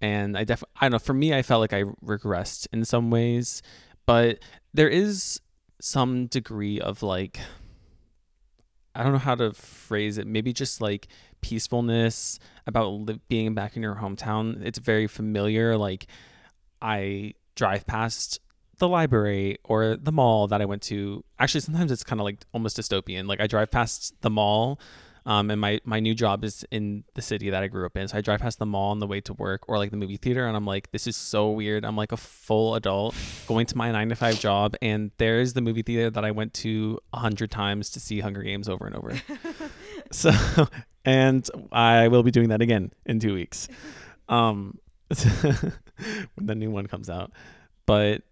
and 0.00 0.36
I 0.36 0.44
definitely, 0.44 0.74
I 0.80 0.84
don't 0.86 0.92
know. 0.92 0.98
For 0.98 1.14
me, 1.14 1.34
I 1.34 1.42
felt 1.42 1.60
like 1.60 1.72
I 1.72 1.84
regressed 2.04 2.66
in 2.72 2.84
some 2.84 3.10
ways, 3.10 3.62
but 4.06 4.38
there 4.72 4.88
is 4.88 5.40
some 5.80 6.26
degree 6.26 6.80
of 6.80 7.02
like, 7.02 7.40
I 8.94 9.02
don't 9.02 9.12
know 9.12 9.18
how 9.18 9.34
to 9.36 9.52
phrase 9.52 10.18
it. 10.18 10.26
Maybe 10.26 10.52
just 10.52 10.80
like 10.80 11.08
peacefulness 11.40 12.38
about 12.66 12.88
li- 12.88 13.20
being 13.28 13.54
back 13.54 13.76
in 13.76 13.82
your 13.82 13.96
hometown. 13.96 14.64
It's 14.64 14.78
very 14.78 15.06
familiar. 15.06 15.76
Like, 15.76 16.06
I 16.82 17.34
drive 17.54 17.86
past 17.86 18.40
the 18.78 18.88
library 18.88 19.58
or 19.64 19.96
the 19.96 20.10
mall 20.12 20.48
that 20.48 20.60
I 20.60 20.64
went 20.64 20.82
to. 20.82 21.24
Actually, 21.38 21.60
sometimes 21.60 21.92
it's 21.92 22.02
kind 22.02 22.20
of 22.20 22.24
like 22.24 22.38
almost 22.52 22.76
dystopian. 22.78 23.28
Like 23.28 23.40
I 23.40 23.46
drive 23.46 23.70
past 23.70 24.14
the 24.22 24.30
mall, 24.30 24.80
um, 25.30 25.48
and 25.48 25.60
my 25.60 25.80
my 25.84 26.00
new 26.00 26.12
job 26.12 26.42
is 26.42 26.66
in 26.72 27.04
the 27.14 27.22
city 27.22 27.50
that 27.50 27.62
I 27.62 27.68
grew 27.68 27.86
up 27.86 27.96
in. 27.96 28.08
So 28.08 28.18
I 28.18 28.20
drive 28.20 28.40
past 28.40 28.58
the 28.58 28.66
mall 28.66 28.90
on 28.90 28.98
the 28.98 29.06
way 29.06 29.20
to 29.20 29.32
work 29.34 29.62
or 29.68 29.78
like 29.78 29.92
the 29.92 29.96
movie 29.96 30.16
theater, 30.16 30.44
and 30.44 30.56
I'm 30.56 30.66
like, 30.66 30.90
this 30.90 31.06
is 31.06 31.16
so 31.16 31.50
weird. 31.52 31.84
I'm 31.84 31.96
like 31.96 32.10
a 32.10 32.16
full 32.16 32.74
adult 32.74 33.14
going 33.46 33.66
to 33.66 33.76
my 33.76 33.92
nine 33.92 34.08
to 34.08 34.16
five 34.16 34.40
job, 34.40 34.74
and 34.82 35.12
there's 35.18 35.52
the 35.52 35.60
movie 35.60 35.82
theater 35.82 36.10
that 36.10 36.24
I 36.24 36.32
went 36.32 36.52
to 36.54 36.98
a 37.12 37.18
hundred 37.18 37.52
times 37.52 37.90
to 37.90 38.00
see 38.00 38.18
Hunger 38.18 38.42
Games 38.42 38.68
over 38.68 38.86
and 38.86 38.96
over. 38.96 39.14
so, 40.10 40.32
and 41.04 41.48
I 41.70 42.08
will 42.08 42.24
be 42.24 42.32
doing 42.32 42.48
that 42.48 42.60
again 42.60 42.92
in 43.06 43.20
two 43.20 43.34
weeks. 43.34 43.68
Um, 44.28 44.80
when 46.34 46.46
the 46.46 46.56
new 46.56 46.72
one 46.72 46.88
comes 46.88 47.08
out. 47.08 47.30
But 47.86 48.22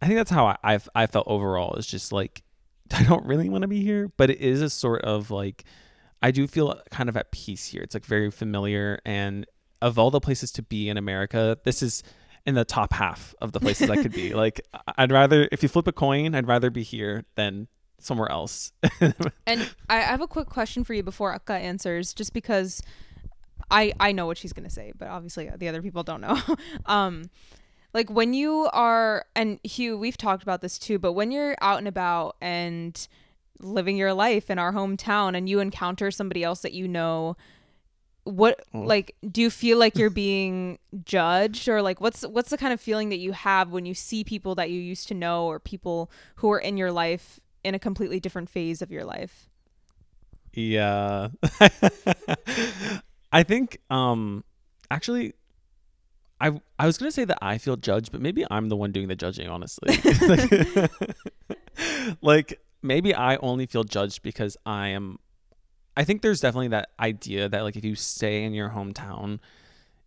I 0.00 0.06
think 0.06 0.16
that's 0.16 0.30
how 0.30 0.46
I, 0.46 0.56
I've 0.64 0.88
I 0.94 1.06
felt 1.08 1.26
overall. 1.28 1.74
Is 1.74 1.86
just 1.86 2.10
like 2.10 2.42
I 2.94 3.02
don't 3.02 3.26
really 3.26 3.50
want 3.50 3.62
to 3.62 3.68
be 3.68 3.82
here, 3.82 4.10
but 4.16 4.30
it 4.30 4.40
is 4.40 4.62
a 4.62 4.70
sort 4.70 5.02
of 5.02 5.30
like 5.30 5.64
I 6.22 6.30
do 6.30 6.46
feel 6.46 6.80
kind 6.90 7.08
of 7.08 7.16
at 7.16 7.30
peace 7.30 7.66
here. 7.66 7.82
It's 7.82 7.94
like 7.94 8.04
very 8.04 8.30
familiar, 8.30 9.00
and 9.04 9.46
of 9.80 9.98
all 9.98 10.10
the 10.10 10.20
places 10.20 10.50
to 10.52 10.62
be 10.62 10.88
in 10.88 10.96
America, 10.96 11.58
this 11.64 11.82
is 11.82 12.02
in 12.46 12.54
the 12.54 12.64
top 12.64 12.92
half 12.92 13.34
of 13.40 13.52
the 13.52 13.60
places 13.60 13.90
I 13.90 13.96
could 14.02 14.12
be. 14.12 14.34
Like 14.38 14.60
I'd 14.96 15.12
rather, 15.12 15.48
if 15.52 15.62
you 15.62 15.68
flip 15.68 15.86
a 15.86 15.92
coin, 15.92 16.34
I'd 16.34 16.46
rather 16.46 16.70
be 16.70 16.82
here 16.82 17.24
than 17.34 17.68
somewhere 17.98 18.30
else. 18.30 18.72
And 19.46 19.68
I 19.88 19.98
have 19.98 20.20
a 20.20 20.26
quick 20.28 20.48
question 20.48 20.84
for 20.84 20.94
you 20.94 21.02
before 21.02 21.32
Akka 21.32 21.54
answers, 21.54 22.14
just 22.14 22.32
because 22.32 22.82
I 23.70 23.92
I 24.00 24.12
know 24.12 24.26
what 24.26 24.38
she's 24.38 24.52
gonna 24.52 24.70
say, 24.70 24.92
but 24.96 25.08
obviously 25.08 25.50
the 25.56 25.68
other 25.68 25.82
people 25.82 26.02
don't 26.02 26.20
know. 26.20 26.38
um, 26.86 27.30
like 27.94 28.10
when 28.10 28.34
you 28.34 28.68
are, 28.72 29.24
and 29.34 29.62
Huw, 29.62 29.98
we've 29.98 30.16
talked 30.16 30.42
about 30.42 30.60
this 30.60 30.78
too, 30.78 30.98
but 30.98 31.12
when 31.12 31.30
you're 31.30 31.56
out 31.60 31.78
and 31.78 31.88
about 31.88 32.36
and 32.40 33.08
living 33.60 33.96
your 33.96 34.12
life 34.14 34.50
in 34.50 34.58
our 34.58 34.72
hometown, 34.72 35.36
and 35.36 35.48
you 35.48 35.60
encounter 35.60 36.10
somebody 36.10 36.42
else 36.44 36.60
that 36.62 36.72
you 36.72 36.86
know, 36.88 37.36
what 38.24 38.60
Oh. 38.74 38.80
like 38.80 39.16
do 39.30 39.40
you 39.40 39.48
feel 39.50 39.78
like 39.78 39.96
you're 39.96 40.10
being 40.26 40.78
judged 41.04 41.66
or 41.68 41.80
like 41.80 41.98
what's 42.00 42.22
what's 42.26 42.50
the 42.50 42.58
kind 42.58 42.74
of 42.74 42.80
feeling 42.80 43.08
that 43.08 43.16
you 43.18 43.32
have 43.32 43.70
when 43.70 43.86
you 43.86 43.94
see 43.94 44.22
people 44.22 44.54
that 44.56 44.68
you 44.70 44.78
used 44.78 45.08
to 45.08 45.14
know 45.14 45.46
or 45.46 45.58
people 45.58 46.10
who 46.36 46.50
are 46.52 46.58
in 46.58 46.76
your 46.76 46.92
life 46.92 47.40
in 47.64 47.74
a 47.74 47.78
completely 47.78 48.20
different 48.20 48.50
phase 48.50 48.82
of 48.82 48.90
your 48.90 49.02
life 49.04 49.48
Yeah. 50.52 51.28
I 53.32 53.42
think 53.44 53.78
um 53.88 54.44
actually 54.90 55.32
I 56.40 56.60
I 56.78 56.84
was 56.86 56.98
going 56.98 57.08
to 57.08 57.14
say 57.14 57.24
that 57.24 57.38
I 57.42 57.58
feel 57.58 57.76
judged, 57.76 58.12
but 58.12 58.20
maybe 58.20 58.44
I'm 58.50 58.68
the 58.68 58.76
one 58.76 58.92
doing 58.92 59.08
the 59.08 59.16
judging, 59.16 59.48
honestly. 59.48 59.96
like, 60.28 60.90
like 62.22 62.60
maybe 62.82 63.14
I 63.14 63.36
only 63.36 63.66
feel 63.66 63.84
judged 63.84 64.22
because 64.22 64.56
I 64.64 64.88
am 64.88 65.18
I 65.96 66.04
think 66.04 66.22
there's 66.22 66.40
definitely 66.40 66.68
that 66.68 66.90
idea 67.00 67.48
that 67.48 67.62
like 67.62 67.76
if 67.76 67.84
you 67.84 67.96
stay 67.96 68.44
in 68.44 68.54
your 68.54 68.70
hometown 68.70 69.40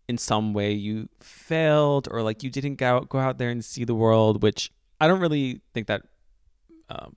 in 0.07 0.17
some 0.17 0.53
way 0.53 0.71
you 0.71 1.09
failed 1.19 2.07
or 2.09 2.21
like 2.21 2.43
you 2.43 2.49
didn't 2.49 2.75
go 2.75 2.97
out, 2.97 3.09
go 3.09 3.19
out 3.19 3.37
there 3.37 3.49
and 3.49 3.63
see 3.63 3.83
the 3.83 3.93
world, 3.93 4.41
which 4.41 4.71
I 5.01 5.07
don't 5.07 5.19
really 5.19 5.61
think 5.73 5.87
that 5.87 6.03
uh, 6.89 7.07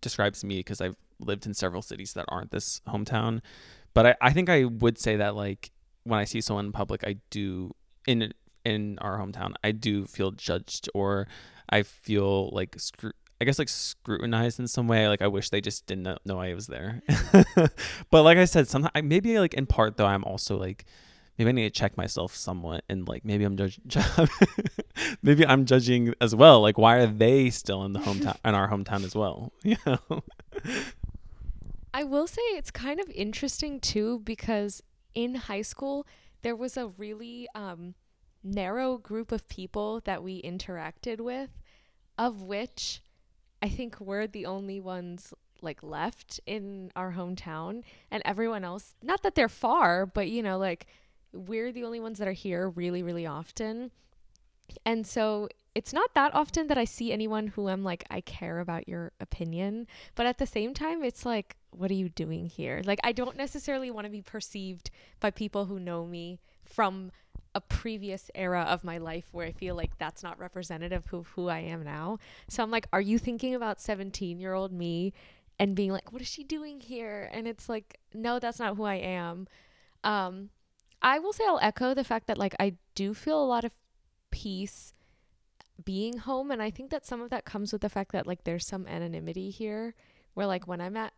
describes 0.00 0.42
me 0.42 0.58
because 0.58 0.80
I've 0.80 0.96
lived 1.20 1.46
in 1.46 1.54
several 1.54 1.82
cities 1.82 2.12
that 2.14 2.24
aren't 2.28 2.50
this 2.50 2.80
hometown. 2.88 3.40
But 3.94 4.06
I, 4.06 4.14
I 4.20 4.32
think 4.32 4.48
I 4.48 4.64
would 4.64 4.98
say 4.98 5.16
that 5.16 5.36
like 5.36 5.70
when 6.04 6.18
I 6.18 6.24
see 6.24 6.40
someone 6.40 6.66
in 6.66 6.72
public, 6.72 7.04
I 7.04 7.16
do 7.30 7.74
in 8.06 8.32
in 8.64 8.98
our 9.00 9.18
hometown, 9.18 9.54
I 9.62 9.72
do 9.72 10.06
feel 10.06 10.32
judged 10.32 10.88
or 10.94 11.28
I 11.70 11.82
feel 11.82 12.50
like 12.50 12.76
scru- 12.76 13.12
I 13.40 13.44
guess 13.44 13.58
like 13.58 13.68
scrutinized 13.68 14.58
in 14.58 14.66
some 14.66 14.88
way. 14.88 15.08
Like 15.08 15.22
I 15.22 15.28
wish 15.28 15.50
they 15.50 15.60
just 15.60 15.86
didn't 15.86 16.18
know, 16.24 16.40
I 16.40 16.54
was 16.54 16.66
there. 16.66 17.02
but 18.10 18.22
like 18.22 18.38
I 18.38 18.44
said, 18.44 18.68
sometimes 18.68 19.04
maybe 19.04 19.38
like 19.38 19.54
in 19.54 19.66
part 19.66 19.96
though, 19.96 20.06
I'm 20.06 20.24
also 20.24 20.56
like 20.58 20.84
maybe 21.38 21.50
I 21.50 21.52
need 21.52 21.72
to 21.72 21.78
check 21.78 21.96
myself 21.96 22.34
somewhat 22.34 22.84
and 22.88 23.06
like 23.06 23.24
maybe 23.24 23.44
I'm 23.44 23.56
judging 23.56 23.82
maybe 25.22 25.46
I'm 25.46 25.66
judging 25.66 26.14
as 26.20 26.34
well. 26.34 26.60
Like 26.60 26.78
why 26.78 26.96
are 26.96 27.06
they 27.06 27.50
still 27.50 27.84
in 27.84 27.92
the 27.92 28.00
hometown 28.00 28.36
in 28.44 28.54
our 28.54 28.68
hometown 28.68 29.04
as 29.04 29.14
well? 29.14 29.52
You 29.62 29.76
know. 29.86 30.22
I 31.94 32.04
will 32.04 32.26
say 32.26 32.42
it's 32.42 32.70
kind 32.70 32.98
of 33.00 33.08
interesting 33.10 33.78
too 33.80 34.20
because 34.24 34.82
in 35.14 35.36
high 35.36 35.62
school 35.62 36.06
there 36.42 36.56
was 36.56 36.76
a 36.76 36.88
really 36.88 37.48
um, 37.54 37.94
narrow 38.42 38.98
group 38.98 39.30
of 39.30 39.48
people 39.48 40.00
that 40.04 40.22
we 40.22 40.42
interacted 40.42 41.20
with, 41.20 41.50
of 42.16 42.42
which 42.42 43.02
I 43.62 43.68
think 43.68 44.00
we're 44.00 44.26
the 44.26 44.46
only 44.46 44.80
ones 44.80 45.34
like 45.60 45.82
left 45.82 46.40
in 46.46 46.92
our 46.94 47.12
hometown, 47.12 47.82
and 48.10 48.22
everyone 48.24 48.64
else, 48.64 48.94
not 49.02 49.22
that 49.22 49.34
they're 49.34 49.48
far, 49.48 50.06
but 50.06 50.28
you 50.28 50.42
know, 50.42 50.58
like 50.58 50.86
we're 51.32 51.72
the 51.72 51.84
only 51.84 52.00
ones 52.00 52.18
that 52.18 52.28
are 52.28 52.32
here 52.32 52.68
really, 52.68 53.02
really 53.02 53.26
often. 53.26 53.90
And 54.84 55.06
so 55.06 55.48
it's 55.74 55.92
not 55.92 56.14
that 56.14 56.34
often 56.34 56.66
that 56.66 56.78
I 56.78 56.84
see 56.84 57.12
anyone 57.12 57.48
who 57.48 57.68
I'm 57.68 57.84
like, 57.84 58.04
I 58.10 58.20
care 58.20 58.60
about 58.60 58.88
your 58.88 59.12
opinion. 59.20 59.86
But 60.14 60.26
at 60.26 60.38
the 60.38 60.46
same 60.46 60.74
time, 60.74 61.02
it's 61.02 61.24
like, 61.24 61.56
what 61.70 61.90
are 61.90 61.94
you 61.94 62.08
doing 62.08 62.46
here? 62.46 62.82
Like, 62.84 63.00
I 63.02 63.12
don't 63.12 63.36
necessarily 63.36 63.90
want 63.90 64.04
to 64.04 64.10
be 64.10 64.22
perceived 64.22 64.90
by 65.20 65.30
people 65.30 65.66
who 65.66 65.78
know 65.78 66.04
me 66.04 66.38
from 66.64 67.12
a 67.54 67.60
previous 67.60 68.30
era 68.34 68.62
of 68.62 68.84
my 68.84 68.98
life 68.98 69.28
where 69.32 69.46
I 69.46 69.52
feel 69.52 69.74
like 69.74 69.96
that's 69.98 70.22
not 70.22 70.38
representative 70.38 71.04
of 71.12 71.26
who 71.28 71.48
I 71.48 71.60
am 71.60 71.82
now. 71.84 72.18
So 72.48 72.62
I'm 72.62 72.70
like, 72.70 72.86
are 72.92 73.00
you 73.00 73.18
thinking 73.18 73.54
about 73.54 73.80
17 73.80 74.38
year 74.38 74.54
old 74.54 74.72
me 74.72 75.12
and 75.58 75.74
being 75.74 75.90
like, 75.90 76.12
what 76.12 76.22
is 76.22 76.28
she 76.28 76.44
doing 76.44 76.80
here? 76.80 77.28
And 77.32 77.48
it's 77.48 77.68
like, 77.68 77.98
no, 78.14 78.38
that's 78.38 78.58
not 78.58 78.76
who 78.76 78.84
I 78.84 78.96
am. 78.96 79.48
Um, 80.04 80.50
I 81.02 81.18
will 81.18 81.32
say 81.32 81.44
I'll 81.46 81.58
echo 81.60 81.94
the 81.94 82.04
fact 82.04 82.26
that 82.26 82.38
like 82.38 82.54
I 82.58 82.74
do 82.94 83.14
feel 83.14 83.42
a 83.42 83.46
lot 83.46 83.64
of 83.64 83.74
peace 84.30 84.92
being 85.84 86.18
home 86.18 86.50
and 86.50 86.60
I 86.60 86.70
think 86.70 86.90
that 86.90 87.06
some 87.06 87.20
of 87.20 87.30
that 87.30 87.44
comes 87.44 87.72
with 87.72 87.82
the 87.82 87.88
fact 87.88 88.12
that 88.12 88.26
like 88.26 88.44
there's 88.44 88.66
some 88.66 88.86
anonymity 88.86 89.50
here 89.50 89.94
where 90.34 90.46
like 90.46 90.66
when 90.66 90.80
I'm 90.80 90.96
at 90.96 91.12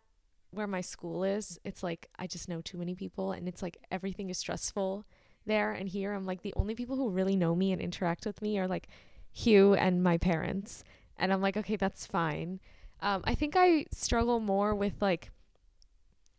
where 0.53 0.67
my 0.67 0.81
school 0.81 1.23
is, 1.25 1.59
it's 1.65 1.83
like 1.83 2.09
I 2.19 2.27
just 2.27 2.49
know 2.49 2.61
too 2.61 2.77
many 2.79 2.95
people 2.95 3.33
and 3.33 3.49
it's 3.49 3.63
like 3.63 3.79
everything 3.91 4.31
is 4.31 4.39
stressful 4.39 5.07
there 5.47 5.73
and 5.73 5.89
here 5.89 6.13
I'm 6.13 6.27
like 6.27 6.43
the 6.43 6.55
only 6.57 6.75
people 6.75 6.97
who 6.97 7.11
really 7.11 7.37
know 7.37 7.55
me 7.55 7.73
and 7.73 7.81
interact 7.81 8.27
with 8.27 8.41
me 8.43 8.59
are 8.59 8.69
like 8.69 8.89
Huw 9.35 9.77
and 9.79 10.03
my 10.03 10.19
parents. 10.19 10.85
And 11.17 11.33
I'm 11.33 11.41
like, 11.41 11.57
okay, 11.57 11.77
that's 11.77 12.07
fine. 12.07 12.61
Um, 13.01 13.23
I 13.25 13.35
think 13.35 13.55
I 13.57 13.87
struggle 13.93 14.41
more 14.41 14.75
with 14.75 15.01
like 15.01 15.31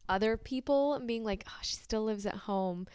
other 0.09 0.37
people 0.37 0.93
and 0.93 1.07
being 1.07 1.23
like, 1.23 1.43
oh, 1.47 1.59
she 1.61 1.75
still 1.75 2.03
lives 2.03 2.25
at 2.25 2.35
home. 2.35 2.87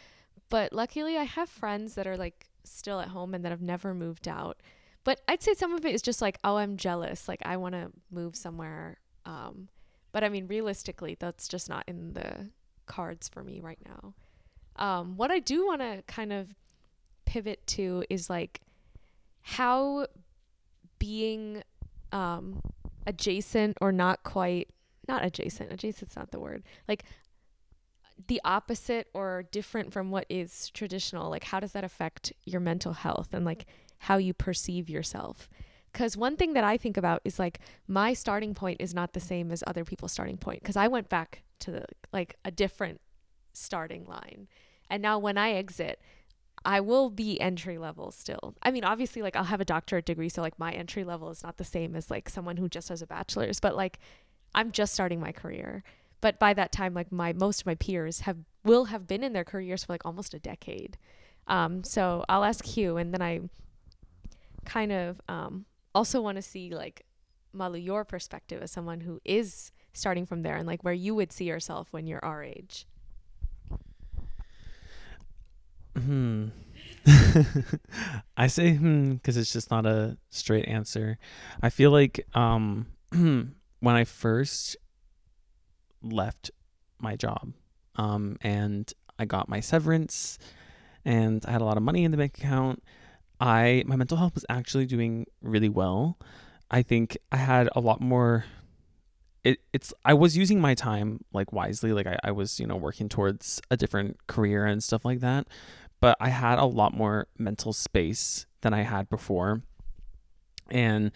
But 0.49 0.71
luckily, 0.73 1.17
I 1.17 1.23
have 1.23 1.49
friends 1.49 1.95
that 1.95 2.07
are 2.07 2.17
like 2.17 2.45
still 2.63 2.99
at 2.99 3.09
home 3.09 3.33
and 3.33 3.43
that 3.43 3.51
have 3.51 3.61
never 3.61 3.93
moved 3.93 4.27
out. 4.27 4.57
But 5.03 5.21
I'd 5.27 5.41
say 5.41 5.53
some 5.53 5.73
of 5.73 5.85
it 5.85 5.95
is 5.95 6.01
just 6.01 6.21
like, 6.21 6.37
oh, 6.43 6.57
I'm 6.57 6.77
jealous. 6.77 7.27
Like, 7.27 7.41
I 7.45 7.57
want 7.57 7.75
to 7.75 7.91
move 8.11 8.35
somewhere. 8.35 8.97
Um, 9.25 9.69
but 10.11 10.23
I 10.23 10.29
mean, 10.29 10.47
realistically, 10.47 11.15
that's 11.17 11.47
just 11.47 11.69
not 11.69 11.85
in 11.87 12.13
the 12.13 12.49
cards 12.85 13.29
for 13.29 13.43
me 13.43 13.59
right 13.61 13.79
now. 13.85 14.13
Um, 14.77 15.17
what 15.17 15.31
I 15.31 15.39
do 15.39 15.65
want 15.65 15.81
to 15.81 16.03
kind 16.07 16.31
of 16.31 16.53
pivot 17.25 17.65
to 17.67 18.03
is 18.09 18.29
like 18.29 18.61
how 19.41 20.07
being 20.99 21.63
um, 22.11 22.61
adjacent 23.05 23.77
or 23.81 23.91
not 23.91 24.23
quite, 24.23 24.69
not 25.07 25.23
adjacent, 25.23 25.71
adjacent's 25.71 26.15
not 26.15 26.31
the 26.31 26.39
word, 26.39 26.63
like 26.87 27.03
the 28.27 28.41
opposite 28.43 29.07
or 29.13 29.43
different 29.51 29.93
from 29.93 30.09
what 30.09 30.25
is 30.27 30.69
traditional 30.71 31.29
like 31.29 31.43
how 31.43 31.59
does 31.59 31.73
that 31.73 31.83
affect 31.83 32.33
your 32.45 32.59
mental 32.59 32.93
health 32.93 33.29
and 33.31 33.45
like 33.45 33.67
how 33.99 34.17
you 34.17 34.33
perceive 34.33 34.89
yourself? 34.89 35.47
Because 35.93 36.17
one 36.17 36.35
thing 36.35 36.53
that 36.53 36.63
i 36.63 36.77
think 36.77 36.97
about 36.97 37.21
is 37.25 37.39
like 37.39 37.59
my 37.87 38.13
starting 38.13 38.53
point 38.53 38.81
is 38.81 38.93
not 38.93 39.13
the 39.13 39.19
same 39.19 39.51
as 39.51 39.63
other 39.67 39.85
people's 39.85 40.11
starting 40.11 40.37
point 40.37 40.61
because 40.61 40.75
i 40.75 40.87
went 40.87 41.09
back 41.09 41.43
to 41.59 41.71
the 41.71 41.85
like 42.11 42.35
a 42.43 42.51
different 42.51 42.99
starting 43.53 44.05
line 44.05 44.47
and 44.89 45.01
now 45.01 45.17
when 45.17 45.37
i 45.37 45.51
exit 45.51 45.99
i 46.65 46.79
will 46.79 47.09
be 47.09 47.39
entry 47.39 47.77
level 47.77 48.11
still. 48.11 48.55
I 48.61 48.71
mean 48.71 48.83
obviously 48.83 49.21
like 49.21 49.35
i'll 49.35 49.43
have 49.45 49.61
a 49.61 49.65
doctorate 49.65 50.05
degree 50.05 50.29
so 50.29 50.41
like 50.41 50.57
my 50.59 50.71
entry 50.71 51.03
level 51.03 51.29
is 51.29 51.43
not 51.43 51.57
the 51.57 51.63
same 51.63 51.95
as 51.95 52.09
like 52.11 52.29
someone 52.29 52.57
who 52.57 52.67
just 52.67 52.89
has 52.89 53.01
a 53.01 53.07
bachelor's 53.07 53.59
but 53.59 53.75
like 53.75 53.99
i'm 54.55 54.71
just 54.71 54.93
starting 54.93 55.19
my 55.19 55.31
career. 55.31 55.83
But 56.19 56.39
by 56.39 56.53
that 56.55 56.71
time 56.71 56.93
like 56.93 57.11
my 57.11 57.31
most 57.33 57.61
of 57.61 57.65
my 57.67 57.75
peers 57.75 58.21
have 58.21 58.37
will 58.63 58.85
have 58.85 59.07
been 59.07 59.23
in 59.23 59.33
their 59.33 59.43
careers 59.43 59.83
for 59.83 59.93
like 59.93 60.05
almost 60.05 60.33
a 60.33 60.39
decade. 60.39 60.97
Um, 61.47 61.83
so 61.83 62.25
i'll 62.27 62.43
ask 62.43 62.65
Huw 62.65 62.99
and 62.99 63.13
then 63.13 63.21
i 63.21 63.39
kind 64.65 64.91
of 64.91 65.21
um, 65.29 65.65
also 65.95 66.21
want 66.21 66.35
to 66.35 66.41
see 66.41 66.75
like 66.75 67.05
malu 67.53 67.79
your 67.79 68.03
perspective 68.03 68.61
as 68.61 68.71
someone 68.71 69.01
who 69.01 69.21
is 69.23 69.71
starting 69.93 70.25
from 70.25 70.43
there 70.43 70.57
and 70.57 70.67
like 70.67 70.83
where 70.83 70.93
you 70.93 71.15
would 71.15 71.31
see 71.31 71.45
yourself 71.45 71.87
when 71.91 72.05
you're 72.05 72.23
our 72.23 72.43
age 72.43 72.85
Hmm. 75.97 76.47
I 78.37 78.47
say 78.47 78.73
hmm 78.73 79.13
because 79.13 79.37
it's 79.37 79.53
just 79.53 79.71
not 79.71 79.85
a 79.85 80.17
straight 80.29 80.67
answer. 80.67 81.17
I 81.61 81.69
feel 81.69 81.91
like 81.91 82.25
um 82.35 82.87
when 83.11 83.55
I 83.95 84.03
first 84.03 84.77
left 86.01 86.51
my 86.99 87.15
job. 87.15 87.53
Um, 87.95 88.37
and 88.41 88.91
I 89.17 89.25
got 89.25 89.49
my 89.49 89.59
severance 89.59 90.37
and 91.03 91.43
I 91.47 91.51
had 91.51 91.61
a 91.61 91.65
lot 91.65 91.77
of 91.77 91.83
money 91.83 92.03
in 92.03 92.11
the 92.11 92.17
bank 92.17 92.37
account. 92.37 92.83
I 93.39 93.83
my 93.85 93.95
mental 93.95 94.17
health 94.17 94.35
was 94.35 94.45
actually 94.49 94.85
doing 94.85 95.25
really 95.41 95.69
well. 95.69 96.17
I 96.69 96.81
think 96.81 97.17
I 97.31 97.37
had 97.37 97.69
a 97.75 97.79
lot 97.79 98.01
more 98.01 98.45
it, 99.43 99.59
it's 99.71 99.93
I 100.03 100.13
was 100.13 100.35
using 100.35 100.59
my 100.59 100.73
time 100.73 101.23
like 101.33 101.53
wisely. 101.53 101.93
Like 101.93 102.07
I, 102.07 102.17
I 102.23 102.31
was, 102.31 102.59
you 102.59 102.67
know, 102.67 102.75
working 102.75 103.07
towards 103.07 103.61
a 103.71 103.77
different 103.77 104.25
career 104.27 104.65
and 104.65 104.83
stuff 104.83 105.05
like 105.05 105.19
that. 105.21 105.47
But 105.99 106.17
I 106.19 106.29
had 106.29 106.59
a 106.59 106.65
lot 106.65 106.93
more 106.93 107.27
mental 107.37 107.73
space 107.73 108.45
than 108.61 108.73
I 108.73 108.81
had 108.81 109.09
before. 109.09 109.61
And 110.69 111.11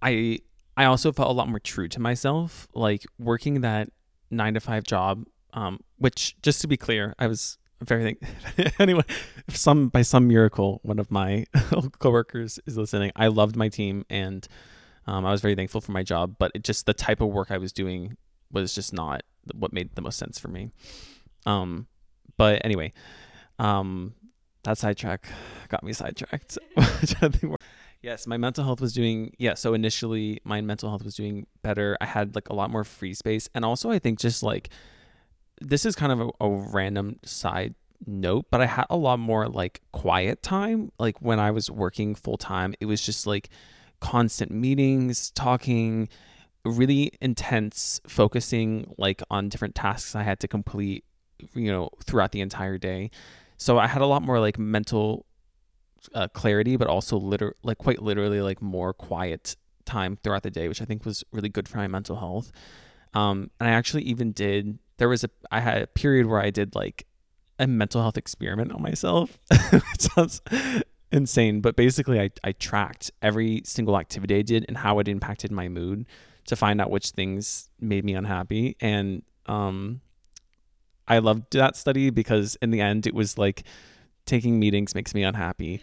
I 0.00 0.40
I 0.76 0.84
also 0.84 1.12
felt 1.12 1.28
a 1.28 1.32
lot 1.32 1.48
more 1.48 1.58
true 1.58 1.88
to 1.88 2.00
myself. 2.00 2.68
Like 2.74 3.04
working 3.18 3.60
that 3.60 3.90
nine 4.30 4.54
to 4.54 4.60
five 4.60 4.84
job, 4.84 5.24
um, 5.52 5.80
which 5.98 6.40
just 6.42 6.60
to 6.62 6.68
be 6.68 6.76
clear, 6.76 7.14
I 7.18 7.26
was 7.26 7.58
very 7.82 8.16
anyway. 8.78 9.02
Some 9.48 9.88
by 9.88 10.02
some 10.02 10.28
miracle, 10.28 10.80
one 10.82 10.98
of 10.98 11.10
my 11.10 11.44
coworkers 11.98 12.58
is 12.66 12.76
listening. 12.76 13.12
I 13.16 13.28
loved 13.28 13.56
my 13.56 13.68
team 13.68 14.04
and 14.08 14.46
um, 15.06 15.26
I 15.26 15.32
was 15.32 15.40
very 15.40 15.54
thankful 15.54 15.80
for 15.80 15.92
my 15.92 16.02
job, 16.02 16.36
but 16.38 16.52
it 16.54 16.62
just 16.62 16.86
the 16.86 16.94
type 16.94 17.20
of 17.20 17.28
work 17.28 17.50
I 17.50 17.58
was 17.58 17.72
doing 17.72 18.16
was 18.52 18.74
just 18.74 18.92
not 18.92 19.22
what 19.54 19.72
made 19.72 19.94
the 19.94 20.02
most 20.02 20.18
sense 20.18 20.38
for 20.38 20.48
me. 20.48 20.70
Um, 21.46 21.86
but 22.36 22.60
anyway, 22.64 22.92
um, 23.60 24.14
that 24.64 24.78
sidetrack 24.78 25.26
got 25.68 25.82
me 25.82 25.92
sidetracked. 25.92 26.58
Yes, 28.02 28.26
my 28.26 28.38
mental 28.38 28.64
health 28.64 28.80
was 28.80 28.94
doing 28.94 29.34
yeah, 29.38 29.54
so 29.54 29.74
initially 29.74 30.40
my 30.42 30.62
mental 30.62 30.88
health 30.88 31.04
was 31.04 31.14
doing 31.14 31.46
better. 31.62 31.98
I 32.00 32.06
had 32.06 32.34
like 32.34 32.48
a 32.48 32.54
lot 32.54 32.70
more 32.70 32.82
free 32.82 33.12
space 33.12 33.48
and 33.54 33.62
also 33.62 33.90
I 33.90 33.98
think 33.98 34.18
just 34.18 34.42
like 34.42 34.70
this 35.60 35.84
is 35.84 35.94
kind 35.94 36.10
of 36.10 36.20
a, 36.20 36.44
a 36.44 36.48
random 36.48 37.20
side 37.24 37.74
note, 38.06 38.46
but 38.50 38.62
I 38.62 38.66
had 38.66 38.86
a 38.88 38.96
lot 38.96 39.18
more 39.18 39.48
like 39.48 39.82
quiet 39.92 40.42
time 40.42 40.92
like 40.98 41.20
when 41.20 41.38
I 41.38 41.50
was 41.50 41.70
working 41.70 42.14
full 42.14 42.38
time. 42.38 42.74
It 42.80 42.86
was 42.86 43.02
just 43.02 43.26
like 43.26 43.50
constant 44.00 44.50
meetings, 44.50 45.30
talking, 45.32 46.08
really 46.64 47.12
intense 47.20 48.00
focusing 48.06 48.94
like 48.96 49.22
on 49.30 49.50
different 49.50 49.74
tasks 49.74 50.14
I 50.14 50.22
had 50.22 50.40
to 50.40 50.48
complete, 50.48 51.04
you 51.54 51.70
know, 51.70 51.90
throughout 52.02 52.32
the 52.32 52.40
entire 52.40 52.78
day. 52.78 53.10
So 53.60 53.78
I 53.78 53.86
had 53.86 54.00
a 54.00 54.06
lot 54.06 54.22
more 54.22 54.40
like 54.40 54.58
mental 54.58 55.26
uh, 56.14 56.28
clarity, 56.28 56.76
but 56.76 56.88
also 56.88 57.18
liter- 57.18 57.56
like 57.62 57.76
quite 57.76 58.00
literally 58.00 58.40
like 58.40 58.62
more 58.62 58.94
quiet 58.94 59.54
time 59.84 60.16
throughout 60.24 60.44
the 60.44 60.50
day, 60.50 60.66
which 60.66 60.80
I 60.80 60.86
think 60.86 61.04
was 61.04 61.22
really 61.30 61.50
good 61.50 61.68
for 61.68 61.76
my 61.76 61.86
mental 61.86 62.16
health. 62.16 62.52
Um, 63.12 63.50
and 63.60 63.68
I 63.68 63.72
actually 63.72 64.04
even 64.04 64.32
did. 64.32 64.78
There 64.96 65.10
was 65.10 65.24
a 65.24 65.30
I 65.50 65.60
had 65.60 65.82
a 65.82 65.86
period 65.86 66.26
where 66.26 66.40
I 66.40 66.48
did 66.48 66.74
like 66.74 67.06
a 67.58 67.66
mental 67.66 68.00
health 68.00 68.16
experiment 68.16 68.72
on 68.72 68.80
myself. 68.80 69.38
it 69.50 70.00
sounds 70.00 70.40
insane, 71.12 71.60
but 71.60 71.76
basically 71.76 72.18
I 72.18 72.30
I 72.42 72.52
tracked 72.52 73.10
every 73.20 73.60
single 73.66 73.98
activity 73.98 74.36
I 74.36 74.42
did 74.42 74.64
and 74.68 74.78
how 74.78 75.00
it 75.00 75.06
impacted 75.06 75.52
my 75.52 75.68
mood 75.68 76.06
to 76.46 76.56
find 76.56 76.80
out 76.80 76.90
which 76.90 77.10
things 77.10 77.68
made 77.78 78.06
me 78.06 78.14
unhappy 78.14 78.76
and 78.80 79.22
um 79.44 80.00
I 81.10 81.18
loved 81.18 81.52
that 81.54 81.76
study 81.76 82.10
because 82.10 82.56
in 82.62 82.70
the 82.70 82.80
end 82.80 83.04
it 83.04 83.14
was 83.14 83.36
like 83.36 83.64
taking 84.26 84.60
meetings 84.60 84.94
makes 84.94 85.12
me 85.12 85.24
unhappy. 85.24 85.82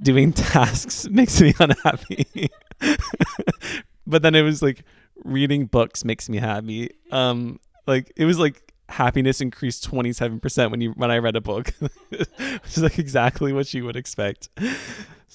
doing 0.00 0.32
tasks 0.52 1.08
makes 1.10 1.40
me 1.40 1.52
unhappy. 1.58 2.48
but 4.06 4.22
then 4.22 4.36
it 4.36 4.42
was 4.42 4.62
like 4.62 4.84
reading 5.24 5.66
books 5.66 6.04
makes 6.04 6.28
me 6.28 6.38
happy. 6.38 6.90
Um, 7.10 7.58
like 7.88 8.12
it 8.16 8.24
was 8.24 8.38
like 8.38 8.72
happiness 8.88 9.40
increased 9.40 9.90
27% 9.90 10.70
when 10.70 10.80
you 10.80 10.92
when 10.92 11.10
I 11.10 11.18
read 11.18 11.34
a 11.34 11.40
book. 11.40 11.72
which 11.80 12.76
is 12.76 12.82
like 12.82 13.00
exactly 13.00 13.52
what 13.52 13.74
you 13.74 13.84
would 13.84 13.96
expect. 13.96 14.48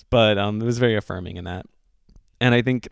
But 0.10 0.38
um 0.38 0.62
it 0.62 0.66
was 0.66 0.80
very 0.80 0.96
affirming 0.96 1.36
in 1.36 1.44
that. 1.44 1.66
And 2.40 2.56
I 2.56 2.62
think 2.62 2.88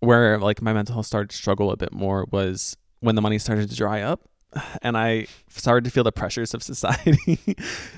where 0.00 0.38
like 0.38 0.60
my 0.60 0.74
mental 0.74 0.96
health 0.96 1.06
started 1.06 1.30
to 1.30 1.36
struggle 1.36 1.70
a 1.70 1.78
bit 1.78 1.92
more 1.92 2.26
was 2.30 2.76
when 3.00 3.14
the 3.14 3.22
money 3.22 3.38
started 3.38 3.70
to 3.70 3.76
dry 3.76 4.02
up 4.02 4.29
and 4.82 4.96
I 4.96 5.26
started 5.48 5.84
to 5.84 5.90
feel 5.90 6.04
the 6.04 6.12
pressures 6.12 6.54
of 6.54 6.62
society. 6.72 7.56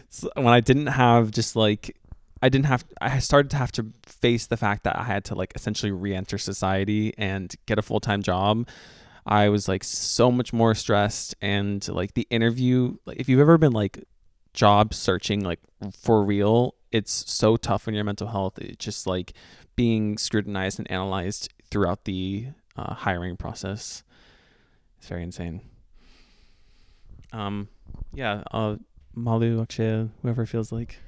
so 0.08 0.30
when 0.34 0.48
I 0.48 0.60
didn't 0.60 0.88
have 0.88 1.30
just 1.30 1.56
like 1.56 1.96
I 2.42 2.48
didn't 2.48 2.66
have 2.66 2.84
I 3.00 3.18
started 3.20 3.50
to 3.52 3.56
have 3.56 3.72
to 3.72 3.86
face 4.04 4.46
the 4.46 4.56
fact 4.56 4.84
that 4.84 4.98
I 4.98 5.04
had 5.04 5.24
to 5.26 5.34
like 5.34 5.52
essentially 5.54 5.92
re-enter 5.92 6.38
society 6.38 7.14
and 7.16 7.54
get 7.66 7.78
a 7.78 7.82
full-time 7.82 8.22
job. 8.22 8.68
I 9.24 9.48
was 9.48 9.68
like 9.68 9.84
so 9.84 10.32
much 10.32 10.52
more 10.52 10.74
stressed 10.74 11.36
and 11.40 11.86
like 11.88 12.14
the 12.14 12.26
interview 12.30 12.96
like 13.06 13.20
if 13.20 13.28
you've 13.28 13.40
ever 13.40 13.58
been 13.58 13.72
like 13.72 14.04
job 14.52 14.92
searching 14.92 15.42
like 15.44 15.60
for 15.96 16.24
real, 16.24 16.74
it's 16.90 17.30
so 17.30 17.56
tough 17.56 17.86
on 17.86 17.94
your 17.94 18.04
mental 18.04 18.28
health. 18.28 18.58
It's 18.58 18.84
just 18.84 19.06
like 19.06 19.32
being 19.76 20.18
scrutinized 20.18 20.78
and 20.78 20.90
analyzed 20.90 21.48
throughout 21.70 22.04
the 22.04 22.48
uh, 22.76 22.94
hiring 22.94 23.36
process. 23.36 24.02
It's 24.98 25.08
very 25.08 25.22
insane. 25.22 25.62
Um, 27.32 27.68
yeah, 28.14 28.42
uh, 28.50 28.76
Malu, 29.14 29.64
Akshaya, 29.64 30.10
whoever 30.22 30.46
feels 30.46 30.70
like. 30.72 30.98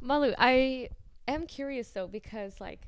Malu, 0.00 0.34
I 0.38 0.88
am 1.28 1.46
curious 1.46 1.88
though 1.90 2.06
because 2.06 2.60
like 2.60 2.86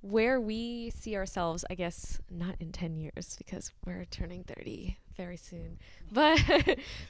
where 0.00 0.40
we 0.40 0.90
see 0.90 1.16
ourselves, 1.16 1.64
I 1.70 1.74
guess 1.74 2.18
not 2.30 2.56
in 2.60 2.72
10 2.72 2.96
years 2.96 3.36
because 3.38 3.72
we're 3.86 4.04
turning 4.06 4.44
30 4.44 4.98
very 5.16 5.36
soon. 5.36 5.78
But 6.12 6.40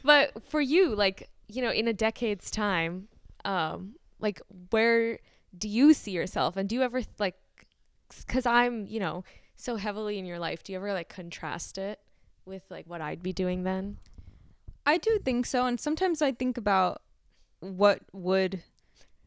but 0.05 0.45
for 0.45 0.61
you 0.61 0.95
like, 0.95 1.29
you 1.49 1.63
know, 1.63 1.71
in 1.71 1.89
a 1.89 1.93
decade's 1.93 2.51
time, 2.51 3.09
um 3.45 3.97
like 4.21 4.41
where 4.71 5.19
do 5.57 5.69
you 5.69 5.93
see 5.93 6.13
yourself 6.13 6.57
and 6.57 6.69
do 6.69 6.75
you 6.77 6.83
ever 6.83 7.03
like 7.19 7.35
cuz 8.29 8.47
I'm, 8.47 8.87
you 8.87 9.01
know, 9.01 9.25
so 9.57 9.77
heavily 9.77 10.19
in 10.19 10.27
your 10.27 10.39
life, 10.39 10.63
do 10.63 10.73
you 10.73 10.79
ever 10.79 10.93
like 10.93 11.09
contrast 11.09 11.79
it 11.79 11.99
with 12.45 12.63
like 12.71 12.87
what 12.87 13.01
I'd 13.01 13.23
be 13.23 13.33
doing 13.33 13.65
then? 13.65 13.99
I 14.87 14.99
do 14.99 15.19
think 15.25 15.47
so. 15.47 15.67
And 15.67 15.79
sometimes 15.81 16.23
I 16.23 16.33
think 16.33 16.57
about 16.59 17.03
what 17.61 18.01
would 18.13 18.63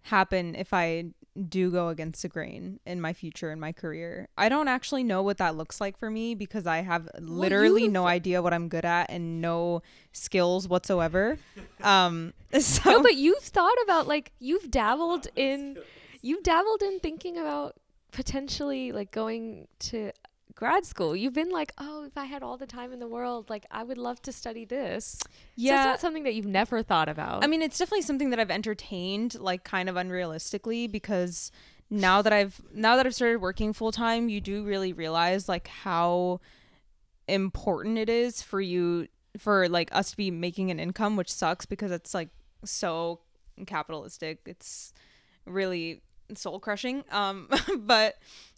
happen 0.03 0.55
if 0.55 0.73
I 0.73 1.05
do 1.49 1.69
go 1.69 1.89
against 1.89 2.21
the 2.21 2.29
grain 2.29 2.79
in 2.85 3.01
my 3.01 3.11
future 3.11 3.51
in 3.51 3.59
my 3.59 3.71
career. 3.73 4.29
I 4.37 4.47
don't 4.47 4.67
actually 4.69 5.03
know 5.03 5.21
what 5.21 5.37
that 5.37 5.55
looks 5.57 5.81
like 5.81 5.97
for 5.97 6.09
me 6.09 6.33
because 6.33 6.65
I 6.65 6.77
have 6.77 7.09
literally 7.19 7.83
you've- 7.83 7.91
no 7.93 8.05
idea 8.07 8.41
what 8.41 8.53
I'm 8.53 8.69
good 8.69 8.85
at 8.85 9.09
and 9.09 9.41
no 9.41 9.81
skills 10.13 10.67
whatsoever. 10.67 11.37
Um 11.83 12.33
so 12.59 12.89
No, 12.89 13.03
but 13.03 13.15
you've 13.15 13.43
thought 13.43 13.75
about 13.83 14.07
like 14.07 14.31
you've 14.39 14.71
dabbled 14.71 15.27
in 15.35 15.77
you've 16.21 16.41
dabbled 16.41 16.81
in 16.81 16.99
thinking 16.99 17.37
about 17.37 17.75
potentially 18.11 18.91
like 18.93 19.11
going 19.11 19.67
to 19.79 20.11
grad 20.55 20.85
school. 20.85 21.15
You've 21.15 21.33
been 21.33 21.51
like, 21.51 21.73
"Oh, 21.77 22.05
if 22.05 22.17
I 22.17 22.25
had 22.25 22.41
all 22.41 22.57
the 22.57 22.65
time 22.65 22.91
in 22.91 22.99
the 22.99 23.07
world, 23.07 23.49
like 23.49 23.65
I 23.69 23.83
would 23.83 23.97
love 23.97 24.21
to 24.23 24.31
study 24.31 24.65
this." 24.65 25.19
So 25.19 25.27
it's 25.27 25.41
yeah. 25.55 25.85
not 25.85 25.99
something 25.99 26.23
that 26.23 26.33
you've 26.33 26.45
never 26.45 26.81
thought 26.81 27.09
about. 27.09 27.43
I 27.43 27.47
mean, 27.47 27.61
it's 27.61 27.77
definitely 27.77 28.03
something 28.03 28.29
that 28.31 28.39
I've 28.39 28.51
entertained 28.51 29.39
like 29.39 29.63
kind 29.63 29.89
of 29.89 29.95
unrealistically 29.95 30.91
because 30.91 31.51
now 31.89 32.21
that 32.21 32.33
I've 32.33 32.61
now 32.73 32.95
that 32.95 33.05
I've 33.05 33.15
started 33.15 33.41
working 33.41 33.73
full 33.73 33.91
time, 33.91 34.29
you 34.29 34.41
do 34.41 34.63
really 34.63 34.93
realize 34.93 35.47
like 35.47 35.67
how 35.67 36.39
important 37.27 37.97
it 37.97 38.09
is 38.09 38.41
for 38.41 38.61
you 38.61 39.07
for 39.37 39.67
like 39.67 39.93
us 39.93 40.11
to 40.11 40.17
be 40.17 40.31
making 40.31 40.71
an 40.71 40.79
income, 40.79 41.15
which 41.15 41.31
sucks 41.31 41.65
because 41.65 41.91
it's 41.91 42.13
like 42.13 42.29
so 42.63 43.19
capitalistic. 43.67 44.39
It's 44.45 44.93
really 45.45 46.01
soul 46.33 46.59
crushing. 46.59 47.03
Um 47.11 47.49
but 47.77 48.15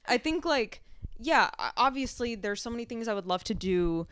I 0.08 0.18
think 0.18 0.45
like 0.45 0.82
yeah, 1.20 1.49
obviously 1.76 2.36
there's 2.36 2.61
so 2.61 2.70
many 2.70 2.86
things 2.86 3.07
I 3.07 3.13
would 3.13 3.26
love 3.26 3.43
to 3.45 3.53
do 3.53 4.07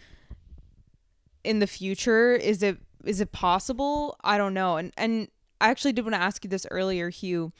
in 1.43 1.59
the 1.59 1.67
future. 1.67 2.33
Is 2.33 2.63
it 2.63 2.77
is 3.03 3.21
it 3.21 3.31
possible? 3.31 4.17
I 4.23 4.37
don't 4.37 4.53
know. 4.53 4.77
And 4.77 4.91
and 4.97 5.29
I 5.61 5.69
actually 5.69 5.93
did 5.93 6.03
want 6.03 6.15
to 6.15 6.21
ask 6.21 6.43
you 6.43 6.49
this 6.49 6.65
earlier, 6.71 7.11
Huw, 7.11 7.51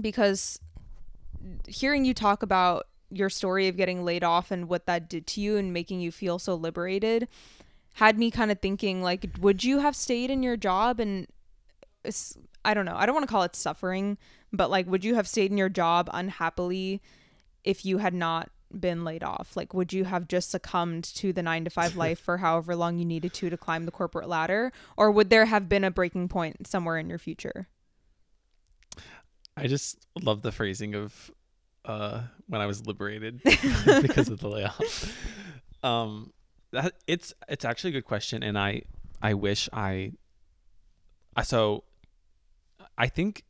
because 0.00 0.60
hearing 1.66 2.04
you 2.04 2.14
talk 2.14 2.42
about 2.42 2.86
your 3.10 3.30
story 3.30 3.68
of 3.68 3.76
getting 3.76 4.04
laid 4.04 4.24
off 4.24 4.50
and 4.50 4.68
what 4.68 4.86
that 4.86 5.08
did 5.08 5.26
to 5.28 5.40
you 5.40 5.56
and 5.56 5.72
making 5.72 6.00
you 6.00 6.10
feel 6.10 6.38
so 6.38 6.54
liberated 6.54 7.28
had 7.94 8.18
me 8.18 8.32
kind 8.32 8.50
of 8.50 8.58
thinking 8.60 9.00
like 9.00 9.26
would 9.40 9.62
you 9.62 9.78
have 9.78 9.94
stayed 9.94 10.28
in 10.28 10.42
your 10.42 10.56
job 10.56 10.98
and 10.98 11.26
I 12.64 12.74
don't 12.74 12.84
know. 12.84 12.96
I 12.96 13.06
don't 13.06 13.14
want 13.14 13.26
to 13.26 13.32
call 13.32 13.42
it 13.42 13.56
suffering, 13.56 14.18
but 14.52 14.70
like 14.70 14.86
would 14.88 15.04
you 15.04 15.14
have 15.14 15.28
stayed 15.28 15.50
in 15.50 15.58
your 15.58 15.68
job 15.68 16.10
unhappily 16.12 17.00
if 17.66 17.84
you 17.84 17.98
had 17.98 18.14
not 18.14 18.50
been 18.78 19.04
laid 19.04 19.22
off? 19.22 19.56
Like 19.56 19.74
would 19.74 19.92
you 19.92 20.04
have 20.04 20.28
just 20.28 20.50
succumbed 20.50 21.04
to 21.16 21.32
the 21.32 21.42
9 21.42 21.64
to 21.64 21.70
5 21.70 21.96
life 22.04 22.18
for 22.18 22.38
however 22.38 22.74
long 22.74 22.98
you 22.98 23.04
needed 23.04 23.34
to 23.34 23.50
to 23.50 23.56
climb 23.56 23.84
the 23.84 23.92
corporate 23.92 24.28
ladder 24.28 24.72
or 24.96 25.10
would 25.10 25.30
there 25.30 25.46
have 25.46 25.68
been 25.68 25.84
a 25.84 25.90
breaking 25.90 26.28
point 26.28 26.66
somewhere 26.66 26.98
in 26.98 27.08
your 27.08 27.18
future? 27.18 27.68
I 29.56 29.66
just 29.68 30.06
love 30.20 30.42
the 30.42 30.52
phrasing 30.52 30.94
of 30.94 31.30
uh, 31.86 32.22
when 32.46 32.60
I 32.60 32.66
was 32.66 32.86
liberated 32.86 33.40
because 34.02 34.28
of 34.28 34.40
the 34.40 34.48
layoff. 34.48 35.14
Um, 35.82 36.32
that 36.72 36.94
it's 37.06 37.32
it's 37.48 37.64
actually 37.64 37.90
a 37.90 37.92
good 37.94 38.04
question, 38.04 38.42
and 38.42 38.58
I 38.58 38.82
I 39.22 39.34
wish 39.34 39.68
I. 39.72 40.12
I 41.38 41.42
so, 41.42 41.84
I 42.96 43.08
think 43.08 43.44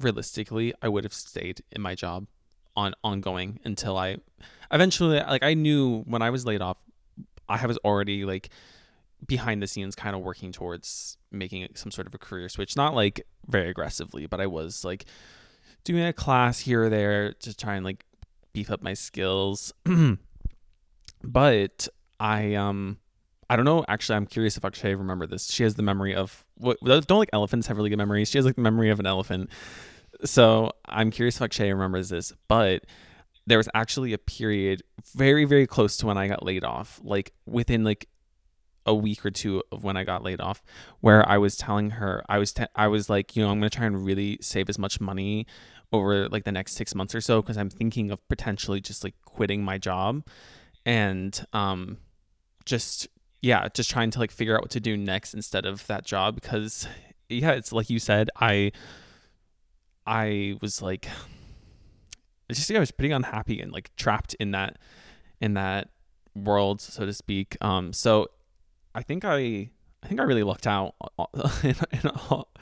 realistically 0.00 0.74
I 0.82 0.88
would 0.88 1.04
have 1.04 1.14
stayed 1.14 1.62
in 1.70 1.80
my 1.80 1.94
job 1.94 2.26
on 2.76 2.94
ongoing 3.02 3.60
until 3.64 3.96
I 3.96 4.18
eventually 4.72 5.18
like 5.18 5.42
I 5.42 5.54
knew 5.54 6.02
when 6.02 6.22
I 6.22 6.30
was 6.30 6.46
laid 6.46 6.62
off 6.62 6.78
I 7.48 7.66
was 7.66 7.78
already 7.78 8.24
like 8.24 8.50
behind 9.26 9.62
the 9.62 9.66
scenes 9.66 9.94
kind 9.94 10.14
of 10.16 10.22
working 10.22 10.52
towards 10.52 11.16
making 11.30 11.68
some 11.74 11.90
sort 11.90 12.06
of 12.06 12.14
a 12.14 12.18
career 12.18 12.48
switch 12.48 12.76
not 12.76 12.94
like 12.94 13.26
very 13.46 13.68
aggressively 13.68 14.26
but 14.26 14.40
I 14.40 14.46
was 14.46 14.84
like 14.84 15.04
doing 15.84 16.04
a 16.04 16.12
class 16.12 16.60
here 16.60 16.84
or 16.84 16.88
there 16.88 17.32
to 17.32 17.56
try 17.56 17.74
and 17.74 17.84
like 17.84 18.04
beef 18.52 18.70
up 18.70 18.82
my 18.82 18.94
skills 18.94 19.72
but 21.22 21.88
I 22.18 22.54
um 22.54 22.98
I 23.50 23.56
don't 23.56 23.64
know. 23.64 23.84
Actually, 23.88 24.14
I'm 24.14 24.26
curious 24.26 24.56
if 24.56 24.64
Akshay 24.64 24.94
remember 24.94 25.26
this. 25.26 25.50
She 25.50 25.64
has 25.64 25.74
the 25.74 25.82
memory 25.82 26.14
of 26.14 26.46
what? 26.54 26.78
Don't 26.84 27.10
like 27.10 27.30
elephants 27.32 27.66
have 27.66 27.76
really 27.76 27.90
good 27.90 27.98
memories. 27.98 28.30
She 28.30 28.38
has 28.38 28.44
like 28.44 28.54
the 28.54 28.62
memory 28.62 28.90
of 28.90 29.00
an 29.00 29.06
elephant. 29.06 29.50
So 30.24 30.72
I'm 30.86 31.10
curious 31.10 31.36
if 31.36 31.42
Akshay 31.42 31.72
remembers 31.72 32.08
this. 32.08 32.32
But 32.48 32.84
there 33.46 33.58
was 33.58 33.68
actually 33.74 34.12
a 34.12 34.18
period 34.18 34.82
very 35.14 35.44
very 35.44 35.66
close 35.66 35.96
to 35.98 36.06
when 36.06 36.18
I 36.18 36.28
got 36.28 36.44
laid 36.44 36.64
off, 36.64 37.00
like 37.02 37.32
within 37.46 37.84
like 37.84 38.08
a 38.86 38.94
week 38.94 39.24
or 39.24 39.30
two 39.30 39.62
of 39.70 39.84
when 39.84 39.96
I 39.96 40.04
got 40.04 40.22
laid 40.22 40.40
off, 40.40 40.62
where 41.00 41.26
I 41.28 41.38
was 41.38 41.56
telling 41.56 41.90
her 41.90 42.22
I 42.28 42.38
was 42.38 42.52
te- 42.52 42.66
I 42.74 42.88
was 42.88 43.08
like, 43.10 43.36
you 43.36 43.42
know, 43.42 43.50
I'm 43.50 43.58
gonna 43.58 43.70
try 43.70 43.86
and 43.86 44.04
really 44.04 44.38
save 44.40 44.68
as 44.68 44.78
much 44.78 45.00
money 45.00 45.46
over 45.92 46.28
like 46.28 46.44
the 46.44 46.52
next 46.52 46.74
six 46.74 46.94
months 46.94 47.14
or 47.14 47.20
so 47.20 47.42
because 47.42 47.56
I'm 47.56 47.70
thinking 47.70 48.10
of 48.10 48.26
potentially 48.28 48.80
just 48.80 49.02
like 49.02 49.14
quitting 49.24 49.64
my 49.64 49.78
job 49.78 50.24
and 50.86 51.44
um 51.52 51.98
just 52.64 53.08
yeah 53.42 53.68
just 53.74 53.90
trying 53.90 54.10
to 54.10 54.18
like 54.18 54.30
figure 54.30 54.54
out 54.54 54.62
what 54.62 54.70
to 54.70 54.80
do 54.80 54.96
next 54.96 55.34
instead 55.34 55.66
of 55.66 55.86
that 55.86 56.04
job 56.04 56.34
because 56.34 56.86
yeah 57.28 57.52
it's 57.52 57.72
like 57.72 57.90
you 57.90 57.98
said 57.98 58.30
i 58.36 58.70
i 60.10 60.56
was 60.60 60.82
like 60.82 61.08
I 62.50 62.52
just 62.52 62.68
yeah, 62.68 62.78
i 62.78 62.80
was 62.80 62.90
pretty 62.90 63.12
unhappy 63.12 63.60
and 63.60 63.70
like 63.72 63.94
trapped 63.94 64.34
in 64.34 64.50
that 64.50 64.78
in 65.40 65.54
that 65.54 65.88
world 66.34 66.80
so 66.80 67.06
to 67.06 67.12
speak. 67.12 67.56
Um 67.60 67.92
so 67.92 68.26
i 68.94 69.02
think 69.02 69.24
i 69.24 69.70
i 70.02 70.06
think 70.06 70.20
i 70.20 70.24
really 70.24 70.42
lucked 70.42 70.66
out 70.66 70.94
in, 71.62 71.76
in, 71.92 72.10
all, 72.28 72.52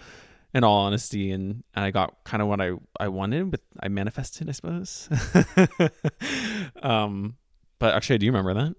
in 0.53 0.63
all 0.63 0.81
honesty 0.81 1.31
and, 1.31 1.65
and 1.75 1.85
i 1.85 1.91
got 1.91 2.23
kind 2.25 2.43
of 2.43 2.49
what 2.49 2.61
i 2.61 2.73
i 3.01 3.09
wanted 3.09 3.51
but 3.51 3.61
i 3.81 3.89
manifested 3.89 4.49
i 4.49 4.53
suppose. 4.53 5.09
Um 6.83 7.37
but 7.79 7.95
actually 7.95 8.19
do 8.19 8.27
you 8.27 8.33
remember 8.33 8.55
that? 8.55 8.75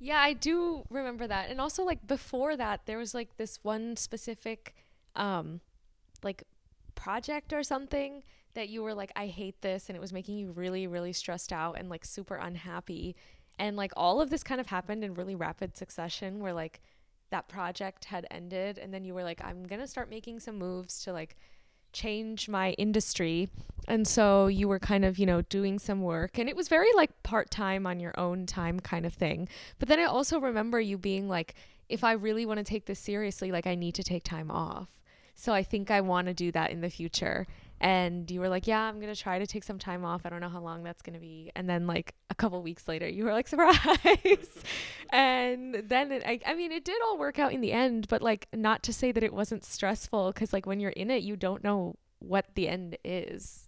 Yeah, 0.00 0.18
I 0.18 0.34
do 0.34 0.84
remember 0.90 1.26
that. 1.26 1.48
And 1.48 1.60
also 1.60 1.84
like 1.84 2.06
before 2.06 2.56
that 2.56 2.86
there 2.86 2.98
was 2.98 3.14
like 3.14 3.36
this 3.36 3.60
one 3.62 3.96
specific 3.96 4.74
um 5.16 5.60
like 6.22 6.44
project 6.94 7.52
or 7.52 7.62
something 7.62 8.22
that 8.54 8.68
you 8.68 8.82
were 8.82 8.94
like 8.94 9.12
I 9.16 9.26
hate 9.26 9.60
this 9.62 9.88
and 9.88 9.96
it 9.96 10.00
was 10.00 10.12
making 10.12 10.38
you 10.38 10.52
really 10.52 10.86
really 10.86 11.12
stressed 11.12 11.52
out 11.52 11.78
and 11.78 11.88
like 11.88 12.04
super 12.04 12.36
unhappy. 12.36 13.16
And 13.58 13.76
like 13.76 13.92
all 13.96 14.20
of 14.20 14.30
this 14.30 14.42
kind 14.42 14.60
of 14.60 14.66
happened 14.66 15.04
in 15.04 15.14
really 15.14 15.34
rapid 15.34 15.76
succession 15.76 16.40
where 16.40 16.52
like 16.52 16.80
that 17.30 17.48
project 17.48 18.06
had 18.06 18.26
ended 18.30 18.78
and 18.78 18.92
then 18.92 19.04
you 19.04 19.14
were 19.14 19.24
like 19.24 19.40
I'm 19.44 19.66
to 19.66 19.86
start 19.86 20.10
making 20.10 20.40
some 20.40 20.58
moves 20.58 21.02
to 21.04 21.12
like 21.12 21.36
change 21.92 22.48
my 22.48 22.72
industry. 22.72 23.48
And 23.86 24.06
so 24.06 24.48
you 24.48 24.68
were 24.68 24.78
kind 24.78 25.04
of, 25.04 25.18
you 25.18 25.26
know, 25.26 25.42
doing 25.42 25.78
some 25.78 26.02
work 26.02 26.38
and 26.38 26.48
it 26.48 26.56
was 26.56 26.68
very 26.68 26.92
like 26.94 27.22
part 27.22 27.50
time 27.50 27.86
on 27.86 28.00
your 28.00 28.18
own 28.18 28.46
time 28.46 28.80
kind 28.80 29.06
of 29.06 29.14
thing. 29.14 29.48
But 29.78 29.88
then 29.88 30.00
I 30.00 30.04
also 30.04 30.38
remember 30.38 30.80
you 30.80 30.98
being 30.98 31.28
like, 31.28 31.54
if 31.88 32.02
I 32.02 32.12
really 32.12 32.46
want 32.46 32.58
to 32.58 32.64
take 32.64 32.86
this 32.86 32.98
seriously, 32.98 33.52
like 33.52 33.66
I 33.66 33.74
need 33.74 33.94
to 33.96 34.02
take 34.02 34.24
time 34.24 34.50
off. 34.50 34.88
So 35.34 35.52
I 35.52 35.62
think 35.62 35.90
I 35.90 36.00
want 36.00 36.28
to 36.28 36.34
do 36.34 36.52
that 36.52 36.70
in 36.70 36.80
the 36.80 36.90
future. 36.90 37.46
And 37.80 38.30
you 38.30 38.40
were 38.40 38.48
like, 38.48 38.66
yeah, 38.66 38.80
I'm 38.80 39.00
going 39.00 39.12
to 39.12 39.20
try 39.20 39.38
to 39.38 39.46
take 39.46 39.64
some 39.64 39.78
time 39.78 40.04
off. 40.04 40.22
I 40.24 40.30
don't 40.30 40.40
know 40.40 40.48
how 40.48 40.60
long 40.60 40.84
that's 40.84 41.02
going 41.02 41.14
to 41.14 41.20
be. 41.20 41.50
And 41.54 41.68
then, 41.68 41.86
like, 41.86 42.14
a 42.30 42.34
couple 42.34 42.62
weeks 42.62 42.88
later, 42.88 43.08
you 43.08 43.24
were 43.24 43.32
like, 43.32 43.48
surprise. 43.48 44.48
and 45.10 45.74
then, 45.74 46.12
it, 46.12 46.22
I, 46.24 46.40
I 46.46 46.54
mean, 46.54 46.72
it 46.72 46.84
did 46.84 47.02
all 47.02 47.18
work 47.18 47.38
out 47.38 47.52
in 47.52 47.60
the 47.60 47.72
end, 47.72 48.08
but 48.08 48.22
like, 48.22 48.48
not 48.54 48.82
to 48.84 48.92
say 48.92 49.12
that 49.12 49.22
it 49.22 49.34
wasn't 49.34 49.64
stressful 49.64 50.32
because, 50.32 50.52
like, 50.52 50.66
when 50.66 50.80
you're 50.80 50.92
in 50.92 51.10
it, 51.10 51.22
you 51.24 51.36
don't 51.36 51.62
know 51.62 51.96
what 52.20 52.46
the 52.54 52.68
end 52.68 52.96
is. 53.04 53.66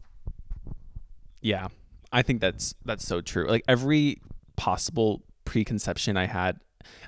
Yeah. 1.41 1.69
I 2.13 2.23
think 2.23 2.41
that's 2.41 2.75
that's 2.85 3.07
so 3.07 3.21
true. 3.21 3.47
Like 3.47 3.63
every 3.69 4.21
possible 4.57 5.23
preconception 5.45 6.17
I 6.17 6.27
had 6.27 6.59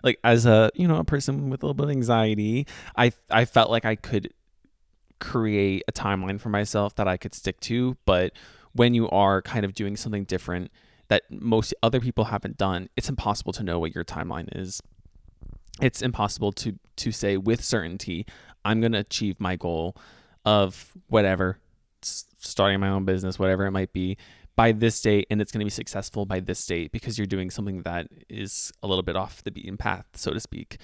like 0.03 0.19
as 0.25 0.45
a, 0.45 0.71
you 0.75 0.89
know, 0.89 0.97
a 0.97 1.05
person 1.05 1.51
with 1.51 1.63
a 1.63 1.67
little 1.67 1.75
bit 1.75 1.85
of 1.85 1.91
anxiety, 1.91 2.67
I 2.97 3.13
I 3.31 3.45
felt 3.45 3.71
like 3.71 3.85
I 3.85 3.95
could 3.95 4.33
create 5.21 5.83
a 5.89 5.93
timeline 5.93 6.41
for 6.41 6.49
myself 6.49 6.95
that 6.97 7.09
I 7.09 7.17
could 7.17 7.35
stick 7.35 7.61
to, 7.61 7.97
but 8.05 8.33
when 8.73 8.95
you 8.95 9.09
are 9.11 9.43
kind 9.43 9.65
of 9.65 9.75
doing 9.75 9.97
something 9.97 10.25
different 10.25 10.71
that 11.09 11.23
most 11.31 11.75
other 11.83 12.01
people 12.01 12.25
haven't 12.25 12.59
done, 12.59 12.89
it's 12.97 13.09
impossible 13.09 13.53
to 13.55 13.63
know 13.63 13.79
what 13.79 13.95
your 13.95 14.05
timeline 14.05 14.49
is. 14.55 14.83
It's 15.81 16.03
impossible 16.03 16.53
to 16.53 16.79
to 16.97 17.13
say 17.13 17.37
with 17.37 17.63
certainty 17.65 18.27
I'm 18.65 18.81
going 18.81 18.93
to 18.93 18.99
achieve 18.99 19.39
my 19.39 19.57
goal 19.57 19.97
of 20.45 20.93
whatever 21.07 21.59
starting 22.03 22.81
my 22.81 22.89
own 22.89 23.05
business, 23.05 23.39
whatever 23.39 23.67
it 23.67 23.71
might 23.71 23.93
be, 23.93 24.17
by 24.57 24.73
this 24.73 25.01
date, 25.01 25.27
and 25.31 25.41
it's 25.41 25.53
going 25.53 25.61
to 25.61 25.65
be 25.65 25.71
successful 25.71 26.27
by 26.27 26.41
this 26.41 26.65
date 26.67 26.91
because 26.93 27.17
you're 27.17 27.27
doing 27.27 27.51
something 27.51 27.83
that 27.83 28.09
is 28.29 28.73
a 28.83 28.87
little 28.87 29.03
bit 29.03 29.17
off 29.17 29.43
the 29.45 29.51
beaten 29.51 29.77
path, 29.77 30.05
so 30.15 30.33
to 30.33 30.41
speak. 30.41 30.79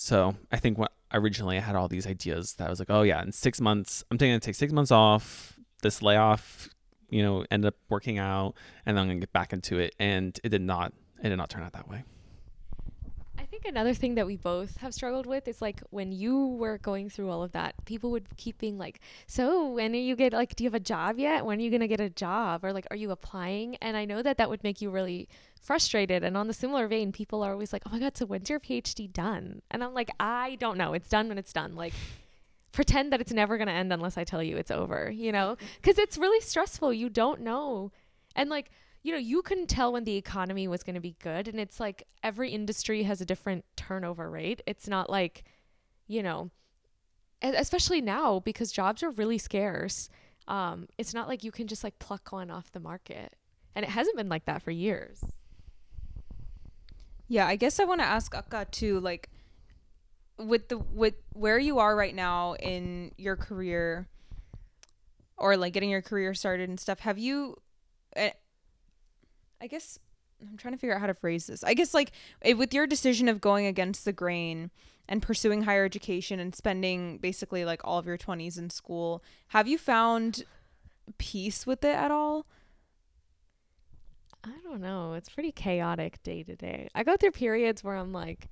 So 0.00 0.36
I 0.52 0.58
think 0.58 0.78
what 0.78 0.92
originally 1.12 1.56
I 1.56 1.60
had 1.60 1.74
all 1.74 1.88
these 1.88 2.06
ideas 2.06 2.54
that 2.54 2.68
I 2.68 2.70
was 2.70 2.78
like, 2.78 2.88
oh 2.88 3.02
yeah, 3.02 3.20
in 3.20 3.32
six 3.32 3.60
months, 3.60 4.04
I'm 4.10 4.16
going 4.16 4.32
to 4.32 4.38
take 4.38 4.54
six 4.54 4.72
months 4.72 4.92
off. 4.92 5.58
This 5.82 6.02
layoff, 6.02 6.68
you 7.10 7.20
know, 7.20 7.44
end 7.50 7.64
up 7.64 7.74
working 7.88 8.16
out, 8.16 8.54
and 8.86 8.96
then 8.96 9.02
I'm 9.02 9.08
going 9.08 9.18
to 9.18 9.26
get 9.26 9.32
back 9.32 9.52
into 9.52 9.78
it. 9.78 9.96
And 9.98 10.38
it 10.44 10.50
did 10.50 10.62
not. 10.62 10.92
It 11.22 11.30
did 11.30 11.36
not 11.36 11.50
turn 11.50 11.64
out 11.64 11.72
that 11.72 11.88
way. 11.88 12.04
Think 13.60 13.74
another 13.74 13.94
thing 13.94 14.14
that 14.14 14.26
we 14.26 14.36
both 14.36 14.76
have 14.76 14.94
struggled 14.94 15.26
with 15.26 15.48
is 15.48 15.60
like 15.60 15.82
when 15.90 16.12
you 16.12 16.46
were 16.46 16.78
going 16.78 17.10
through 17.10 17.28
all 17.28 17.42
of 17.42 17.50
that, 17.52 17.74
people 17.86 18.12
would 18.12 18.36
keep 18.36 18.56
being 18.58 18.78
like, 18.78 19.00
"So 19.26 19.68
when 19.70 19.94
are 19.94 19.98
you 19.98 20.14
get 20.14 20.32
like, 20.32 20.54
do 20.54 20.62
you 20.62 20.68
have 20.68 20.76
a 20.76 20.80
job 20.80 21.18
yet? 21.18 21.44
When 21.44 21.58
are 21.58 21.62
you 21.62 21.68
gonna 21.68 21.88
get 21.88 21.98
a 21.98 22.08
job? 22.08 22.64
Or 22.64 22.72
like, 22.72 22.86
are 22.92 22.96
you 22.96 23.10
applying?" 23.10 23.74
And 23.76 23.96
I 23.96 24.04
know 24.04 24.22
that 24.22 24.36
that 24.36 24.48
would 24.48 24.62
make 24.62 24.80
you 24.80 24.90
really 24.90 25.28
frustrated. 25.60 26.22
And 26.22 26.36
on 26.36 26.46
the 26.46 26.54
similar 26.54 26.86
vein, 26.86 27.10
people 27.10 27.42
are 27.42 27.50
always 27.50 27.72
like, 27.72 27.82
"Oh 27.84 27.90
my 27.90 27.98
god, 27.98 28.16
so 28.16 28.26
when's 28.26 28.48
your 28.48 28.60
PhD 28.60 29.12
done?" 29.12 29.60
And 29.72 29.82
I'm 29.82 29.92
like, 29.92 30.10
I 30.20 30.54
don't 30.60 30.78
know. 30.78 30.92
It's 30.92 31.08
done 31.08 31.26
when 31.28 31.36
it's 31.36 31.52
done. 31.52 31.74
Like 31.74 31.94
pretend 32.70 33.12
that 33.12 33.20
it's 33.20 33.32
never 33.32 33.56
going 33.56 33.66
to 33.66 33.72
end 33.72 33.92
unless 33.92 34.16
I 34.16 34.22
tell 34.22 34.42
you 34.42 34.56
it's 34.56 34.70
over, 34.70 35.10
you 35.10 35.32
know? 35.32 35.56
Cuz 35.82 35.98
it's 35.98 36.16
really 36.16 36.40
stressful. 36.40 36.92
You 36.92 37.08
don't 37.08 37.40
know. 37.40 37.90
And 38.36 38.50
like 38.50 38.70
you 39.08 39.14
know, 39.14 39.18
you 39.18 39.40
couldn't 39.40 39.68
tell 39.68 39.90
when 39.90 40.04
the 40.04 40.16
economy 40.16 40.68
was 40.68 40.82
going 40.82 40.94
to 40.94 41.00
be 41.00 41.16
good. 41.22 41.48
And 41.48 41.58
it's 41.58 41.80
like 41.80 42.06
every 42.22 42.50
industry 42.50 43.04
has 43.04 43.22
a 43.22 43.24
different 43.24 43.64
turnover 43.74 44.28
rate. 44.28 44.60
It's 44.66 44.86
not 44.86 45.08
like, 45.08 45.44
you 46.06 46.22
know, 46.22 46.50
especially 47.40 48.02
now 48.02 48.40
because 48.40 48.70
jobs 48.70 49.02
are 49.02 49.08
really 49.08 49.38
scarce. 49.38 50.10
Um, 50.46 50.88
it's 50.98 51.14
not 51.14 51.26
like 51.26 51.42
you 51.42 51.50
can 51.50 51.68
just 51.68 51.82
like 51.82 51.98
pluck 51.98 52.32
one 52.32 52.50
off 52.50 52.70
the 52.70 52.80
market. 52.80 53.34
And 53.74 53.82
it 53.82 53.88
hasn't 53.88 54.18
been 54.18 54.28
like 54.28 54.44
that 54.44 54.60
for 54.60 54.72
years. 54.72 55.24
Yeah, 57.28 57.46
I 57.46 57.56
guess 57.56 57.80
I 57.80 57.84
want 57.84 58.02
to 58.02 58.06
ask 58.06 58.34
Akka 58.34 58.66
too, 58.70 59.00
like, 59.00 59.30
with 60.36 60.68
the 60.68 60.76
with 60.76 61.14
where 61.32 61.58
you 61.58 61.78
are 61.78 61.96
right 61.96 62.14
now 62.14 62.56
in 62.56 63.12
your 63.16 63.36
career 63.36 64.06
or 65.38 65.56
like 65.56 65.72
getting 65.72 65.88
your 65.88 66.02
career 66.02 66.32
started 66.34 66.68
and 66.68 66.78
stuff 66.78 67.00
have 67.00 67.18
you 67.18 67.56
eh, 68.14 68.30
I 69.60 69.66
guess 69.66 69.98
I'm 70.40 70.56
trying 70.56 70.74
to 70.74 70.78
figure 70.78 70.94
out 70.94 71.00
how 71.00 71.06
to 71.06 71.14
phrase 71.14 71.46
this. 71.46 71.64
I 71.64 71.74
guess 71.74 71.94
like 71.94 72.12
with 72.56 72.72
your 72.72 72.86
decision 72.86 73.28
of 73.28 73.40
going 73.40 73.66
against 73.66 74.04
the 74.04 74.12
grain 74.12 74.70
and 75.08 75.22
pursuing 75.22 75.62
higher 75.62 75.84
education 75.84 76.38
and 76.38 76.54
spending 76.54 77.18
basically 77.18 77.64
like 77.64 77.80
all 77.84 77.98
of 77.98 78.06
your 78.06 78.18
20s 78.18 78.58
in 78.58 78.70
school, 78.70 79.22
have 79.48 79.66
you 79.66 79.78
found 79.78 80.44
peace 81.18 81.66
with 81.66 81.84
it 81.84 81.96
at 81.96 82.10
all? 82.10 82.46
I 84.44 84.52
don't 84.62 84.80
know. 84.80 85.14
It's 85.14 85.28
pretty 85.28 85.52
chaotic 85.52 86.22
day 86.22 86.42
to 86.44 86.54
day. 86.54 86.88
I 86.94 87.02
go 87.02 87.16
through 87.16 87.32
periods 87.32 87.82
where 87.82 87.96
I'm 87.96 88.12
like, 88.12 88.48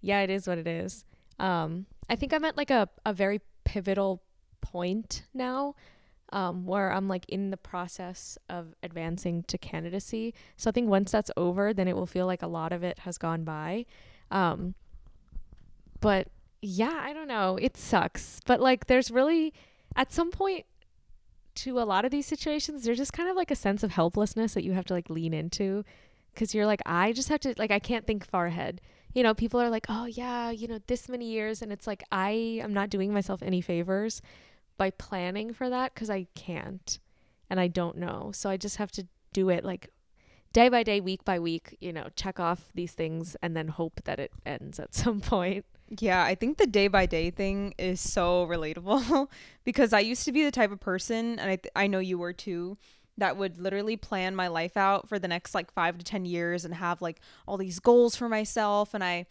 yeah, 0.00 0.20
it 0.20 0.30
is 0.30 0.46
what 0.46 0.58
it 0.58 0.66
is. 0.66 1.04
Um, 1.38 1.86
I 2.10 2.16
think 2.16 2.32
I'm 2.32 2.44
at 2.44 2.56
like 2.56 2.70
a, 2.70 2.88
a 3.06 3.12
very 3.12 3.40
pivotal 3.64 4.22
point 4.60 5.22
now 5.32 5.74
um, 6.32 6.66
where 6.66 6.92
I'm 6.92 7.08
like 7.08 7.24
in 7.28 7.50
the 7.50 7.56
process 7.56 8.38
of 8.48 8.74
advancing 8.82 9.44
to 9.44 9.58
candidacy. 9.58 10.34
So 10.56 10.70
I 10.70 10.72
think 10.72 10.88
once 10.88 11.10
that's 11.10 11.30
over, 11.36 11.72
then 11.72 11.88
it 11.88 11.96
will 11.96 12.06
feel 12.06 12.26
like 12.26 12.42
a 12.42 12.46
lot 12.46 12.72
of 12.72 12.82
it 12.82 13.00
has 13.00 13.18
gone 13.18 13.44
by. 13.44 13.86
Um, 14.30 14.74
but 16.00 16.28
yeah, 16.60 17.00
I 17.02 17.12
don't 17.12 17.28
know. 17.28 17.58
It 17.60 17.76
sucks. 17.76 18.40
But 18.46 18.60
like, 18.60 18.86
there's 18.86 19.10
really, 19.10 19.52
at 19.96 20.12
some 20.12 20.30
point, 20.30 20.66
to 21.56 21.80
a 21.80 21.82
lot 21.82 22.04
of 22.04 22.10
these 22.10 22.26
situations, 22.26 22.84
there's 22.84 22.98
just 22.98 23.12
kind 23.12 23.28
of 23.28 23.36
like 23.36 23.50
a 23.50 23.56
sense 23.56 23.82
of 23.82 23.92
helplessness 23.92 24.54
that 24.54 24.64
you 24.64 24.72
have 24.72 24.84
to 24.86 24.94
like 24.94 25.10
lean 25.10 25.34
into 25.34 25.84
because 26.32 26.54
you're 26.54 26.66
like, 26.66 26.82
I 26.86 27.12
just 27.12 27.28
have 27.30 27.40
to, 27.40 27.54
like, 27.58 27.72
I 27.72 27.80
can't 27.80 28.06
think 28.06 28.24
far 28.24 28.46
ahead. 28.46 28.80
You 29.12 29.22
know, 29.22 29.34
people 29.34 29.60
are 29.60 29.70
like, 29.70 29.86
oh, 29.88 30.04
yeah, 30.04 30.50
you 30.50 30.68
know, 30.68 30.78
this 30.86 31.08
many 31.08 31.24
years. 31.24 31.62
And 31.62 31.72
it's 31.72 31.86
like, 31.86 32.04
I 32.12 32.60
am 32.62 32.72
not 32.72 32.90
doing 32.90 33.12
myself 33.12 33.42
any 33.42 33.60
favors 33.60 34.22
by 34.78 34.90
planning 34.90 35.52
for 35.52 35.68
that 35.68 35.92
because 35.92 36.08
I 36.08 36.26
can't 36.34 36.98
and 37.50 37.60
I 37.60 37.68
don't 37.68 37.98
know. 37.98 38.30
So 38.32 38.48
I 38.48 38.56
just 38.56 38.76
have 38.76 38.90
to 38.92 39.06
do 39.32 39.50
it 39.50 39.64
like 39.64 39.90
day 40.52 40.68
by 40.68 40.82
day, 40.82 41.00
week 41.00 41.24
by 41.24 41.38
week, 41.38 41.76
you 41.80 41.92
know, 41.92 42.08
check 42.16 42.40
off 42.40 42.70
these 42.74 42.92
things 42.92 43.36
and 43.42 43.56
then 43.56 43.68
hope 43.68 44.00
that 44.04 44.18
it 44.18 44.32
ends 44.46 44.78
at 44.78 44.94
some 44.94 45.20
point. 45.20 45.64
Yeah, 46.00 46.22
I 46.22 46.34
think 46.34 46.58
the 46.58 46.66
day 46.66 46.88
by 46.88 47.06
day 47.06 47.30
thing 47.30 47.74
is 47.78 48.00
so 48.00 48.46
relatable 48.46 49.28
because 49.64 49.92
I 49.92 50.00
used 50.00 50.24
to 50.26 50.32
be 50.32 50.44
the 50.44 50.50
type 50.50 50.70
of 50.70 50.80
person, 50.80 51.38
and 51.38 51.50
I, 51.50 51.56
th- 51.56 51.72
I 51.74 51.86
know 51.86 51.98
you 51.98 52.18
were 52.18 52.34
too, 52.34 52.76
that 53.16 53.38
would 53.38 53.58
literally 53.58 53.96
plan 53.96 54.36
my 54.36 54.48
life 54.48 54.76
out 54.76 55.08
for 55.08 55.18
the 55.18 55.28
next 55.28 55.54
like 55.54 55.72
five 55.72 55.96
to 55.98 56.04
10 56.04 56.24
years 56.24 56.64
and 56.64 56.74
have 56.74 57.00
like 57.00 57.20
all 57.46 57.56
these 57.56 57.80
goals 57.80 58.16
for 58.16 58.28
myself. 58.28 58.94
And 58.94 59.02
I 59.02 59.26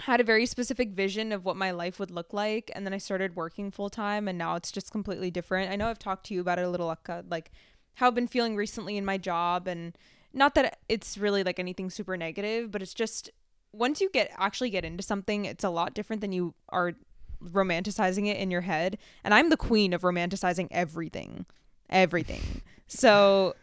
had 0.00 0.20
a 0.20 0.24
very 0.24 0.44
specific 0.46 0.90
vision 0.90 1.32
of 1.32 1.44
what 1.44 1.56
my 1.56 1.70
life 1.70 1.98
would 1.98 2.10
look 2.10 2.32
like 2.32 2.70
and 2.74 2.84
then 2.84 2.92
I 2.92 2.98
started 2.98 3.36
working 3.36 3.70
full 3.70 3.90
time 3.90 4.28
and 4.28 4.36
now 4.36 4.56
it's 4.56 4.72
just 4.72 4.90
completely 4.90 5.30
different. 5.30 5.70
I 5.70 5.76
know 5.76 5.88
I've 5.88 5.98
talked 5.98 6.26
to 6.26 6.34
you 6.34 6.40
about 6.40 6.58
it 6.58 6.64
a 6.64 6.68
little 6.68 6.94
like 7.30 7.50
how 7.94 8.08
I've 8.08 8.14
been 8.14 8.26
feeling 8.26 8.56
recently 8.56 8.96
in 8.96 9.04
my 9.04 9.18
job 9.18 9.68
and 9.68 9.96
not 10.32 10.54
that 10.56 10.78
it's 10.88 11.16
really 11.16 11.44
like 11.44 11.58
anything 11.58 11.90
super 11.90 12.16
negative, 12.16 12.70
but 12.70 12.82
it's 12.82 12.94
just 12.94 13.30
once 13.72 14.00
you 14.00 14.10
get 14.10 14.30
actually 14.36 14.70
get 14.70 14.84
into 14.84 15.02
something, 15.02 15.44
it's 15.44 15.64
a 15.64 15.70
lot 15.70 15.94
different 15.94 16.20
than 16.20 16.32
you 16.32 16.54
are 16.70 16.94
romanticizing 17.42 18.26
it 18.26 18.36
in 18.36 18.50
your 18.50 18.62
head. 18.62 18.98
And 19.22 19.32
I'm 19.32 19.50
the 19.50 19.56
queen 19.56 19.92
of 19.92 20.02
romanticizing 20.02 20.68
everything. 20.70 21.46
Everything. 21.90 22.62
so, 22.86 23.54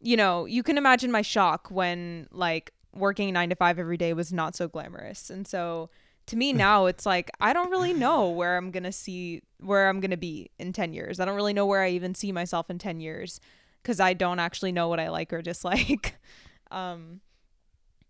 you 0.00 0.16
know, 0.16 0.44
you 0.46 0.62
can 0.62 0.78
imagine 0.78 1.10
my 1.10 1.22
shock 1.22 1.70
when 1.70 2.28
like 2.30 2.72
working 2.94 3.32
nine 3.32 3.50
to 3.50 3.56
five 3.56 3.78
every 3.78 3.96
day 3.96 4.12
was 4.12 4.32
not 4.32 4.54
so 4.54 4.68
glamorous. 4.68 5.30
And 5.30 5.46
so 5.46 5.90
to 6.26 6.36
me 6.36 6.52
now 6.54 6.86
it's 6.86 7.06
like 7.06 7.30
I 7.40 7.52
don't 7.52 7.70
really 7.70 7.92
know 7.92 8.30
where 8.30 8.56
I'm 8.56 8.70
gonna 8.70 8.92
see 8.92 9.42
where 9.60 9.88
I'm 9.88 10.00
gonna 10.00 10.16
be 10.16 10.50
in 10.58 10.72
ten 10.72 10.92
years. 10.92 11.20
I 11.20 11.24
don't 11.24 11.36
really 11.36 11.54
know 11.54 11.66
where 11.66 11.82
I 11.82 11.90
even 11.90 12.14
see 12.14 12.32
myself 12.32 12.70
in 12.70 12.78
ten 12.78 13.00
years 13.00 13.40
because 13.82 14.00
I 14.00 14.14
don't 14.14 14.38
actually 14.38 14.72
know 14.72 14.88
what 14.88 15.00
I 15.00 15.10
like 15.10 15.32
or 15.32 15.42
dislike. 15.42 16.16
um, 16.70 17.20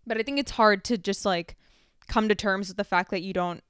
but 0.07 0.17
I 0.17 0.23
think 0.23 0.39
it's 0.39 0.51
hard 0.51 0.83
to 0.85 0.97
just 0.97 1.25
like 1.25 1.55
come 2.07 2.29
to 2.29 2.35
terms 2.35 2.67
with 2.67 2.77
the 2.77 2.83
fact 2.83 3.11
that 3.11 3.21
you 3.21 3.33
don't 3.33 3.63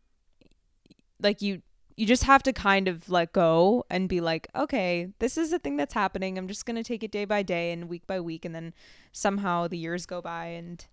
like 1.22 1.42
you 1.42 1.62
you 1.98 2.06
just 2.06 2.24
have 2.24 2.44
to 2.44 2.52
kind 2.52 2.88
of 2.88 3.10
let 3.10 3.32
go 3.32 3.86
and 3.90 4.10
be 4.10 4.20
like, 4.20 4.48
okay, 4.56 5.14
this 5.20 5.38
is 5.38 5.54
a 5.54 5.60
thing 5.60 5.78
that's 5.78 5.94
happening. 5.94 6.38
I'm 6.38 6.48
just 6.48 6.66
going 6.66 6.76
to 6.76 6.84
take 6.84 7.04
it 7.04 7.12
day 7.12 7.24
by 7.24 7.42
day 7.42 7.72
and 7.72 7.88
week 7.88 8.06
by 8.06 8.20
week. 8.20 8.44
And 8.44 8.54
then 8.54 8.74
somehow 9.14 9.68
the 9.68 9.78
years 9.78 10.06
go 10.06 10.22
by 10.22 10.48
and 10.48 10.86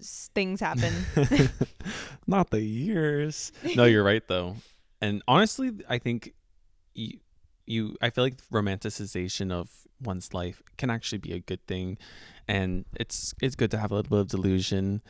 things 0.00 0.60
happen. 0.60 0.92
Not 2.26 2.50
the 2.50 2.60
years. 2.60 3.52
No, 3.76 3.84
you're 3.84 4.04
right 4.04 4.26
though. 4.26 4.56
And 5.00 5.22
honestly, 5.28 5.72
I 5.88 5.98
think 5.98 6.34
you, 6.94 7.18
you 7.66 7.96
I 8.00 8.10
feel 8.10 8.24
like 8.24 8.36
romanticization 8.52 9.52
of 9.52 9.70
one's 10.02 10.32
life 10.32 10.62
can 10.76 10.90
actually 10.90 11.18
be 11.18 11.32
a 11.32 11.40
good 11.40 11.66
thing 11.66 11.98
and 12.46 12.84
it's 12.94 13.34
it's 13.42 13.56
good 13.56 13.70
to 13.72 13.78
have 13.78 13.90
a 13.90 13.96
little 13.96 14.10
bit 14.10 14.20
of 14.20 14.28
delusion. 14.28 15.02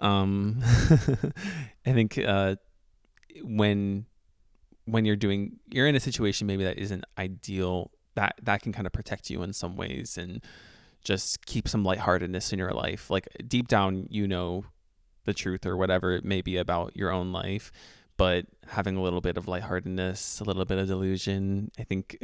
Um 0.00 0.60
I 1.86 1.92
think 1.92 2.18
uh 2.18 2.56
when 3.42 4.06
when 4.84 5.04
you're 5.04 5.16
doing 5.16 5.58
you're 5.70 5.86
in 5.86 5.94
a 5.94 6.00
situation 6.00 6.46
maybe 6.46 6.64
that 6.64 6.78
isn't 6.78 7.04
ideal 7.16 7.90
that 8.14 8.34
that 8.42 8.62
can 8.62 8.72
kind 8.72 8.86
of 8.86 8.92
protect 8.92 9.30
you 9.30 9.42
in 9.42 9.52
some 9.52 9.76
ways 9.76 10.18
and 10.18 10.42
just 11.04 11.44
keep 11.46 11.68
some 11.68 11.84
lightheartedness 11.84 12.52
in 12.52 12.58
your 12.58 12.72
life 12.72 13.10
like 13.10 13.28
deep 13.46 13.68
down 13.68 14.06
you 14.10 14.26
know 14.26 14.64
the 15.24 15.34
truth 15.34 15.66
or 15.66 15.76
whatever 15.76 16.12
it 16.12 16.24
may 16.24 16.40
be 16.40 16.56
about 16.56 16.96
your 16.96 17.10
own 17.10 17.32
life 17.32 17.70
but 18.16 18.46
having 18.68 18.96
a 18.96 19.02
little 19.02 19.20
bit 19.20 19.36
of 19.36 19.48
lightheartedness 19.48 20.40
a 20.40 20.44
little 20.44 20.64
bit 20.64 20.78
of 20.78 20.86
delusion 20.86 21.70
i 21.78 21.82
think 21.82 22.16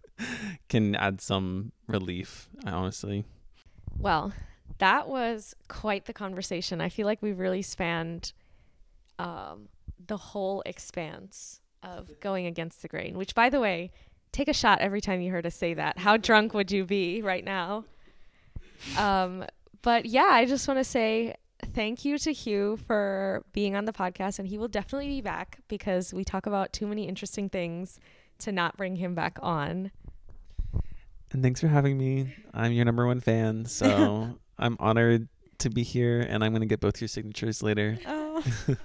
can 0.68 0.94
add 0.94 1.20
some 1.20 1.72
relief 1.88 2.48
honestly 2.66 3.24
Well, 3.98 4.32
that 4.78 5.08
was 5.08 5.54
quite 5.68 6.04
the 6.04 6.12
conversation. 6.12 6.80
I 6.80 6.88
feel 6.88 7.06
like 7.06 7.22
we've 7.22 7.38
really 7.38 7.62
spanned 7.62 8.32
um, 9.18 9.68
the 10.06 10.16
whole 10.16 10.62
expanse 10.66 11.60
of 11.82 12.20
going 12.20 12.46
against 12.46 12.82
the 12.82 12.88
grain, 12.88 13.16
which, 13.16 13.34
by 13.34 13.48
the 13.48 13.60
way, 13.60 13.90
take 14.32 14.48
a 14.48 14.52
shot 14.52 14.80
every 14.80 15.00
time 15.00 15.20
you 15.20 15.30
heard 15.30 15.46
us 15.46 15.54
say 15.54 15.74
that. 15.74 15.98
How 15.98 16.16
drunk 16.16 16.52
would 16.52 16.70
you 16.70 16.84
be 16.84 17.22
right 17.22 17.44
now? 17.44 17.84
Um, 18.96 19.44
but 19.82 20.06
yeah, 20.06 20.28
I 20.30 20.46
just 20.46 20.66
want 20.68 20.78
to 20.78 20.84
say 20.84 21.34
thank 21.72 22.04
you 22.04 22.18
to 22.18 22.30
Huw 22.30 22.78
for 22.78 23.44
being 23.52 23.76
on 23.76 23.84
the 23.84 23.92
podcast, 23.92 24.38
and 24.38 24.48
he 24.48 24.58
will 24.58 24.68
definitely 24.68 25.08
be 25.08 25.20
back 25.20 25.58
because 25.68 26.12
we 26.12 26.24
talk 26.24 26.46
about 26.46 26.72
too 26.72 26.86
many 26.86 27.08
interesting 27.08 27.48
things 27.48 27.98
to 28.38 28.52
not 28.52 28.76
bring 28.76 28.96
him 28.96 29.14
back 29.14 29.38
on. 29.42 29.90
And 31.32 31.42
thanks 31.42 31.60
for 31.60 31.68
having 31.68 31.98
me. 31.98 32.34
I'm 32.54 32.72
your 32.72 32.84
number 32.84 33.06
one 33.06 33.20
fan, 33.20 33.64
so 33.66 34.38
I'm 34.58 34.76
honored 34.80 35.28
to 35.58 35.70
be 35.70 35.82
here, 35.82 36.20
and 36.20 36.44
I'm 36.44 36.52
gonna 36.52 36.66
get 36.66 36.80
both 36.80 37.00
your 37.00 37.08
signatures 37.08 37.62
later. 37.62 37.98
Oh. 38.06 38.42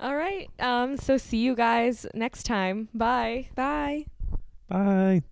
All 0.00 0.16
right. 0.16 0.48
Um, 0.58 0.96
so 0.96 1.18
see 1.18 1.38
you 1.38 1.54
guys 1.54 2.06
next 2.14 2.44
time. 2.44 2.88
Bye. 2.94 3.48
Bye. 3.54 4.06
Bye. 4.68 5.22